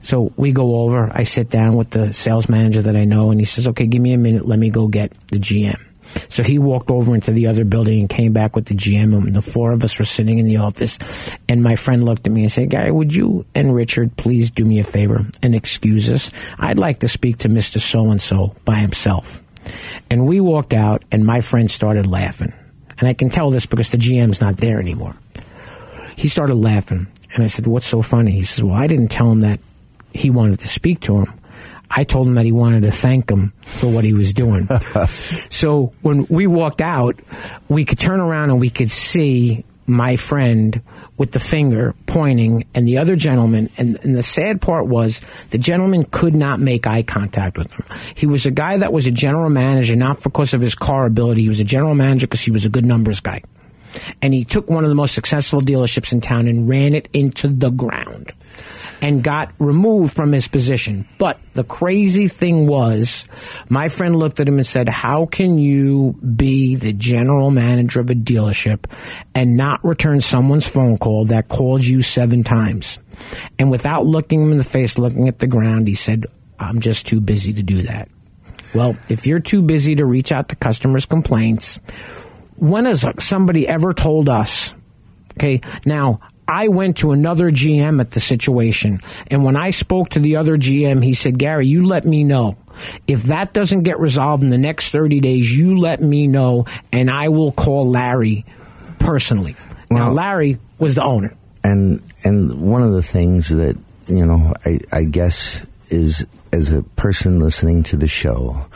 So 0.00 0.32
we 0.36 0.50
go 0.50 0.80
over. 0.80 1.10
I 1.14 1.22
sit 1.22 1.50
down 1.50 1.76
with 1.76 1.90
the 1.90 2.12
sales 2.12 2.48
manager 2.48 2.82
that 2.82 2.96
I 2.96 3.04
know, 3.04 3.30
and 3.30 3.40
he 3.40 3.44
says, 3.44 3.68
Okay, 3.68 3.86
give 3.86 4.02
me 4.02 4.12
a 4.12 4.18
minute. 4.18 4.44
Let 4.44 4.58
me 4.58 4.70
go 4.70 4.88
get 4.88 5.12
the 5.28 5.38
GM. 5.38 5.80
So 6.28 6.42
he 6.42 6.58
walked 6.58 6.90
over 6.90 7.14
into 7.14 7.30
the 7.30 7.46
other 7.46 7.64
building 7.64 8.00
and 8.00 8.08
came 8.08 8.32
back 8.32 8.56
with 8.56 8.66
the 8.66 8.74
GM, 8.74 9.14
and 9.14 9.34
the 9.34 9.42
four 9.42 9.72
of 9.72 9.82
us 9.82 9.98
were 9.98 10.04
sitting 10.04 10.38
in 10.38 10.46
the 10.46 10.56
office. 10.56 10.98
And 11.48 11.62
my 11.62 11.76
friend 11.76 12.04
looked 12.04 12.26
at 12.26 12.32
me 12.32 12.42
and 12.42 12.52
said, 12.52 12.70
Guy, 12.70 12.90
would 12.90 13.14
you 13.14 13.44
and 13.54 13.74
Richard 13.74 14.16
please 14.16 14.50
do 14.50 14.64
me 14.64 14.78
a 14.78 14.84
favor 14.84 15.26
and 15.42 15.54
excuse 15.54 16.10
us? 16.10 16.30
I'd 16.58 16.78
like 16.78 17.00
to 17.00 17.08
speak 17.08 17.38
to 17.38 17.48
Mr. 17.48 17.78
So 17.78 18.10
and 18.10 18.20
so 18.20 18.54
by 18.64 18.76
himself. 18.76 19.42
And 20.10 20.26
we 20.26 20.40
walked 20.40 20.74
out, 20.74 21.04
and 21.12 21.24
my 21.24 21.40
friend 21.40 21.70
started 21.70 22.06
laughing. 22.06 22.52
And 22.98 23.08
I 23.08 23.14
can 23.14 23.30
tell 23.30 23.50
this 23.50 23.66
because 23.66 23.90
the 23.90 23.98
GM's 23.98 24.40
not 24.40 24.58
there 24.58 24.80
anymore. 24.80 25.16
He 26.16 26.28
started 26.28 26.54
laughing. 26.54 27.06
And 27.34 27.42
I 27.42 27.46
said, 27.46 27.66
What's 27.66 27.86
so 27.86 28.02
funny? 28.02 28.32
He 28.32 28.44
says, 28.44 28.62
Well, 28.62 28.76
I 28.76 28.86
didn't 28.86 29.08
tell 29.08 29.30
him 29.30 29.40
that 29.40 29.60
he 30.12 30.30
wanted 30.30 30.60
to 30.60 30.68
speak 30.68 31.00
to 31.00 31.22
him. 31.22 31.32
I 31.94 32.04
told 32.04 32.26
him 32.26 32.34
that 32.34 32.46
he 32.46 32.52
wanted 32.52 32.82
to 32.82 32.90
thank 32.90 33.30
him 33.30 33.52
for 33.62 33.88
what 33.88 34.04
he 34.04 34.14
was 34.14 34.32
doing. 34.32 34.68
so 35.50 35.92
when 36.00 36.26
we 36.30 36.46
walked 36.46 36.80
out, 36.80 37.20
we 37.68 37.84
could 37.84 37.98
turn 37.98 38.20
around 38.20 38.50
and 38.50 38.58
we 38.60 38.70
could 38.70 38.90
see 38.90 39.64
my 39.86 40.16
friend 40.16 40.80
with 41.18 41.32
the 41.32 41.40
finger 41.40 41.94
pointing 42.06 42.64
and 42.74 42.86
the 42.86 42.98
other 42.98 43.16
gentleman. 43.16 43.68
And, 43.76 43.98
and, 44.02 44.16
the 44.16 44.22
sad 44.22 44.60
part 44.60 44.86
was 44.86 45.20
the 45.50 45.58
gentleman 45.58 46.04
could 46.04 46.34
not 46.34 46.60
make 46.60 46.86
eye 46.86 47.02
contact 47.02 47.58
with 47.58 47.70
him. 47.70 47.84
He 48.14 48.26
was 48.26 48.46
a 48.46 48.50
guy 48.50 48.76
that 48.78 48.92
was 48.92 49.06
a 49.06 49.10
general 49.10 49.50
manager 49.50 49.96
not 49.96 50.22
because 50.22 50.54
of 50.54 50.60
his 50.60 50.74
car 50.74 51.04
ability. 51.04 51.42
He 51.42 51.48
was 51.48 51.60
a 51.60 51.64
general 51.64 51.94
manager 51.94 52.26
because 52.26 52.40
he 52.40 52.52
was 52.52 52.64
a 52.64 52.68
good 52.68 52.86
numbers 52.86 53.20
guy. 53.20 53.42
And 54.22 54.32
he 54.32 54.44
took 54.44 54.70
one 54.70 54.84
of 54.84 54.88
the 54.88 54.94
most 54.94 55.14
successful 55.14 55.60
dealerships 55.60 56.12
in 56.12 56.20
town 56.20 56.48
and 56.48 56.68
ran 56.68 56.94
it 56.94 57.08
into 57.12 57.48
the 57.48 57.70
ground 57.70 58.32
and 59.02 59.22
got 59.22 59.52
removed 59.58 60.14
from 60.14 60.32
his 60.32 60.46
position. 60.46 61.06
But 61.18 61.40
the 61.54 61.64
crazy 61.64 62.28
thing 62.28 62.68
was, 62.68 63.26
my 63.68 63.88
friend 63.88 64.14
looked 64.14 64.38
at 64.38 64.48
him 64.48 64.56
and 64.56 64.66
said, 64.66 64.88
How 64.88 65.26
can 65.26 65.58
you 65.58 66.12
be 66.36 66.76
the 66.76 66.92
general 66.92 67.50
manager 67.50 68.00
of 68.00 68.08
a 68.10 68.14
dealership 68.14 68.84
and 69.34 69.56
not 69.56 69.84
return 69.84 70.20
someone's 70.20 70.68
phone 70.68 70.96
call 70.96 71.26
that 71.26 71.48
called 71.48 71.84
you 71.84 72.00
seven 72.00 72.44
times? 72.44 73.00
And 73.58 73.70
without 73.70 74.06
looking 74.06 74.42
him 74.42 74.52
in 74.52 74.58
the 74.58 74.64
face, 74.64 74.96
looking 74.96 75.26
at 75.26 75.40
the 75.40 75.48
ground, 75.48 75.88
he 75.88 75.94
said, 75.94 76.26
I'm 76.58 76.80
just 76.80 77.06
too 77.06 77.20
busy 77.20 77.52
to 77.54 77.62
do 77.62 77.82
that. 77.82 78.08
Well, 78.72 78.96
if 79.08 79.26
you're 79.26 79.40
too 79.40 79.62
busy 79.62 79.96
to 79.96 80.06
reach 80.06 80.32
out 80.32 80.48
to 80.48 80.56
customers' 80.56 81.06
complaints, 81.06 81.80
when 82.54 82.84
has 82.84 83.04
somebody 83.18 83.66
ever 83.66 83.92
told 83.92 84.28
us 84.28 84.74
Okay. 85.36 85.60
Now, 85.84 86.20
I 86.46 86.68
went 86.68 86.98
to 86.98 87.12
another 87.12 87.50
GM 87.50 88.00
at 88.00 88.10
the 88.10 88.20
situation. 88.20 89.00
And 89.28 89.44
when 89.44 89.56
I 89.56 89.70
spoke 89.70 90.10
to 90.10 90.20
the 90.20 90.36
other 90.36 90.56
GM, 90.56 91.02
he 91.02 91.14
said, 91.14 91.38
Gary, 91.38 91.66
you 91.66 91.86
let 91.86 92.04
me 92.04 92.24
know. 92.24 92.56
If 93.06 93.24
that 93.24 93.52
doesn't 93.52 93.82
get 93.82 94.00
resolved 94.00 94.42
in 94.42 94.50
the 94.50 94.58
next 94.58 94.90
30 94.90 95.20
days, 95.20 95.50
you 95.50 95.78
let 95.78 96.00
me 96.00 96.26
know 96.26 96.66
and 96.90 97.10
I 97.10 97.28
will 97.28 97.52
call 97.52 97.88
Larry 97.88 98.44
personally. 98.98 99.56
Well, 99.90 100.06
now, 100.06 100.12
Larry 100.12 100.58
was 100.78 100.94
the 100.94 101.04
owner. 101.04 101.34
And, 101.62 102.02
and 102.24 102.70
one 102.70 102.82
of 102.82 102.92
the 102.92 103.02
things 103.02 103.50
that, 103.50 103.76
you 104.08 104.26
know, 104.26 104.54
I, 104.64 104.80
I 104.90 105.04
guess 105.04 105.64
is 105.90 106.26
as 106.52 106.72
a 106.72 106.82
person 106.82 107.40
listening 107.40 107.82
to 107.84 107.96
the 107.96 108.08
show, 108.08 108.66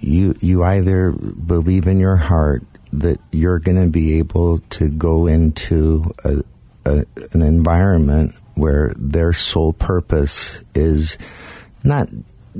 you, 0.00 0.36
you 0.40 0.64
either 0.64 1.12
believe 1.12 1.86
in 1.86 1.98
your 1.98 2.16
heart 2.16 2.62
that 2.92 3.20
you're 3.30 3.58
going 3.58 3.80
to 3.80 3.88
be 3.88 4.18
able 4.18 4.58
to 4.70 4.88
go 4.88 5.26
into 5.26 6.12
a, 6.24 6.42
a, 6.84 7.04
an 7.32 7.42
environment 7.42 8.34
where 8.54 8.92
their 8.96 9.32
sole 9.32 9.72
purpose 9.72 10.58
is 10.74 11.18
not 11.82 12.08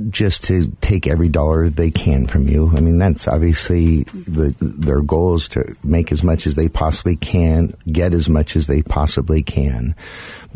just 0.09 0.45
to 0.45 0.71
take 0.79 1.05
every 1.05 1.27
dollar 1.27 1.69
they 1.69 1.91
can 1.91 2.25
from 2.25 2.47
you. 2.47 2.71
I 2.75 2.79
mean, 2.79 2.97
that's 2.97 3.27
obviously 3.27 4.03
the, 4.03 4.55
their 4.61 5.01
goal 5.01 5.35
is 5.35 5.49
to 5.49 5.75
make 5.83 6.11
as 6.11 6.23
much 6.23 6.47
as 6.47 6.55
they 6.55 6.69
possibly 6.69 7.17
can, 7.17 7.75
get 7.91 8.13
as 8.13 8.29
much 8.29 8.55
as 8.55 8.67
they 8.67 8.81
possibly 8.81 9.43
can. 9.43 9.95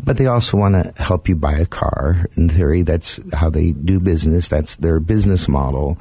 But 0.02 0.16
they 0.16 0.26
also 0.26 0.56
want 0.56 0.74
to 0.74 1.02
help 1.02 1.28
you 1.28 1.36
buy 1.36 1.54
a 1.54 1.66
car. 1.66 2.26
In 2.36 2.48
theory, 2.48 2.82
that's 2.82 3.20
how 3.32 3.50
they 3.50 3.72
do 3.72 4.00
business. 4.00 4.48
That's 4.48 4.76
their 4.76 5.00
business 5.00 5.48
model. 5.48 5.98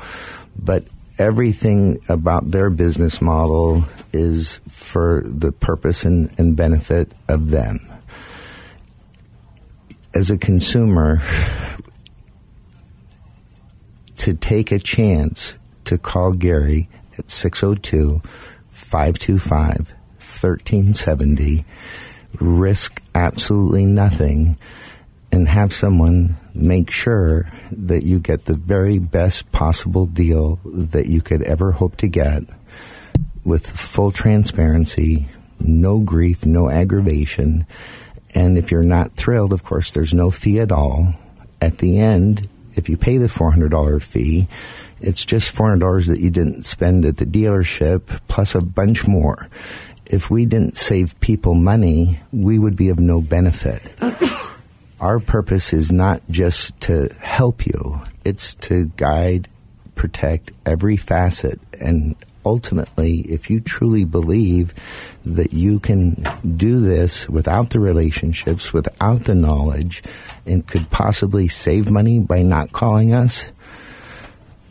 But 0.57 0.85
everything 1.17 2.01
about 2.09 2.51
their 2.51 2.69
business 2.69 3.21
model 3.21 3.85
is 4.13 4.59
for 4.67 5.23
the 5.25 5.51
purpose 5.51 6.05
and, 6.05 6.33
and 6.39 6.55
benefit 6.55 7.11
of 7.27 7.51
them. 7.51 7.79
As 10.13 10.29
a 10.29 10.37
consumer, 10.37 11.21
to 14.17 14.33
take 14.33 14.71
a 14.71 14.79
chance 14.79 15.55
to 15.85 15.97
call 15.97 16.31
Gary 16.31 16.87
at 17.17 17.29
602 17.29 18.21
525 18.69 19.93
1370, 20.17 21.65
risk 22.39 23.01
absolutely 23.13 23.85
nothing, 23.85 24.57
and 25.31 25.47
have 25.47 25.71
someone 25.71 26.37
make 26.55 26.89
sure 26.89 27.51
that 27.71 28.03
you 28.03 28.19
get 28.19 28.45
the 28.45 28.53
very 28.53 28.97
best 28.97 29.51
possible 29.51 30.05
deal 30.05 30.59
that 30.65 31.07
you 31.07 31.21
could 31.21 31.41
ever 31.43 31.71
hope 31.71 31.97
to 31.97 32.07
get 32.07 32.43
with 33.43 33.69
full 33.69 34.11
transparency, 34.11 35.27
no 35.59 35.99
grief, 35.99 36.45
no 36.45 36.69
aggravation. 36.69 37.65
And 38.33 38.57
if 38.57 38.71
you're 38.71 38.83
not 38.83 39.13
thrilled, 39.13 39.53
of 39.53 39.63
course, 39.63 39.91
there's 39.91 40.13
no 40.13 40.31
fee 40.31 40.59
at 40.59 40.71
all. 40.71 41.13
At 41.61 41.77
the 41.77 41.99
end, 41.99 42.49
if 42.75 42.89
you 42.89 42.97
pay 42.97 43.17
the 43.17 43.27
$400 43.27 44.01
fee, 44.01 44.47
it's 44.99 45.23
just 45.23 45.55
$400 45.55 46.07
that 46.07 46.19
you 46.19 46.29
didn't 46.29 46.63
spend 46.63 47.05
at 47.05 47.17
the 47.17 47.25
dealership 47.25 48.19
plus 48.27 48.55
a 48.55 48.61
bunch 48.61 49.07
more. 49.07 49.47
If 50.05 50.29
we 50.29 50.45
didn't 50.45 50.77
save 50.77 51.19
people 51.19 51.53
money, 51.53 52.19
we 52.31 52.59
would 52.59 52.75
be 52.75 52.89
of 52.89 52.99
no 52.99 53.21
benefit 53.21 53.81
our 54.99 55.19
purpose 55.19 55.73
is 55.73 55.91
not 55.91 56.21
just 56.29 56.79
to 56.81 57.13
help 57.21 57.65
you, 57.65 58.01
it's 58.23 58.55
to 58.55 58.85
guide, 58.97 59.47
protect 59.95 60.51
every 60.65 60.97
facet. 60.97 61.59
And 61.79 62.15
ultimately, 62.45 63.21
if 63.21 63.49
you 63.49 63.59
truly 63.59 64.05
believe 64.05 64.73
that 65.25 65.53
you 65.53 65.79
can 65.79 66.25
do 66.55 66.79
this 66.79 67.27
without 67.27 67.71
the 67.71 67.79
relationships, 67.79 68.71
without 68.71 69.23
the 69.23 69.35
knowledge, 69.35 70.03
and 70.45 70.65
could 70.65 70.89
possibly 70.91 71.47
save 71.47 71.89
money 71.89 72.19
by 72.19 72.41
not 72.43 72.71
calling 72.71 73.13
us, 73.13 73.45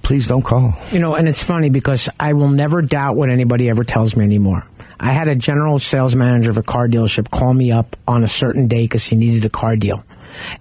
please 0.03 0.29
don't 0.29 0.43
call. 0.43 0.75
You 0.93 1.01
know, 1.01 1.15
and 1.15 1.29
it's 1.29 1.43
funny 1.43 1.71
because 1.71 2.09
I 2.21 2.35
will 2.35 2.51
never 2.51 2.83
doubt 2.83 3.17
what 3.17 3.31
anybody 3.31 3.69
ever 3.69 3.85
tells 3.85 4.17
me 4.17 4.25
anymore. 4.25 4.65
I 5.01 5.13
had 5.13 5.29
a 5.29 5.35
general 5.35 5.79
sales 5.79 6.15
manager 6.15 6.51
of 6.51 6.59
a 6.59 6.63
car 6.63 6.89
dealership 6.89 7.31
call 7.31 7.53
me 7.53 7.73
up 7.73 7.97
on 8.07 8.23
a 8.23 8.29
certain 8.29 8.69
day 8.69 8.85
because 8.85 9.05
he 9.05 9.17
needed 9.17 9.45
a 9.45 9.51
car 9.51 9.77
deal. 9.77 10.05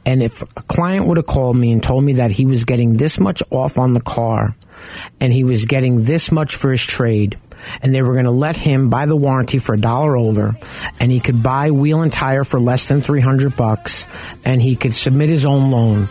And 0.06 0.22
if 0.22 0.42
a 0.42 0.62
client 0.64 1.08
would 1.08 1.18
have 1.18 1.26
called 1.26 1.58
me 1.58 1.72
and 1.72 1.82
told 1.82 2.04
me 2.04 2.14
that 2.14 2.32
he 2.32 2.46
was 2.46 2.66
getting 2.66 2.98
this 2.98 3.20
much 3.20 3.42
off 3.52 3.78
on 3.78 3.94
the 3.94 4.02
car 4.02 4.56
and 5.20 5.32
he 5.32 5.44
was 5.44 5.66
getting 5.66 6.04
this 6.04 6.32
much 6.32 6.56
for 6.56 6.72
his 6.72 6.84
trade, 6.84 7.38
and 7.82 7.94
they 7.94 8.02
were 8.02 8.14
going 8.14 8.26
to 8.26 8.32
let 8.32 8.58
him 8.58 8.90
buy 8.90 9.06
the 9.06 9.16
warranty 9.16 9.58
for 9.58 9.76
a 9.76 9.80
dollar 9.80 10.18
over, 10.18 10.56
and 11.00 11.12
he 11.12 11.20
could 11.20 11.42
buy 11.42 11.72
wheel 11.72 12.02
and 12.02 12.12
tire 12.12 12.44
for 12.44 12.60
less 12.60 12.88
than 12.88 13.02
300 13.02 13.56
bucks, 13.56 14.08
and 14.44 14.62
he 14.62 14.76
could 14.76 14.94
submit 14.94 15.30
his 15.30 15.46
own 15.46 15.72
loan. 15.72 16.10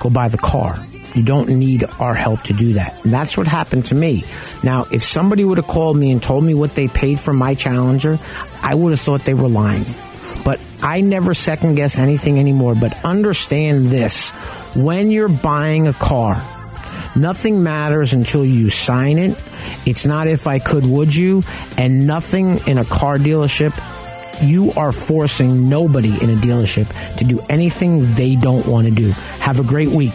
go 0.00 0.10
buy 0.10 0.28
the 0.28 0.38
car. 0.38 0.78
You 1.14 1.22
don't 1.22 1.48
need 1.48 1.84
our 2.00 2.14
help 2.14 2.42
to 2.44 2.52
do 2.52 2.72
that. 2.74 3.04
And 3.04 3.12
that's 3.12 3.36
what 3.36 3.46
happened 3.46 3.86
to 3.86 3.94
me. 3.94 4.24
Now, 4.64 4.86
if 4.90 5.04
somebody 5.04 5.44
would 5.44 5.58
have 5.58 5.68
called 5.68 5.96
me 5.96 6.10
and 6.10 6.20
told 6.20 6.42
me 6.42 6.54
what 6.54 6.74
they 6.74 6.88
paid 6.88 7.20
for 7.20 7.32
my 7.32 7.54
Challenger, 7.54 8.18
I 8.62 8.74
would 8.74 8.90
have 8.90 9.00
thought 9.00 9.24
they 9.24 9.34
were 9.34 9.48
lying. 9.48 9.86
But 10.44 10.60
I 10.82 11.00
never 11.00 11.34
second 11.34 11.76
guess 11.76 11.98
anything 11.98 12.38
anymore. 12.38 12.74
But 12.74 13.04
understand 13.04 13.86
this 13.86 14.30
when 14.74 15.10
you're 15.10 15.28
buying 15.28 15.86
a 15.86 15.94
car, 15.94 16.42
nothing 17.16 17.62
matters 17.62 18.12
until 18.12 18.44
you 18.44 18.70
sign 18.70 19.18
it. 19.18 19.42
It's 19.86 20.04
not 20.04 20.28
if 20.28 20.46
I 20.46 20.58
could, 20.58 20.84
would 20.84 21.14
you? 21.14 21.42
And 21.78 22.06
nothing 22.06 22.60
in 22.66 22.78
a 22.78 22.84
car 22.84 23.18
dealership 23.18 23.72
you 24.42 24.72
are 24.72 24.92
forcing 24.92 25.68
nobody 25.68 26.20
in 26.22 26.30
a 26.30 26.34
dealership 26.34 26.88
to 27.18 27.24
do 27.24 27.40
anything 27.48 28.14
they 28.14 28.36
don't 28.36 28.66
want 28.66 28.86
to 28.86 28.92
do. 28.92 29.10
Have 29.40 29.60
a 29.60 29.64
great 29.64 29.90
week. 29.90 30.14